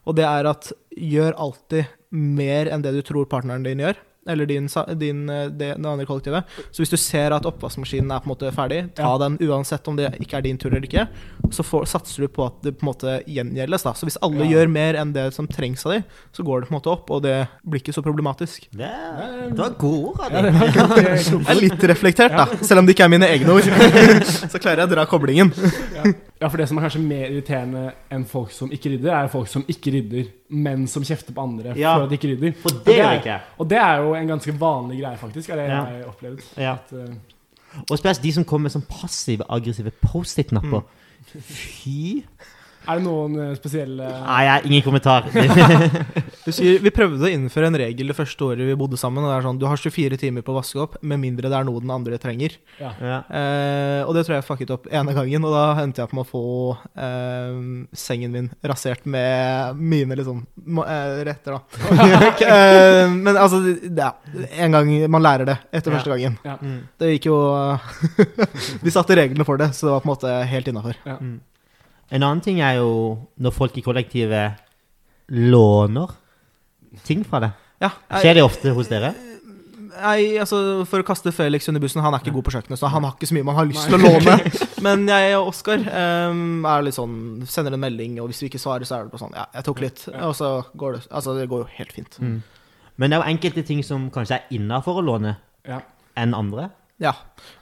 og 0.08 0.12
det 0.18 0.26
er 0.28 0.44
at 0.50 0.72
gjør 0.96 1.32
alltid 1.36 1.84
mer 2.10 2.70
enn 2.72 2.82
det 2.84 2.92
du 2.96 3.02
tror 3.04 3.28
partneren 3.28 3.66
din 3.66 3.82
gjør. 3.84 3.96
Eller 4.28 4.46
din, 4.46 4.68
din, 5.00 5.22
eh, 5.32 5.46
det, 5.48 5.70
det 5.80 5.88
andre 5.88 6.04
kollektivet. 6.06 6.44
Så 6.70 6.82
hvis 6.82 6.90
du 6.92 6.96
ser 7.00 7.32
at 7.32 7.46
oppvaskmaskinen 7.48 8.12
er 8.12 8.20
på 8.20 8.28
en 8.28 8.34
måte 8.34 8.52
ferdig, 8.54 8.82
ta 8.94 9.02
Ja. 9.08 9.18
den 9.18 9.38
uansett 9.48 9.88
om 9.88 9.96
det 9.96 10.10
ikke 10.20 10.36
er 10.38 10.42
din 10.44 10.58
tur 10.60 10.68
eller 10.70 10.84
ikke. 10.86 11.06
Så 11.50 11.64
får, 11.64 11.86
satser 11.88 12.26
du 12.26 12.28
på 12.28 12.44
at 12.46 12.60
det 12.62 12.74
på 12.78 12.84
en 12.86 12.90
måte 12.92 13.14
gjengjeldes. 13.26 13.82
da 13.88 13.92
Så 13.96 14.04
hvis 14.06 14.18
alle 14.22 14.44
Ja. 14.44 14.50
gjør 14.58 14.68
mer 14.70 14.94
enn 15.00 15.12
det 15.14 15.32
som 15.34 15.46
trengs 15.48 15.86
av 15.86 15.92
dem, 15.92 16.04
så 16.32 16.44
går 16.44 16.60
det 16.60 16.68
på 16.68 16.74
en 16.74 16.80
måte 16.80 16.92
opp, 16.92 17.10
og 17.10 17.22
det 17.22 17.48
blir 17.66 17.80
ikke 17.80 17.94
så 17.96 18.02
problematisk. 18.04 18.68
Det, 18.72 18.90
det 19.50 19.58
var 19.58 19.74
gode 19.80 20.12
ord 20.12 20.20
av 20.20 20.32
Ja, 20.32 20.42
deg. 20.42 20.54
Jeg 21.48 21.48
er 21.48 21.60
litt 21.60 21.82
reflektert, 21.90 22.32
da. 22.36 22.46
Selv 22.62 22.80
om 22.80 22.86
det 22.86 22.94
ikke 22.94 23.04
er 23.08 23.12
mine 23.16 23.26
egne 23.26 23.56
ord. 23.56 23.64
Så 24.52 24.58
klarer 24.60 24.84
jeg 24.84 24.88
å 24.90 24.94
dra 24.94 25.06
koblingen. 25.08 25.52
Ja. 26.40 26.48
for 26.48 26.56
det 26.56 26.68
som 26.68 26.78
er 26.78 26.82
kanskje 26.82 27.00
mer 27.02 27.26
irriterende 27.30 27.92
enn 28.14 28.24
folk 28.24 28.50
som 28.54 28.70
ikke 28.70 28.90
rydder, 28.94 29.12
er 29.24 29.26
folk 29.28 29.48
som 29.48 29.64
ikke 29.68 29.90
rydder, 29.96 30.28
men 30.50 30.86
som 30.86 31.02
kjefter 31.02 31.32
på 31.34 31.42
andre 31.42 31.72
Ja. 31.76 31.96
for 31.96 32.04
at 32.04 32.10
de 32.10 32.16
ikke 32.18 32.28
rydder. 32.36 32.52
For 32.62 32.70
Og 32.78 32.84
det 32.86 32.98
er- 33.00 33.18
ikke. 33.18 33.40
Og 33.58 33.68
det 33.70 33.78
er 33.78 33.96
jo 33.96 34.14
en 34.14 34.26
ganske 34.28 34.52
vanlig 34.60 35.00
greie, 35.02 35.16
faktisk. 35.18 35.48
Det 35.48 35.56
Ja. 35.56 35.84
jeg 35.84 36.04
har 36.04 36.04
opplevd. 36.12 36.42
Ja. 36.56 36.72
At, 36.74 36.92
uh, 36.92 37.14
Og 37.90 37.98
spesielt 37.98 38.22
de 38.22 38.32
som 38.32 38.44
kommer 38.44 38.62
med 38.62 38.72
sånn 38.72 38.86
passive, 38.88 39.42
aggressive 39.50 39.90
Post-It-napper. 40.00 40.82
Fy 41.40 42.24
er 42.88 42.98
det 43.00 43.04
noen 43.04 43.34
eh, 43.44 43.54
spesielle 43.58 44.06
Nei, 44.24 44.38
jeg 44.46 44.52
har 44.54 44.66
ingen 44.68 44.84
kommentar. 44.86 45.26
Sier, 46.48 46.78
vi 46.80 46.90
prøvde 46.94 47.26
å 47.28 47.30
innføre 47.30 47.68
en 47.68 47.76
regel 47.76 48.08
det 48.08 48.16
første 48.16 48.46
året 48.46 48.64
vi 48.64 48.76
bodde 48.78 48.96
sammen. 49.00 49.20
Og 49.24 49.28
det 49.30 49.36
er 49.36 49.44
sånn, 49.44 49.58
Du 49.60 49.66
har 49.68 49.76
24 49.80 50.16
timer 50.20 50.44
på 50.46 50.54
å 50.54 50.58
vaske 50.58 50.80
opp, 50.80 50.96
med 51.04 51.20
mindre 51.20 51.50
det 51.52 51.58
er 51.58 51.66
noe 51.68 51.82
den 51.84 51.92
andre 51.92 52.16
trenger. 52.22 52.54
Ja. 52.80 52.92
ja. 53.02 53.18
Eh, 53.28 54.00
og 54.08 54.14
det 54.16 54.24
tror 54.26 54.38
jeg 54.38 54.46
fucket 54.48 54.72
opp 54.74 54.88
ene 54.88 55.12
gangen, 55.16 55.44
og 55.44 55.52
da 55.52 55.64
endte 55.82 56.00
jeg 56.02 56.10
på 56.12 56.18
med 56.18 56.24
å 56.24 56.30
få 56.30 56.42
eh, 57.04 57.58
sengen 57.98 58.32
min 58.34 58.48
rasert 58.64 59.04
med 59.08 59.76
mine 59.78 60.16
liksom 60.18 60.40
må- 60.66 60.86
eh, 60.88 61.20
retter, 61.28 61.58
da. 61.58 61.60
Eh, 62.48 63.04
men 63.12 63.36
altså, 63.36 63.58
det- 63.64 63.92
ja. 63.98 64.12
En 64.64 64.72
gang 64.72 64.88
man 65.10 65.22
lærer 65.24 65.44
det 65.48 65.58
etter 65.74 65.92
Ja. 65.92 65.98
første 65.98 66.10
gangen. 66.14 66.38
Ja. 66.46 66.56
Mm. 66.62 66.78
Det 66.98 67.10
gikk 67.12 67.26
jo 67.28 67.36
Vi 68.82 68.90
satte 68.94 69.16
reglene 69.18 69.44
for 69.46 69.58
det, 69.60 69.70
så 69.76 69.86
det 69.88 69.92
var 69.94 70.00
på 70.04 70.08
en 70.08 70.14
måte 70.14 70.32
helt 70.48 70.68
innafor. 70.70 70.96
Mm. 71.18 71.36
En 72.10 72.24
annen 72.24 72.40
ting 72.44 72.60
er 72.64 72.78
jo 72.80 72.90
når 73.36 73.54
folk 73.56 73.76
i 73.76 73.84
kollektivet 73.84 74.60
låner 75.28 76.14
ting 77.04 77.24
fra 77.26 77.42
deg. 77.44 77.56
Ja, 77.82 77.92
Skjer 78.18 78.38
det 78.38 78.44
ofte 78.46 78.72
hos 78.74 78.88
dere? 78.90 79.12
Nei, 79.98 80.38
altså 80.38 80.84
For 80.86 81.02
å 81.02 81.06
kaste 81.06 81.32
Felix 81.34 81.66
under 81.70 81.82
bussen, 81.82 82.00
han 82.04 82.14
er 82.14 82.22
ikke 82.22 82.34
god 82.36 82.46
på 82.46 82.52
kjøkkenet, 82.54 82.78
så 82.80 82.90
han 82.92 83.04
har 83.06 83.16
ikke 83.16 83.28
så 83.30 83.36
mye 83.36 83.46
man 83.48 83.56
har 83.58 83.66
lyst 83.68 83.88
til 83.88 83.98
å 83.98 84.00
låne. 84.02 84.36
Men 84.86 85.06
jeg 85.10 85.34
og 85.38 85.50
Oskar 85.52 85.82
um, 85.82 86.66
er 86.68 86.84
litt 86.86 86.96
sånn 86.96 87.16
sender 87.50 87.74
en 87.74 87.82
melding, 87.82 88.18
og 88.22 88.30
hvis 88.30 88.44
vi 88.44 88.50
ikke 88.52 88.62
svarer, 88.62 88.86
så 88.88 88.98
er 88.98 89.06
det 89.06 89.14
bare 89.14 89.24
sånn 89.24 89.36
Ja, 89.36 89.46
jeg 89.58 89.66
tok 89.68 89.82
litt. 89.82 90.04
Og 90.14 90.34
så 90.38 90.52
går 90.78 90.96
det 90.98 91.02
Altså, 91.10 91.34
det 91.38 91.48
går 91.50 91.64
jo 91.64 91.70
helt 91.80 91.94
fint. 91.96 92.18
Mm. 92.22 92.36
Men 92.98 93.10
det 93.10 93.18
er 93.18 93.22
jo 93.24 93.32
enkelte 93.34 93.64
ting 93.66 93.82
som 93.86 94.06
kanskje 94.14 94.38
er 94.38 94.54
innafor 94.58 95.00
å 95.02 95.06
låne 95.06 95.36
Ja. 95.66 95.80
enn 96.18 96.34
andre. 96.34 96.70
Ja, 96.98 97.12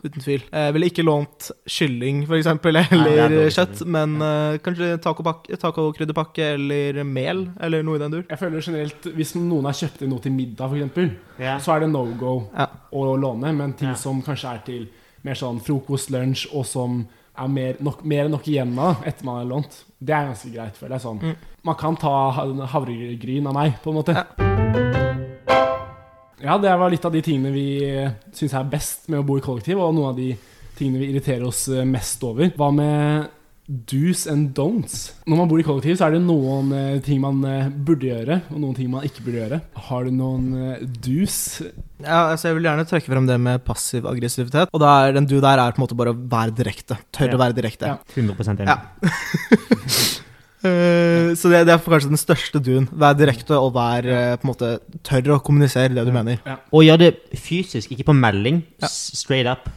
uten 0.00 0.22
tvil. 0.24 0.44
Jeg 0.48 0.72
ville 0.72 0.88
ikke 0.88 1.04
lånt 1.04 1.50
kylling, 1.68 2.22
for 2.28 2.38
eksempel, 2.38 2.78
er 2.80 2.86
eller 2.96 3.34
Nei, 3.34 3.48
kjøtt, 3.52 3.82
men 3.92 4.14
uh, 4.22 4.56
kanskje 4.64 4.94
tacokrydderpakke 5.04 6.46
eller 6.54 7.02
mel, 7.04 7.42
eller 7.60 7.84
noe 7.84 7.98
i 7.98 8.02
den 8.02 8.14
dur. 8.14 8.24
Jeg 8.30 8.40
føler 8.40 8.64
generelt 8.64 9.08
Hvis 9.18 9.34
noen 9.36 9.68
har 9.68 9.76
kjøpt 9.76 10.06
inn 10.06 10.12
noe 10.14 10.24
til 10.24 10.32
middag, 10.32 10.72
f.eks., 10.72 11.12
yeah. 11.38 11.60
så 11.60 11.76
er 11.76 11.84
det 11.84 11.90
no 11.92 12.06
go 12.16 12.34
Ja. 12.56 12.70
å 12.92 13.04
låne. 13.20 13.52
Men 13.52 13.76
ting 13.76 13.92
Ja. 13.92 13.94
som 14.00 14.22
kanskje 14.24 14.54
er 14.54 14.64
til 14.64 14.88
mer 15.26 15.34
sånn 15.36 15.60
frokost, 15.60 16.10
lunsj, 16.14 16.46
og 16.54 16.64
som 16.64 17.02
er 17.36 17.48
mer, 17.52 17.76
nok, 17.84 18.04
mer 18.08 18.24
enn 18.24 18.32
nok 18.32 18.46
igjen 18.48 18.72
av 18.80 19.04
etter 19.04 19.26
man 19.28 19.42
har 19.42 19.50
lånt, 19.50 19.82
det 20.00 20.14
er 20.16 20.30
ganske 20.30 20.52
greit, 20.54 20.76
føler 20.80 20.96
jeg. 20.96 21.04
sånn 21.04 21.20
Mm. 21.20 21.36
Man 21.66 21.74
kan 21.74 21.96
ta 21.96 22.30
havregryn 22.72 23.46
av 23.50 23.54
meg, 23.54 23.82
på 23.82 23.90
en 23.90 23.96
måte. 24.00 24.14
Ja. 24.16 25.05
Ja, 26.46 26.56
det 26.62 26.74
var 26.78 26.92
litt 26.92 27.04
av 27.08 27.14
de 27.14 27.22
tingene 27.26 27.50
vi 27.54 27.66
syns 28.36 28.54
er 28.54 28.68
best 28.70 29.08
med 29.10 29.20
å 29.22 29.26
bo 29.26 29.38
i 29.40 29.44
kollektiv, 29.44 29.80
og 29.82 29.94
noen 29.96 30.12
av 30.12 30.18
de 30.20 30.30
tingene 30.78 31.00
vi 31.02 31.10
irriterer 31.12 31.46
oss 31.48 31.66
eh, 31.72 31.82
mest 31.88 32.22
over. 32.26 32.52
Hva 32.56 32.68
med 32.74 33.32
do's 33.66 34.26
and 34.30 34.52
don'ts? 34.54 35.08
Når 35.26 35.40
man 35.40 35.48
bor 35.50 35.58
i 35.58 35.64
kollektiv, 35.66 35.96
så 35.98 36.06
er 36.06 36.14
det 36.14 36.20
noen 36.22 36.68
eh, 36.76 36.98
ting 37.02 37.18
man 37.24 37.40
eh, 37.48 37.66
burde 37.70 38.06
gjøre, 38.12 38.36
og 38.52 38.60
noen 38.62 38.76
ting 38.78 38.90
man 38.92 39.06
ikke 39.08 39.24
burde 39.26 39.40
gjøre. 39.40 39.58
Har 39.88 40.06
du 40.06 40.12
noen 40.14 40.44
eh, 40.76 40.84
do's? 41.02 41.38
Ja, 42.04 42.28
altså 42.34 42.52
Jeg 42.52 42.58
vil 42.60 42.68
gjerne 42.68 42.86
trekke 42.86 43.10
frem 43.10 43.26
det 43.26 43.40
med 43.42 43.64
passiv 43.66 44.06
aggressivitet. 44.06 44.70
Og 44.70 44.84
da 44.84 44.92
er 45.08 45.16
den 45.16 45.26
du 45.26 45.38
der 45.42 45.58
er 45.64 45.74
på 45.74 45.80
en 45.80 45.86
måte 45.88 45.98
bare 45.98 46.12
å 46.14 46.20
være 46.36 46.54
direkte. 46.60 47.00
Tørre 47.10 47.32
Ja. 47.34 47.40
å 47.40 47.42
være 47.42 47.58
direkte. 47.58 47.90
Ja. 47.90 47.98
100 48.14 48.54
enig. 48.54 48.70
Ja. 48.70 50.22
Eh, 50.64 51.34
så 51.36 51.50
det, 51.52 51.64
det 51.68 51.74
er 51.74 51.82
kanskje 51.84 52.08
den 52.12 52.20
største 52.20 52.60
duen. 52.64 52.88
Vær 52.96 53.14
direkte 53.18 53.58
og 53.60 53.74
vær 53.76 54.06
uh, 54.08 54.36
på 54.40 54.46
en 54.46 54.50
måte 54.52 54.70
tørr 55.06 55.34
å 55.36 55.42
kommunisere 55.44 55.92
det 55.94 56.06
du 56.08 56.12
mener. 56.14 56.40
Og 56.72 56.86
gjør 56.86 57.02
det 57.04 57.12
fysisk, 57.36 57.92
ikke 57.92 58.08
på 58.08 58.16
melding. 58.16 58.62
Ja. 58.82 58.88
Straight 58.90 59.46
up. 59.50 59.68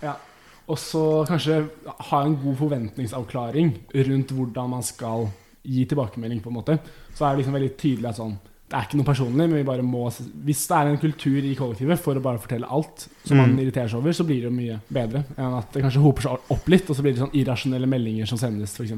Og 0.70 0.78
så 0.78 1.04
kanskje 1.28 1.64
ha 2.12 2.22
en 2.24 2.38
god 2.38 2.58
forventningsavklaring 2.62 3.74
rundt 4.06 4.32
hvordan 4.38 4.70
man 4.70 4.84
skal 4.86 5.28
gi 5.66 5.84
tilbakemelding, 5.90 6.40
på 6.42 6.50
en 6.52 6.56
måte. 6.60 6.78
Så 7.18 7.26
er 7.26 7.34
det 7.34 7.42
liksom 7.44 7.58
veldig 7.58 7.74
tydelig 7.78 8.10
at 8.14 8.20
sånn 8.22 8.38
Det 8.70 8.78
er 8.78 8.86
ikke 8.86 9.00
noe 9.00 9.08
personlig, 9.10 9.48
men 9.50 9.58
vi 9.58 9.66
bare 9.66 9.82
må 9.82 10.04
Hvis 10.46 10.60
det 10.70 10.76
er 10.78 10.88
en 10.92 11.00
kultur 11.02 11.42
i 11.42 11.56
kollektivet 11.58 11.98
for 12.00 12.14
å 12.16 12.22
bare 12.22 12.38
fortelle 12.38 12.70
alt 12.70 13.08
som 13.26 13.38
man 13.42 13.56
Mm. 13.56 13.64
irriterer 13.64 13.90
seg 13.90 13.98
over, 13.98 14.14
så 14.14 14.24
blir 14.24 14.44
det 14.44 14.46
jo 14.46 14.54
mye 14.54 14.78
bedre 14.94 15.24
enn 15.38 15.58
at 15.58 15.74
det 15.74 15.82
kanskje 15.82 16.04
hoper 16.04 16.22
seg 16.22 16.52
opp 16.54 16.70
litt, 16.70 16.88
og 16.90 16.96
så 16.96 17.02
blir 17.02 17.14
det 17.18 17.24
sånn 17.24 17.34
irrasjonelle 17.34 17.90
meldinger 17.90 18.30
som 18.30 18.38
sendes, 18.38 18.76
f.eks. 18.78 18.94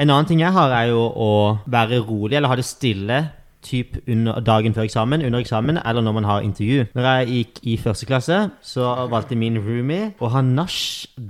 En 0.00 0.08
annen 0.08 0.28
ting 0.30 0.40
jeg 0.40 0.52
har, 0.56 0.72
er 0.72 0.94
jo 0.94 1.02
å 1.04 1.32
være 1.68 1.98
rolig, 2.00 2.38
eller 2.38 2.48
ha 2.48 2.56
det 2.56 2.64
stille. 2.64 3.18
Typ 3.62 3.98
under 4.08 4.40
dagen 4.40 4.72
før 4.74 4.86
eksamen, 4.86 5.22
under 5.26 5.42
eksamen, 5.42 5.78
eller 5.84 6.00
når 6.02 6.14
man 6.16 6.24
har 6.24 6.40
intervju. 6.40 6.86
Når 6.96 7.08
jeg 7.10 7.26
gikk 7.28 7.58
i 7.62 7.76
første 7.76 8.06
klasse, 8.08 8.38
så 8.64 8.86
valgte 9.12 9.36
min 9.36 9.58
roomie 9.60 10.14
å 10.20 10.30
ha 10.32 10.40
nach 10.40 10.76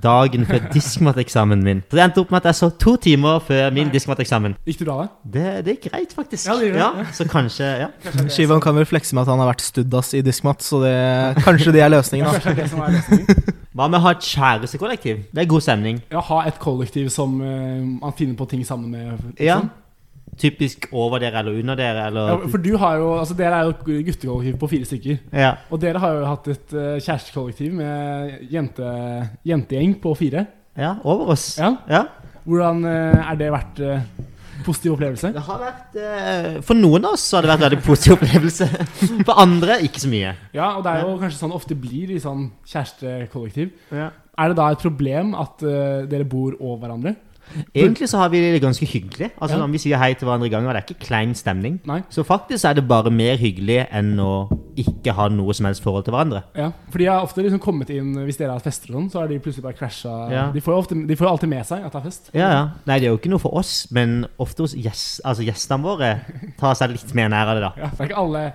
dagen 0.01 0.45
før 0.47 0.63
diskmateksamen 0.77 1.63
min. 1.65 1.83
Så 1.91 1.99
det 1.99 2.05
endte 2.05 2.23
opp 2.23 2.31
med 2.31 2.39
at 2.41 2.51
jeg 2.51 2.59
så 2.61 2.69
to 2.79 2.95
timer 3.03 3.43
før 3.43 3.67
min 3.75 3.91
diskmateksamen. 3.91 4.55
Gikk 4.67 4.79
du 4.79 4.85
da? 4.87 5.07
Det, 5.23 5.47
det 5.65 5.75
gikk 5.77 5.89
greit, 5.91 6.15
faktisk. 6.15 6.47
Ja, 6.47 6.55
det 6.59 6.71
gjør 6.71 7.01
det, 7.01 7.07
Så 7.19 7.27
kanskje 7.31 7.71
Ja. 7.81 7.89
Shivan 8.31 8.61
kan 8.63 8.75
vel 8.75 8.85
flekse 8.87 9.15
med 9.15 9.25
at 9.25 9.33
han 9.33 9.39
har 9.43 9.51
vært 9.51 9.65
studdas 9.65 10.13
i 10.13 10.21
diskmat, 10.23 10.63
så 10.63 10.79
det, 10.85 10.95
kanskje 11.43 11.75
det 11.75 11.83
er 11.83 11.91
løsningen. 11.91 12.27
da 12.27 12.39
Kanskje 12.39 12.55
det 12.61 12.69
som 12.71 12.79
er 12.85 12.95
løsningen. 12.95 13.51
Hva 13.75 13.87
med 13.87 14.01
å 14.01 14.03
ha 14.03 14.11
et 14.15 14.25
kjærestekollektiv? 14.27 15.21
Det 15.31 15.43
er 15.45 15.47
god 15.51 15.63
stemning. 15.63 16.01
Ja, 16.11 16.19
ha 16.27 16.41
et 16.47 16.57
kollektiv 16.59 17.07
som 17.13 17.37
uh, 17.39 17.79
man 18.01 18.15
finner 18.17 18.35
på 18.39 18.47
ting 18.51 18.65
sammen 18.67 18.91
med. 18.91 19.11
liksom. 19.11 19.37
Ja. 19.39 19.61
Typisk 20.39 20.87
over 20.95 21.19
dere 21.19 21.41
eller 21.41 21.59
under 21.59 21.75
dere, 21.75 22.05
eller 22.07 22.29
Ja, 22.31 22.37
for 22.47 22.63
du 22.63 22.71
har 22.79 22.95
jo, 23.01 23.09
altså 23.19 23.35
Dere 23.37 23.59
er 23.59 23.67
jo 23.67 24.01
guttekollektiv 24.07 24.57
på 24.61 24.69
fire 24.71 24.87
stykker. 24.87 25.19
Ja. 25.35 25.51
Og 25.69 25.81
dere 25.83 25.99
har 25.99 26.15
jo 26.15 26.25
hatt 26.29 26.47
et 26.53 26.73
eh, 26.73 26.97
kjærestekollektiv 27.03 27.75
med 27.75 28.47
jente, 28.51 28.95
jentegjeng 29.45 29.97
på 30.01 30.15
fire. 30.17 30.45
Ja, 30.79 30.95
over 31.03 31.33
oss. 31.35 31.57
Ja. 31.59 31.75
Ja. 31.91 32.05
Hvordan 32.47 32.85
eh, 32.87 33.31
er 33.31 33.37
det 33.37 33.49
vært 33.53 33.81
eh, 33.85 34.05
positiv 34.65 34.95
opplevelse? 34.95 35.33
Det 35.35 35.43
har 35.45 35.59
vært 35.61 35.97
eh, 35.99 36.59
For 36.65 36.79
noen 36.79 37.05
av 37.05 37.17
oss 37.17 37.27
har 37.35 37.45
det 37.45 37.51
vært 37.53 37.65
veldig 37.67 37.81
positiv 37.85 38.15
opplevelse. 38.17 38.69
For 39.27 39.41
andre 39.43 39.81
ikke 39.85 40.03
så 40.05 40.11
mye. 40.11 40.33
Ja, 40.55 40.71
og 40.77 40.85
det 40.85 40.95
er 40.95 41.05
jo 41.05 41.17
kanskje 41.21 41.41
sånn 41.41 41.53
det 41.53 41.59
ofte 41.59 41.77
blir 41.77 42.15
i 42.15 42.21
sånn 42.23 42.47
kjærestekollektiv. 42.71 43.75
Ja. 43.93 44.09
Er 44.41 44.51
det 44.51 44.57
da 44.57 44.71
et 44.71 44.81
problem 44.81 45.35
at 45.37 45.59
dere 45.61 46.25
bor 46.25 46.55
over 46.55 46.85
hverandre? 46.85 47.17
Egentlig 47.75 48.07
så 48.09 48.17
har 48.21 48.29
vi 48.33 48.39
det 48.41 48.61
ganske 48.63 48.85
hyggelig. 48.87 49.31
Altså 49.41 49.55
Ja. 49.57 49.61
når 49.65 49.71
Vi 49.71 49.77
sier 49.83 49.97
hei 49.97 50.13
til 50.13 50.27
hverandre 50.27 50.47
i 50.47 50.49
gangen, 50.53 50.67
det 50.73 50.81
er 50.83 50.93
ikke 50.93 51.05
klein 51.07 51.33
stemning. 51.35 51.79
Nei? 51.85 52.01
Så 52.09 52.23
faktisk 52.27 52.65
er 52.69 52.73
det 52.79 52.87
bare 52.87 53.11
mer 53.11 53.37
hyggelig 53.37 53.87
enn 53.91 54.13
å 54.19 54.49
ikke 54.77 55.13
ha 55.13 55.27
noe 55.29 55.53
som 55.53 55.65
helst 55.67 55.83
forhold 55.83 56.05
til 56.05 56.13
hverandre. 56.13 56.43
Ja, 56.55 56.71
for 56.89 56.97
de 56.97 57.05
har 57.05 57.21
ofte 57.25 57.43
liksom 57.43 57.59
kommet 57.59 57.89
inn 57.89 58.13
Hvis 58.25 58.37
dere 58.39 58.51
har 58.55 58.59
fester 58.63 58.93
og 58.93 59.01
sånn, 59.01 59.09
så 59.11 59.19
har 59.21 59.27
de 59.27 59.39
plutselig 59.39 59.63
bare 59.63 59.77
krasja. 59.79 60.13
Ja. 60.31 60.51
De 60.51 60.61
får 60.61 60.73
jo 60.73 60.79
ofte, 60.83 61.07
de 61.07 61.15
får 61.15 61.27
alltid 61.31 61.49
med 61.49 61.65
seg 61.67 61.83
at 61.85 61.91
det 61.91 61.99
er 62.01 62.05
fest. 62.09 62.29
Ja, 62.33 62.49
ja. 62.51 62.61
Nei, 62.87 62.99
det 62.99 63.07
er 63.07 63.11
jo 63.11 63.17
ikke 63.19 63.29
noe 63.33 63.39
for 63.43 63.57
oss, 63.59 63.87
men 63.91 64.25
ofte 64.39 64.63
hos 64.63 64.73
gjest, 64.75 65.21
altså 65.25 65.43
gjestene 65.43 65.83
våre 65.83 66.13
tar 66.59 66.73
seg 66.79 66.91
litt 66.95 67.13
mer 67.17 67.29
nær 67.29 67.47
av 67.51 67.55
det, 67.59 67.63
da. 67.67 67.73
Ja, 67.77 67.89
det 67.91 67.99
er 67.99 68.09
ikke 68.11 68.21
alle, 68.21 68.53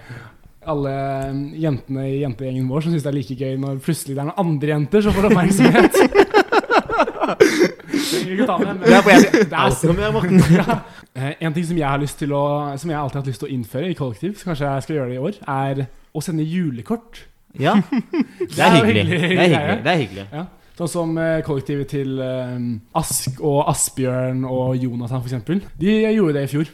alle 0.66 0.94
um, 1.30 1.42
jentene 1.54 2.06
i 2.10 2.20
jentegjengen 2.24 2.68
vår 2.68 2.82
som 2.82 2.92
syns 2.94 3.04
det 3.04 3.12
er 3.12 3.18
like 3.20 3.36
gøy 3.38 3.56
når 3.60 3.76
plutselig 3.84 4.16
det 4.16 4.22
er 4.24 4.30
noen 4.30 4.40
andre 4.46 4.68
jenter 4.72 5.02
som 5.04 5.12
får 5.12 5.28
oppmerksomhet. 5.30 5.94
Trenger 8.10 8.32
ikke 8.34 8.48
ta 8.48 8.56
med, 8.58 8.66
men 8.66 8.82
Det 8.82 8.96
er 8.96 9.04
det 9.36 10.04
er 10.06 10.56
ja. 10.56 10.76
Eh, 11.16 11.32
En 11.40 11.54
ting 11.54 11.66
som 11.66 11.78
jeg 11.78 11.88
har 11.88 12.02
lyst 12.02 12.18
til 12.20 12.34
å 12.36 12.42
Som 12.78 12.90
jeg 12.92 12.98
alltid 12.98 13.18
har 13.18 13.24
hatt 13.24 13.30
lyst 13.32 13.42
til 13.44 13.48
å 13.48 13.54
innføre 13.56 13.90
i 13.90 13.96
kollektiv, 13.98 14.36
så 14.36 14.50
kanskje 14.50 14.68
jeg 14.74 14.86
skal 14.86 14.96
gjøre 14.96 15.08
det 15.08 15.16
i 15.16 15.24
år, 15.28 15.40
er 15.48 15.86
å 16.16 16.22
sende 16.24 16.44
julekort. 16.46 17.24
Ja, 17.58 17.74
det 18.56 18.62
er 18.62 18.78
hyggelig. 18.84 19.20
Det 19.20 19.32
er 19.32 19.48
hyggelig. 19.48 19.82
Det 19.84 19.92
er 19.92 20.00
hyggelig. 20.02 20.46
Sånn 20.76 20.90
som 20.92 21.14
eh, 21.20 21.38
kollektivet 21.44 21.88
til 21.88 22.18
eh, 22.20 22.56
Ask 23.00 23.38
og 23.40 23.62
Asbjørn 23.72 24.44
og 24.44 24.74
Jonathan, 24.76 25.22
f.eks. 25.24 25.70
De 25.80 25.94
gjorde 26.12 26.36
det 26.36 26.48
i 26.48 26.50
fjor. 26.52 26.72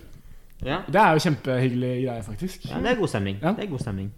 Ja. 0.62 0.80
Det 0.86 0.98
er 0.98 1.16
jo 1.16 1.22
kjempehyggelig 1.24 1.92
greie, 2.04 2.22
faktisk. 2.22 2.66
ja, 2.70 2.80
det 2.82 2.92
er 2.92 2.98
god 2.98 3.10
stemning. 3.10 3.38
Ja. 3.42 3.54
Det 3.56 3.64
er 3.64 3.70
god 3.70 3.82
stemning. 3.82 4.10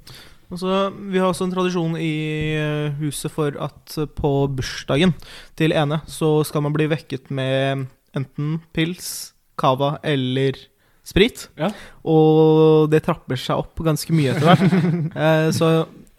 Og 0.55 0.61
så, 0.63 0.75
vi 1.11 1.19
har 1.19 1.33
også 1.33 1.49
en 1.49 1.55
tradisjon 1.55 1.97
i 1.99 2.15
eh, 2.55 2.95
huset 3.01 3.33
for 3.35 3.57
at 3.59 3.97
eh, 3.99 4.07
på 4.07 4.31
bursdagen 4.55 5.17
til 5.59 5.75
ene 5.75 5.99
så 6.07 6.37
skal 6.47 6.63
man 6.63 6.77
bli 6.77 6.87
vekket 6.93 7.33
med 7.35 7.89
enten 8.15 8.61
pils, 8.77 9.35
cava 9.59 9.97
eller 10.07 10.55
sprit. 11.05 11.49
Ja. 11.59 11.73
Og 12.07 12.87
det 12.93 13.03
trapper 13.05 13.39
seg 13.41 13.65
opp 13.65 13.83
ganske 13.83 14.15
mye 14.15 14.37
etter 14.37 14.47
hvert. 14.47 14.79
eh, 15.27 15.51
så 15.59 15.73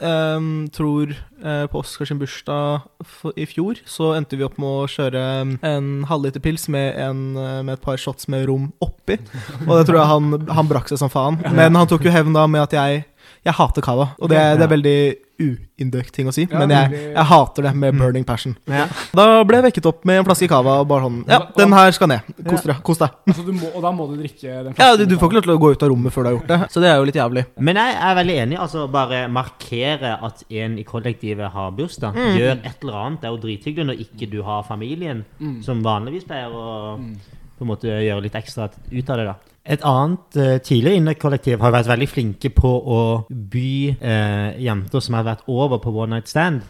eh, 0.03 0.51
tror 0.75 1.15
eh, 1.15 1.65
på 1.71 1.79
Oscars 1.79 2.11
bursdag 2.19 2.85
for, 3.07 3.33
i 3.39 3.47
fjor 3.49 3.79
så 3.87 4.11
endte 4.17 4.35
vi 4.35 4.45
opp 4.47 4.59
med 4.61 4.83
å 4.83 4.91
kjøre 4.91 5.23
en 5.71 5.89
halvliter 6.11 6.43
pils 6.43 6.67
med, 6.67 6.91
en, 6.99 7.25
eh, 7.39 7.59
med 7.63 7.77
et 7.77 7.85
par 7.87 7.99
shots 8.01 8.27
med 8.27 8.49
rom 8.49 8.69
oppi. 8.83 9.19
Og 9.63 9.77
det 9.77 9.87
tror 9.87 10.01
jeg 10.01 10.11
han, 10.11 10.47
han 10.59 10.71
brakk 10.71 10.91
seg 10.91 11.01
som 11.01 11.13
faen. 11.13 11.39
Men 11.55 11.79
han 11.79 11.87
tok 11.87 12.03
jo 12.03 12.13
hevn 12.13 12.35
da 12.35 12.47
med 12.51 12.67
at 12.67 12.75
jeg 12.75 13.05
jeg 13.45 13.53
hater 13.53 13.81
cava, 13.85 14.09
og 14.19 14.29
det, 14.31 14.39
det 14.57 14.65
er 14.65 14.71
veldig 14.71 14.97
uindøkt 15.35 16.13
ting 16.15 16.29
å 16.29 16.33
si, 16.33 16.45
Ja, 16.47 16.61
men 16.61 16.71
jeg, 16.71 16.99
jeg 17.13 17.25
hater 17.29 17.65
det 17.67 17.73
med 17.75 17.97
burning 17.99 18.23
passion. 18.25 18.53
Ja. 18.71 18.85
Da 19.13 19.25
ble 19.45 19.57
jeg 19.59 19.65
vekket 19.67 19.89
opp 19.89 20.05
med 20.07 20.21
en 20.21 20.25
flaske 20.27 20.47
cava 20.49 20.77
og 20.81 20.87
bare 20.89 21.03
sånn 21.05 21.17
Ja, 21.27 21.39
den 21.57 21.75
her 21.75 21.91
skal 21.95 22.07
ned. 22.13 22.29
Kos 22.47 22.63
deg. 22.63 22.79
Kos 22.87 22.99
deg. 23.03 23.17
Altså, 23.27 23.43
må, 23.51 23.69
og 23.75 23.83
da 23.83 23.91
må 23.93 24.07
du 24.09 24.15
drikke 24.21 24.47
den 24.47 24.71
Ja, 24.79 24.87
flasken 24.93 25.01
du, 25.03 25.05
du 25.11 25.17
får 25.19 25.27
ikke 25.33 25.37
lov 25.41 25.45
til 25.49 25.53
å 25.57 25.61
gå 25.65 25.71
ut 25.75 25.85
av 25.85 25.91
rommet 25.91 26.15
før 26.15 26.23
du 26.25 26.29
har 26.31 26.37
gjort 26.37 26.53
det, 26.53 26.59
så 26.73 26.83
det 26.85 26.89
er 26.93 26.97
jo 27.01 27.07
litt 27.11 27.19
jævlig. 27.19 27.43
Men 27.69 27.81
jeg 27.81 27.97
er 28.09 28.17
veldig 28.21 28.37
enig. 28.45 28.59
altså 28.65 28.85
Bare 28.95 29.21
markere 29.31 30.13
at 30.29 30.43
en 30.63 30.77
i 30.79 30.85
kollektivet 30.87 31.51
har 31.53 31.73
bursdag. 31.75 32.15
Gjør 32.39 32.53
et 32.63 32.77
eller 32.85 33.01
annet. 33.03 33.21
Det 33.21 33.27
er 33.29 33.35
jo 33.35 33.41
drithyggelig 33.43 33.89
når 33.91 34.05
ikke 34.07 34.31
du 34.31 34.39
har 34.47 34.63
familien, 34.67 35.25
Mm. 35.39 35.57
som 35.63 35.81
vanligvis 35.83 36.23
pleier 36.27 36.53
å 36.55 36.95
på 36.95 37.63
en 37.63 37.69
måte 37.69 37.87
gjøre 37.91 38.23
litt 38.23 38.35
ekstra 38.39 38.69
ut 38.71 39.09
av 39.11 39.19
det. 39.19 39.25
da 39.27 39.35
Et 39.65 39.81
annet 39.81 40.35
eh, 40.37 40.57
tidligere 40.61 40.99
innekollektiv 40.99 41.59
har 41.63 41.71
vært 41.73 41.87
veldig 41.89 42.07
flinke 42.11 42.51
på 42.53 42.69
å 42.69 42.99
by 43.29 43.71
eh, 43.97 44.59
jenter 44.61 45.01
som 45.01 45.15
har 45.17 45.25
vært 45.25 45.41
over 45.49 45.79
på 45.81 45.89
one 45.95 46.19
night 46.19 46.29
stand, 46.29 46.61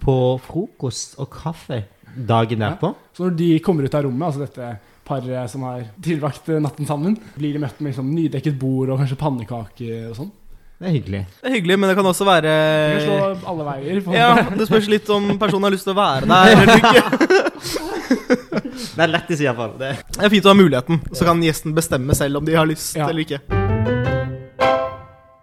på 0.00 0.14
frokost 0.46 1.18
og 1.20 1.28
kaffe 1.34 1.82
dagen 2.16 2.60
Ja. 2.64 2.70
derpå. 2.72 2.94
Så 3.16 3.26
når 3.28 3.36
de 3.36 3.50
kommer 3.60 3.84
ut 3.84 3.94
av 3.94 4.04
rommet, 4.06 4.26
altså 4.30 4.46
dette 4.46 4.78
paret 5.04 5.50
som 5.52 5.62
har 5.68 5.84
tilbrakt 6.00 6.48
natten 6.62 6.86
sammen, 6.88 7.18
blir 7.36 7.52
de 7.52 7.58
møtt 7.66 7.80
med 7.84 7.92
liksom 7.92 8.08
nydekket 8.16 8.56
bord 8.60 8.88
og 8.94 9.02
kanskje 9.02 9.18
pannekaker 9.20 10.08
og 10.10 10.16
sånn. 10.22 10.32
Det 10.82 10.88
er 10.88 10.94
hyggelig. 10.96 11.20
Det 11.42 11.46
er 11.50 11.54
hyggelig, 11.58 11.76
men 11.78 11.88
det 11.92 11.96
kan 12.00 12.08
også 12.10 12.24
være 12.26 12.52
Det 12.52 12.96
kan 12.96 13.04
slå 13.06 13.50
alle 13.52 13.66
veier. 13.68 14.00
på 14.02 14.14
Ja, 14.16 14.30
det 14.56 14.66
spørs 14.66 14.88
litt 14.90 15.08
om 15.14 15.28
personen 15.38 15.68
har 15.68 15.74
lyst 15.76 15.84
til 15.86 15.92
å 15.92 16.00
være 16.00 16.26
der 16.26 16.44
eller 16.56 16.76
ikke. 16.80 17.02
Det 18.92 19.00
er 19.06 19.08
lettest, 19.12 19.40
iallfall. 19.40 19.76
Det 19.80 19.92
Det 20.18 20.24
er 20.26 20.32
fint 20.34 20.44
å 20.44 20.52
ha 20.52 20.58
muligheten, 20.58 21.00
så 21.16 21.24
kan 21.28 21.40
gjesten 21.42 21.72
bestemme 21.76 22.14
selv 22.18 22.42
om 22.42 22.44
de 22.48 22.56
har 22.58 22.66
lyst 22.68 22.96
Ja. 22.96 23.08
eller 23.08 23.24
ikke. 23.24 23.40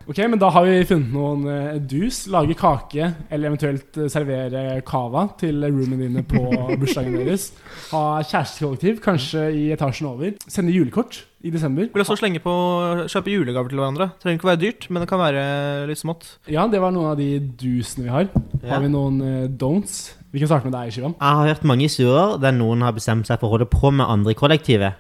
Ok, 0.10 0.18
men 0.26 0.40
da 0.42 0.48
har 0.50 0.66
vi 0.66 0.80
funnet 0.90 1.12
noen 1.14 1.44
eh, 1.54 1.76
dus. 1.86 2.24
Lage 2.34 2.56
kake, 2.58 3.12
eller 3.30 3.52
eventuelt 3.52 3.94
eh, 4.02 4.08
servere 4.10 4.82
cava 4.82 5.28
til 5.38 5.62
roomene 5.68 6.00
dine 6.02 6.24
på 6.26 6.42
bursdagen 6.82 7.14
deres. 7.20 7.52
Ha 7.92 8.02
kjærestekollektiv, 8.26 9.04
kanskje 9.06 9.44
i 9.54 9.68
etasjen 9.76 10.10
over. 10.10 10.32
Sende 10.50 10.74
julekort 10.74 11.20
i 11.46 11.52
desember. 11.54 11.92
Vil 11.94 12.02
også 12.02 12.18
slenge 12.24 12.42
på 12.42 12.50
å 12.50 13.06
kjøpe 13.06 13.36
julegaver 13.36 13.70
til 13.70 13.84
hverandre. 13.84 14.10
Trenger 14.18 14.40
ikke 14.42 14.50
å 14.50 14.52
være 14.56 14.64
dyrt, 14.66 14.90
men 14.90 15.06
det 15.06 15.12
kan 15.14 15.22
være 15.22 15.44
litt 15.92 16.02
smått. 16.02 16.26
Ja, 16.50 16.66
det 16.74 16.82
var 16.82 16.96
noen 16.98 17.12
av 17.14 17.22
de 17.22 17.30
dusene 17.62 18.08
vi 18.10 18.16
har. 18.18 18.32
Har 18.66 18.82
vi 18.82 18.90
noen 18.90 19.22
eh, 19.22 19.46
don'ts? 19.62 20.08
Vi 20.32 20.40
kan 20.40 20.50
starte 20.50 20.70
med 20.70 20.76
deg, 20.78 20.92
Shivan? 20.94 21.16
Jeg 21.18 21.38
har 21.40 21.48
hørt 21.48 21.64
mange 21.66 21.88
historier 21.88 22.36
der 22.42 22.54
noen 22.54 22.84
har 22.86 22.94
bestemt 22.94 23.26
seg 23.30 23.40
for 23.42 23.50
å 23.50 23.56
holde 23.56 23.66
på 23.70 23.90
med 23.90 24.06
andre 24.06 24.36
i 24.36 24.38
kollektivet. 24.38 25.00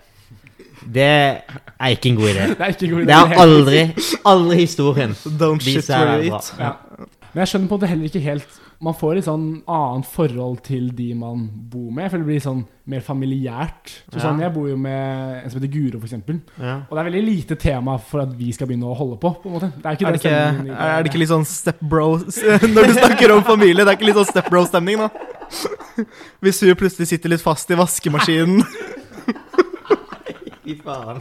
Det 0.89 1.05
er 1.05 1.93
ikke 1.93 2.09
en 2.09 2.17
god 2.17 2.31
idé. 2.31 2.47
Det 2.57 2.65
er 2.65 2.73
ikke 2.73 2.87
en 2.87 2.95
god 2.95 3.03
idé. 3.03 3.09
Det 3.11 3.17
er 3.19 3.43
aldri, 3.43 3.83
aldri 4.31 4.57
historien. 4.63 5.13
Don't 5.41 5.61
shit 5.61 5.85
where 5.91 6.17
you 6.23 6.33
eat. 6.33 6.49
Ja. 6.57 6.71
Men 7.29 7.43
jeg 7.43 7.51
skjønner 7.51 7.69
på 7.69 7.77
en 7.77 7.81
måte 7.81 7.91
heller 7.91 8.09
ikke 8.09 8.23
helt 8.25 8.59
Man 8.81 8.93
får 8.95 9.15
litt 9.17 9.25
sånn 9.27 9.47
annet 9.67 10.05
forhold 10.07 10.61
til 10.63 10.85
de 10.95 11.09
man 11.19 11.41
bor 11.69 11.89
med. 11.91 12.05
Jeg 12.05 12.11
føler 12.13 12.23
det 12.23 12.29
blir 12.29 12.43
sånn 12.45 12.61
mer 12.87 13.01
familiært. 13.03 13.89
Så 14.07 14.15
Ja. 14.15 14.21
sånn, 14.23 14.39
Jeg 14.39 14.53
bor 14.53 14.69
jo 14.69 14.77
med 14.77 15.43
en 15.43 15.49
som 15.49 15.59
heter 15.59 15.73
Guro, 15.73 15.99
f.eks. 15.99 16.13
Ja. 16.57 16.75
Og 16.89 16.95
det 16.95 16.99
er 17.01 17.09
veldig 17.11 17.25
lite 17.25 17.55
tema 17.59 17.97
for 17.99 18.21
at 18.21 18.29
vi 18.37 18.51
skal 18.53 18.67
begynne 18.67 18.87
å 18.87 18.95
holde 18.95 19.17
på. 19.19 19.33
på 19.43 19.47
en 19.47 19.51
måte 19.59 19.73
Det 19.75 19.85
er 19.85 19.91
ikke, 19.97 20.07
Er 20.07 20.11
det 20.11 20.23
ikke, 20.23 20.79
er 20.79 21.03
det 21.03 21.11
ikke 21.11 21.19
litt 21.19 21.29
sånn 21.29 21.45
stepbro 21.45 22.17
Når 22.75 22.83
du 22.87 22.93
snakker 22.93 23.31
om 23.35 23.43
familie, 23.43 23.83
det 23.83 23.87
er 23.91 23.97
ikke 23.97 24.05
litt 24.13 24.15
sånn 24.15 24.31
stepbro-stemning, 24.31 24.97
da? 24.97 25.09
Hvis 26.41 26.61
hun 26.61 26.75
plutselig 26.75 27.07
sitter 27.07 27.27
litt 27.29 27.41
fast 27.41 27.69
i 27.71 27.75
vaskemaskinen. 27.75 28.63
Fy 30.63 30.75
faen. 30.85 31.19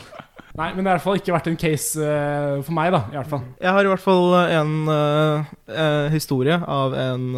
Nei, 0.59 0.73
men 0.75 0.83
det 0.83 0.90
har 0.90 0.97
i 0.97 0.99
hvert 0.99 1.07
fall 1.07 1.21
ikke 1.21 1.35
vært 1.37 1.51
en 1.53 1.59
case 1.61 2.03
uh, 2.03 2.59
for 2.66 2.75
meg, 2.75 2.90
da. 2.94 3.05
I 3.12 3.18
hvert 3.21 3.31
fall 3.31 3.44
Jeg 3.62 3.75
har 3.77 3.87
i 3.87 3.92
hvert 3.92 4.03
fall 4.03 4.25
en 4.40 4.73
uh, 4.90 6.09
historie 6.11 6.57
av 6.59 6.97
en 6.99 7.29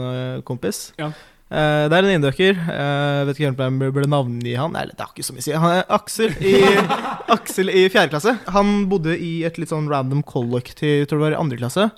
kompis. 0.46 0.88
Ja. 1.00 1.10
Det 1.50 1.96
er 1.96 2.06
en 2.06 2.14
indøker. 2.14 2.54
Uh, 2.62 3.26
vet 3.26 3.34
ikke 3.34 3.48
helt 3.48 3.60
om 3.66 3.80
jeg 3.82 3.94
burde 3.96 4.10
navngi 4.10 4.54
han. 4.54 4.76
Eller, 4.78 4.94
det 4.94 5.04
har 5.04 5.12
ikke 5.12 5.26
så 5.26 5.34
mye 5.34 5.42
å 5.42 5.48
si. 5.48 5.56
Han 5.64 5.74
er 5.74 5.92
Aksel 5.98 6.36
i, 6.38 6.54
Aksel 7.36 7.72
i 7.74 7.84
fjerde 7.90 8.14
klasse. 8.14 8.36
Han 8.54 8.86
bodde 8.92 9.18
i 9.18 9.40
et 9.48 9.58
litt 9.60 9.72
sånn 9.72 9.90
random 9.90 10.22
kollektiv, 10.24 11.04
tror 11.10 11.20
det 11.20 11.26
var 11.26 11.36
i 11.36 11.42
andre 11.42 11.60
klasse, 11.60 11.90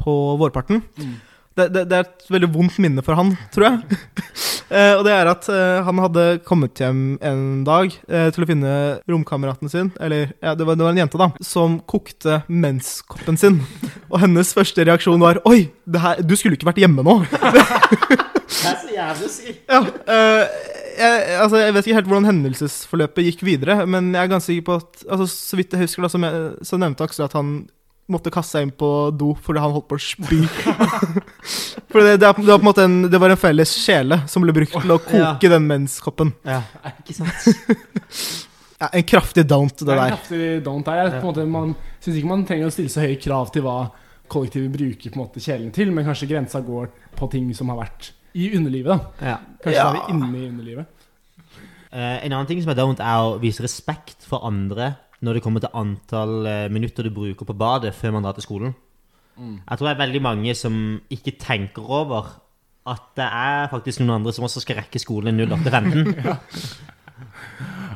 på 0.00 0.16
vårparten. 0.40 0.82
Mm. 0.98 1.14
Det, 1.54 1.68
det, 1.70 1.84
det 1.90 1.98
er 1.98 2.06
et 2.08 2.30
veldig 2.34 2.48
vondt 2.54 2.80
minne 2.82 3.02
for 3.06 3.18
han, 3.18 3.36
tror 3.54 3.70
jeg. 3.70 4.00
Eh, 4.74 4.94
og 4.96 5.02
det 5.04 5.12
er 5.12 5.28
at 5.28 5.44
eh, 5.52 5.84
han 5.84 5.98
hadde 6.00 6.22
kommet 6.48 6.80
hjem 6.80 7.18
en 7.22 7.42
dag 7.66 7.92
eh, 8.08 8.30
til 8.32 8.42
å 8.42 8.48
finne 8.48 8.70
romkameraten 9.12 9.70
sin, 9.70 9.90
eller 10.02 10.32
ja, 10.40 10.54
det 10.56 10.64
var, 10.64 10.78
det 10.80 10.86
var 10.86 10.94
en 10.94 11.00
jente, 11.02 11.20
da, 11.20 11.28
som 11.44 11.76
kokte 11.84 12.40
menskoppen 12.48 13.36
sin. 13.38 13.60
Og 14.10 14.16
hennes 14.24 14.54
første 14.56 14.88
reaksjon 14.88 15.20
var 15.22 15.42
Oi, 15.46 15.68
det 15.84 16.00
her, 16.02 16.24
du 16.24 16.32
skulle 16.40 16.56
ikke 16.56 16.70
vært 16.72 16.80
hjemme 16.80 17.04
nå. 17.06 17.18
Det 18.54 18.70
er 18.70 18.80
så 18.80 18.90
jævlig 18.96 19.30
si. 19.36 19.54
Ja, 19.68 19.82
eh, 19.84 20.58
jeg, 20.96 21.22
altså, 21.44 21.60
jeg 21.60 21.76
vet 21.76 21.86
ikke 21.86 22.00
helt 22.00 22.10
hvordan 22.10 22.28
hendelsesforløpet 22.32 23.28
gikk 23.28 23.46
videre, 23.46 23.78
men 23.86 24.12
jeg 24.14 24.22
er 24.22 24.32
ganske 24.32 24.48
sikker 24.48 24.66
på 24.68 24.80
at 24.80 25.06
altså, 25.10 25.28
Så 25.28 25.60
vidt 25.60 25.76
jeg 25.76 25.84
husker, 25.84 26.08
da, 26.08 26.12
som 26.16 26.26
jeg, 26.26 26.44
så 26.64 26.80
nevnte 26.80 27.06
Aksel 27.06 27.28
at 27.28 27.36
han 27.36 27.56
måtte 28.10 28.32
kaste 28.32 28.58
seg 28.58 28.66
inn 28.66 28.72
på 28.76 28.88
do 29.16 29.30
fordi 29.40 29.62
han 29.62 29.72
holdt 29.74 29.88
på 29.88 29.96
å 29.96 30.02
spy. 30.02 30.40
For 31.90 32.02
det, 32.04 32.18
det, 32.20 32.28
er, 32.28 32.36
det, 32.36 32.48
var 32.50 32.58
på 32.58 32.62
en 32.62 32.68
måte 32.68 32.84
en, 32.84 32.96
det 33.10 33.20
var 33.20 33.32
en 33.32 33.40
felles 33.40 33.72
kjele 33.84 34.20
som 34.30 34.44
ble 34.44 34.54
brukt 34.56 34.74
til 34.76 34.92
å 34.92 35.00
koke 35.02 35.50
den 35.52 35.68
menskoppen. 35.70 36.34
Ja, 36.48 36.62
ikke 36.94 37.16
sant? 37.20 37.46
Ja, 38.84 38.88
en 38.98 39.04
kraftig 39.06 39.44
don't, 39.48 39.70
det 39.78 39.86
Det 39.86 39.94
er 39.94 40.00
en 40.02 40.16
kraftig 40.16 40.46
don't 40.66 40.84
der. 40.84 41.12
På 41.20 41.30
en 41.30 41.30
måte, 41.30 41.44
man 41.48 41.70
syns 42.02 42.18
ikke 42.18 42.28
man 42.28 42.42
trenger 42.44 42.68
å 42.68 42.72
stille 42.74 42.90
så 42.92 43.04
høye 43.04 43.20
krav 43.22 43.52
til 43.54 43.64
hva 43.64 43.76
kollektivet 44.28 44.72
bruker 44.74 45.12
på 45.12 45.16
en 45.16 45.22
måte 45.22 45.40
kjelen 45.40 45.70
til, 45.72 45.92
men 45.94 46.04
kanskje 46.04 46.28
grensa 46.28 46.60
går 46.64 46.90
på 47.16 47.28
ting 47.32 47.46
som 47.56 47.70
har 47.72 47.78
vært 47.84 48.10
i 48.34 48.50
underlivet. 48.58 48.98
da 49.20 49.30
Ja. 49.30 49.38
Kanskje 49.62 49.78
Ja. 49.78 49.88
er 49.88 49.94
vi 49.94 50.12
inne 50.12 50.38
i 50.38 50.48
underlivet. 50.48 50.86
Uh, 51.94 52.18
en 52.26 52.32
annen 52.32 52.46
ting 52.46 52.60
som 52.60 52.70
er 52.70 52.74
don't, 52.74 52.98
er 52.98 53.18
å 53.22 53.38
vise 53.38 53.62
respekt 53.62 54.26
for 54.26 54.42
andre 54.44 54.96
når 55.24 55.38
det 55.38 55.44
kommer 55.44 55.64
til 55.64 55.76
antall 55.80 56.48
eh, 56.48 56.70
minutter 56.72 57.06
du 57.06 57.14
bruker 57.14 57.48
på 57.48 57.56
badet 57.56 57.94
før 57.96 58.16
man 58.16 58.26
drar 58.26 58.36
til 58.36 58.46
skolen. 58.46 58.74
Mm. 59.34 59.58
Jeg 59.64 59.78
tror 59.78 59.88
det 59.88 59.94
er 59.94 60.02
veldig 60.04 60.22
mange 60.22 60.54
som 60.54 60.74
ikke 61.10 61.36
tenker 61.40 61.82
over 61.82 62.34
at 62.84 63.04
det 63.16 63.24
er 63.24 63.70
faktisk 63.72 64.02
noen 64.02 64.18
andre 64.18 64.34
som 64.36 64.44
også 64.44 64.60
skal 64.62 64.82
rekke 64.82 65.00
skolen 65.00 65.40
i 65.40 65.46
08.15. 65.48 66.12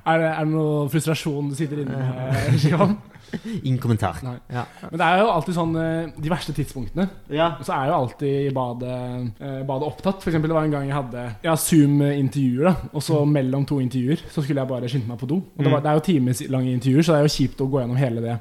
Er 0.04 0.18
det, 0.22 0.32
er 0.32 0.44
det 0.44 0.52
noe 0.52 0.88
frustrasjon 0.92 1.48
du 1.50 1.54
sitter 1.58 1.82
inne 1.84 1.98
med? 1.98 2.58
Shivan? 2.62 2.96
Ingen 3.66 3.78
kommentar. 3.82 4.20
Ja. 4.48 4.62
Men 4.88 4.96
det 5.00 5.06
er 5.06 5.18
jo 5.20 5.26
alltid 5.34 5.56
sånn 5.58 5.74
eh, 5.76 6.12
De 6.16 6.30
verste 6.32 6.54
tidspunktene. 6.56 7.08
ja. 7.28 7.50
Så 7.60 7.74
er 7.76 7.90
jo 7.90 7.96
alltid 7.98 8.52
badet, 8.56 9.00
eh, 9.40 9.58
badet 9.68 9.88
opptatt. 9.90 10.22
For 10.22 10.30
eksempel, 10.32 10.48
det 10.48 10.56
var 10.56 10.68
en 10.68 10.76
gang 10.76 10.86
jeg 10.88 10.96
hadde 10.96 11.24
ja, 11.44 11.56
Zoom-intervjuer. 11.60 12.70
da 12.70 12.92
Og 12.94 13.04
så 13.04 13.20
mellom 13.28 13.66
to 13.68 13.80
intervjuer 13.84 14.22
så 14.30 14.40
skulle 14.44 14.62
jeg 14.62 14.72
bare 14.72 14.88
skynde 14.88 15.10
meg 15.10 15.20
på 15.20 15.28
do. 15.28 15.42
Og 15.42 15.60
det, 15.64 15.72
var, 15.72 15.84
det 15.84 15.92
er 15.92 16.00
jo 16.00 16.06
timeslange 16.08 16.72
intervjuer, 16.78 17.04
så 17.04 17.14
det 17.16 17.20
er 17.20 17.28
jo 17.28 17.36
kjipt 17.36 17.60
å 17.64 17.68
gå 17.68 17.82
gjennom 17.82 18.00
hele 18.00 18.24
det 18.24 18.38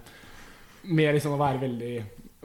med 0.87 1.17
liksom 1.17 1.33
å 1.35 1.41
være 1.41 1.59
veldig 1.65 1.95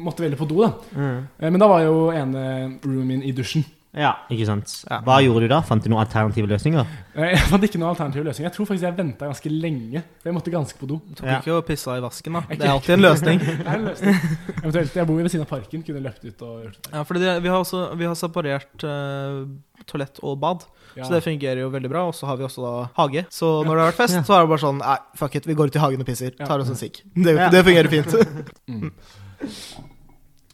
Måtte 0.02 0.24
veldig 0.24 0.38
på 0.40 0.46
do, 0.48 0.56
da. 0.64 0.70
Mm. 0.96 1.18
Eh, 1.38 1.50
Men 1.52 1.60
da 1.60 1.66
var 1.70 1.82
jo 1.84 1.96
ene 2.16 2.42
roomien 2.82 3.20
i 3.22 3.30
dusjen. 3.36 3.62
Ja, 3.94 4.10
ikke 4.32 4.46
sant. 4.48 4.70
Ja. 4.88 5.00
Hva 5.04 5.18
gjorde 5.20 5.44
du 5.44 5.48
da? 5.52 5.58
Fant 5.68 5.84
du 5.84 5.90
noen 5.92 6.00
alternative 6.00 6.48
løsninger? 6.48 6.86
Eh, 7.14 7.34
Jeg 7.34 7.42
fant 7.50 7.64
ikke 7.66 7.76
noen 7.80 7.90
alternative 7.92 8.24
løsninger. 8.24 8.48
Jeg 8.48 8.56
tror 8.56 8.68
faktisk 8.70 8.86
jeg 8.86 8.96
venta 8.96 9.26
ganske 9.28 9.50
lenge. 9.52 10.00
For 10.22 10.30
jeg 10.30 10.36
måtte 10.38 10.50
ganske 10.54 10.78
på 10.80 10.88
do. 10.88 10.96
Tok 11.18 11.26
Ja. 11.28 11.40
ikke 11.42 11.52
og 11.58 11.66
pissa 11.68 11.98
i 11.98 12.00
vasken, 12.00 12.32
da. 12.32 12.40
Det 12.48 12.62
er 12.64 12.72
alltid 12.72 12.94
en 12.94 13.04
løsning. 13.04 13.38
Det 13.44 13.66
er 13.66 13.74
en 13.74 13.84
løsning. 13.90 14.16
Eventuelt, 14.62 14.94
Jeg 14.96 15.06
bor 15.06 15.16
ved 15.20 15.28
siden 15.28 15.44
av 15.44 15.50
parken. 15.52 15.82
Kunne 15.84 16.00
løpt 16.06 16.24
ut 16.24 16.42
og 16.48 16.62
gjort 16.64 16.78
det. 16.80 16.92
Ja, 16.94 17.02
fordi 17.04 17.20
det, 17.20 17.34
vi 17.42 17.48
har 17.52 17.58
også 17.60 17.82
vi 18.00 18.04
har 18.08 18.14
separert 18.16 18.86
uh, 18.88 19.44
toalett 19.86 20.18
og 20.22 20.40
bad, 20.40 20.64
Ja. 20.96 21.04
så 21.04 21.12
det 21.14 21.22
fungerer 21.24 21.60
jo 21.60 21.68
veldig 21.72 21.88
bra. 21.92 22.06
Og 22.08 22.14
så 22.16 22.26
har 22.26 22.36
vi 22.40 22.44
også 22.48 22.64
da 22.64 22.88
hage. 22.96 23.26
Så 23.28 23.64
når 23.64 23.76
det 23.76 23.82
har 23.84 23.92
vært 23.92 24.00
fest, 24.06 24.18
så 24.24 24.38
er 24.38 24.40
det 24.46 24.48
bare 24.56 24.64
sånn 24.64 24.78
Nei, 24.80 24.96
fuck 25.16 25.34
it, 25.36 25.46
vi 25.46 25.54
går 25.54 25.68
ut 25.68 25.76
i 25.76 25.84
hagen 25.84 26.00
og 26.00 26.06
pisser. 26.08 26.32
Ja. 26.38 26.46
Tar 26.48 26.60
oss 26.64 26.68
en 26.72 26.76
sigg. 26.80 27.02
Det, 27.14 27.36
Ja. 27.36 27.50
det 27.52 27.64
fungerer 27.68 27.88
fint. 27.92 28.08
Mm. 28.68 28.88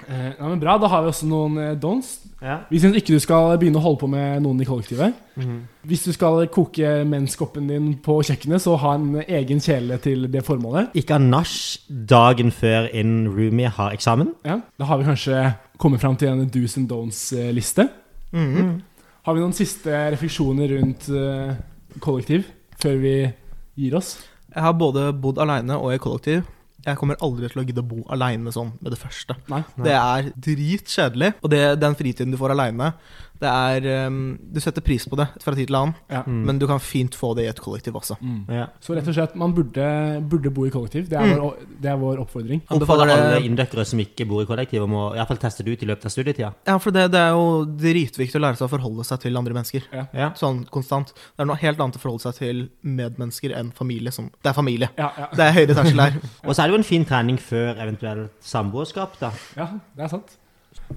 Eh, 0.09 0.32
ja, 0.38 0.48
men 0.48 0.61
Bra. 0.61 0.78
Da 0.80 0.88
har 0.88 1.02
vi 1.04 1.11
også 1.12 1.26
noen 1.28 1.59
eh, 1.61 1.74
dons. 1.76 2.14
Ja. 2.40 2.61
Vi 2.70 2.78
syns 2.80 2.96
ikke 2.96 3.16
du 3.16 3.20
skal 3.20 3.59
begynne 3.61 3.80
å 3.80 3.84
holde 3.84 4.00
på 4.00 4.09
med 4.11 4.42
noen 4.44 4.61
i 4.62 4.66
kollektivet. 4.68 5.14
Mhm. 5.36 5.59
Hvis 5.88 6.04
du 6.06 6.12
skal 6.12 6.46
koke 6.52 6.92
menskoppen 7.09 7.68
din 7.68 7.90
på 8.04 8.18
kjøkkenet, 8.24 8.62
så 8.64 8.76
ha 8.80 8.94
en 8.96 9.20
egen 9.24 9.61
kjele 9.64 9.98
til 10.04 10.28
det 10.32 10.44
formålet. 10.46 10.92
Ikke 10.98 11.16
ha 11.18 11.22
nach 11.22 11.52
dagen 11.88 12.52
før 12.54 12.88
en 12.92 13.26
roomie 13.28 13.68
har 13.68 13.92
eksamen. 13.96 14.34
Ja, 14.46 14.61
Da 14.78 14.84
har 14.84 14.98
vi 14.98 15.04
kanskje 15.04 15.54
kommet 15.78 16.00
fram 16.00 16.16
til 16.16 16.28
en 16.28 16.48
do's 16.50 16.76
and 16.78 16.88
don'ts-liste. 16.90 17.88
Mhm. 18.32 18.82
Har 19.24 19.34
vi 19.34 19.40
noen 19.40 19.52
siste 19.52 19.90
refleksjoner 20.14 20.78
rundt 20.78 21.09
eh, 21.12 21.54
kollektiv 22.00 22.44
før 22.80 23.00
vi 23.02 23.32
gir 23.76 23.96
oss? 23.96 24.16
Jeg 24.54 24.62
har 24.62 24.72
både 24.72 25.12
bodd 25.20 25.38
aleine 25.38 25.76
og 25.76 25.92
i 25.92 25.98
kollektiv. 25.98 26.46
Jeg 26.87 26.99
kommer 27.01 27.18
aldri 27.24 27.49
til 27.51 27.61
å 27.61 27.64
gidde 27.66 27.83
å 27.83 27.89
bo 27.89 28.05
aleine 28.14 28.53
sånn 28.55 28.70
med 28.79 28.93
det 28.95 29.01
første. 29.01 29.35
Nei. 29.51 29.64
Det 29.83 29.95
er 29.99 30.29
dritkjedelig. 30.47 31.33
Og 31.43 31.51
det, 31.51 31.62
den 31.83 31.97
fritiden 31.99 32.35
du 32.35 32.39
får 32.39 32.55
aleine, 32.55 32.93
det 33.39 33.49
er 33.49 34.07
um, 34.09 34.39
Du 34.53 34.59
setter 34.61 34.82
pris 34.82 35.05
på 35.09 35.16
det 35.18 35.26
fra 35.43 35.55
tid 35.55 35.68
til 35.70 35.76
annen, 35.78 35.95
Ja. 36.11 36.22
Mm. 36.26 36.41
men 36.49 36.59
du 36.59 36.66
kan 36.66 36.80
fint 36.82 37.14
få 37.14 37.34
det 37.39 37.45
i 37.47 37.51
et 37.51 37.61
kollektiv 37.62 37.95
også. 38.01 38.16
Mm. 38.20 38.41
Ja. 38.51 38.66
Så 38.82 38.97
rett 38.97 39.07
og 39.09 39.14
slett, 39.14 39.36
man 39.39 39.55
burde, 39.55 39.84
burde 40.28 40.51
bo 40.55 40.66
i 40.66 40.72
kollektiv. 40.74 41.09
Det 41.11 41.18
er, 41.20 41.36
vår, 41.39 41.57
det 41.80 41.91
er 41.93 42.01
vår 42.01 42.22
oppfordring. 42.24 42.62
Anbefaler 42.74 43.12
alle 43.14 43.28
det. 43.36 43.45
inndøkkere 43.49 43.84
som 43.86 44.03
ikke 44.03 44.26
bor 44.28 44.43
i 44.43 44.49
kollektiv, 44.49 44.82
om 44.89 44.97
å 44.99 45.05
i 45.14 45.20
hvert 45.20 45.30
fall 45.30 45.41
teste 45.45 45.62
det 45.66 45.76
ut 45.76 45.84
i 45.86 45.91
løpet 45.91 46.09
av 46.11 46.14
studietida. 46.14 46.51
Ja, 46.66 46.78
for 46.82 46.95
det, 46.95 47.07
det 47.14 47.20
er 47.22 47.36
jo 47.36 47.64
dritviktig 47.78 48.41
å 48.41 48.43
lære 48.43 48.59
seg 48.61 48.66
å 48.66 48.72
forholde 48.74 49.07
seg 49.07 49.22
til 49.22 49.39
andre 49.39 49.55
mennesker. 49.57 49.86
Ja. 50.12 50.32
Sånn 50.39 50.64
konstant. 50.74 51.14
Det 51.14 51.45
er 51.45 51.51
noe 51.51 51.61
helt 51.62 51.78
annet 51.80 51.97
å 51.99 52.03
forholde 52.03 52.26
seg 52.26 52.41
til 52.43 52.64
medmennesker 52.82 53.55
enn 53.59 53.70
familie. 53.76 54.12
Som, 54.14 54.30
det 54.43 54.51
er 54.53 54.57
familie. 54.59 54.91
Ja, 54.99 55.12
ja. 55.18 55.30
Det 55.39 55.47
er 55.47 55.57
høyere 55.61 55.78
terskel 55.78 56.03
her. 56.03 56.18
Og 56.47 56.53
så 56.55 56.62
er 56.64 56.68
det 56.68 56.74
jo 56.76 56.80
en 56.82 56.89
fin 56.91 57.07
trening 57.09 57.39
før 57.39 57.78
eventuelt 57.78 58.34
samboerskap, 58.45 59.18
da. 59.22 59.32
ja, 59.59 59.70
det 59.97 60.07
er 60.09 60.12
sant. 60.16 60.36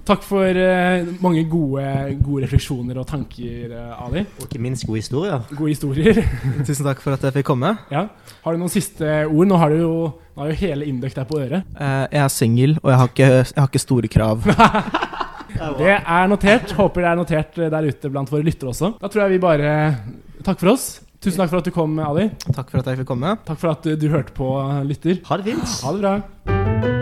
Takk 0.08 0.24
for 0.24 0.56
uh, 0.56 1.10
mange 1.22 1.44
gode, 1.50 1.82
gode 2.24 2.46
refleksjoner 2.46 2.96
og 2.98 3.06
tanker, 3.06 3.70
uh, 3.70 4.06
Ali. 4.06 4.24
Og 4.40 4.48
ikke 4.48 4.60
minst 4.64 4.86
gode 4.88 5.02
historier. 5.02 5.44
Gode 5.52 5.74
historier. 5.74 6.22
Tusen 6.66 6.88
takk 6.88 7.02
for 7.04 7.14
at 7.14 7.22
jeg 7.28 7.36
fikk 7.38 7.50
komme. 7.52 7.74
ja. 7.92 8.08
Har 8.42 8.56
du 8.56 8.58
noen 8.58 8.72
siste 8.72 9.06
ord? 9.28 9.46
Nå 9.46 9.58
har 9.60 9.70
du 9.70 9.78
jo, 9.78 9.92
nå 10.34 10.42
har 10.42 10.50
jo 10.50 10.58
hele 10.58 10.88
Induc 10.90 11.14
der 11.14 11.28
på 11.28 11.38
øret. 11.38 11.68
Uh, 11.76 12.08
jeg 12.10 12.22
er 12.24 12.32
singel, 12.34 12.74
og 12.82 12.90
jeg 12.90 12.98
har, 12.98 13.12
ikke, 13.12 13.30
jeg 13.44 13.60
har 13.60 13.70
ikke 13.70 13.84
store 13.84 14.10
krav. 14.10 14.42
Det 15.78 15.92
er 15.94 16.26
notert. 16.26 16.72
Håper 16.74 17.04
det 17.04 17.08
er 17.10 17.18
notert 17.20 17.58
der 17.70 17.86
ute 17.86 18.10
blant 18.10 18.32
våre 18.32 18.42
lyttere 18.42 18.72
også. 18.72 18.94
Da 18.98 19.06
tror 19.12 19.26
jeg 19.26 19.36
vi 19.36 19.42
bare 19.44 19.74
takker 20.42 20.64
for 20.64 20.72
oss. 20.72 20.86
Tusen 21.22 21.38
takk 21.38 21.52
for 21.52 21.60
at 21.62 21.68
du 21.68 21.70
kom, 21.76 21.94
Ali. 22.02 22.26
Takk 22.48 22.72
for 22.72 22.80
at 22.82 22.90
jeg 22.90 23.02
fikk 23.04 23.12
komme. 23.12 23.36
Takk 23.46 23.62
for 23.62 23.76
at 23.76 23.86
du, 23.86 23.94
du 23.94 24.08
hørte 24.10 24.34
på, 24.34 24.48
lytter. 24.88 25.22
Ha 25.28 25.38
det 25.38 25.52
fint. 25.52 25.78
Ha 25.84 25.94
det 25.94 26.02
bra. 26.02 27.01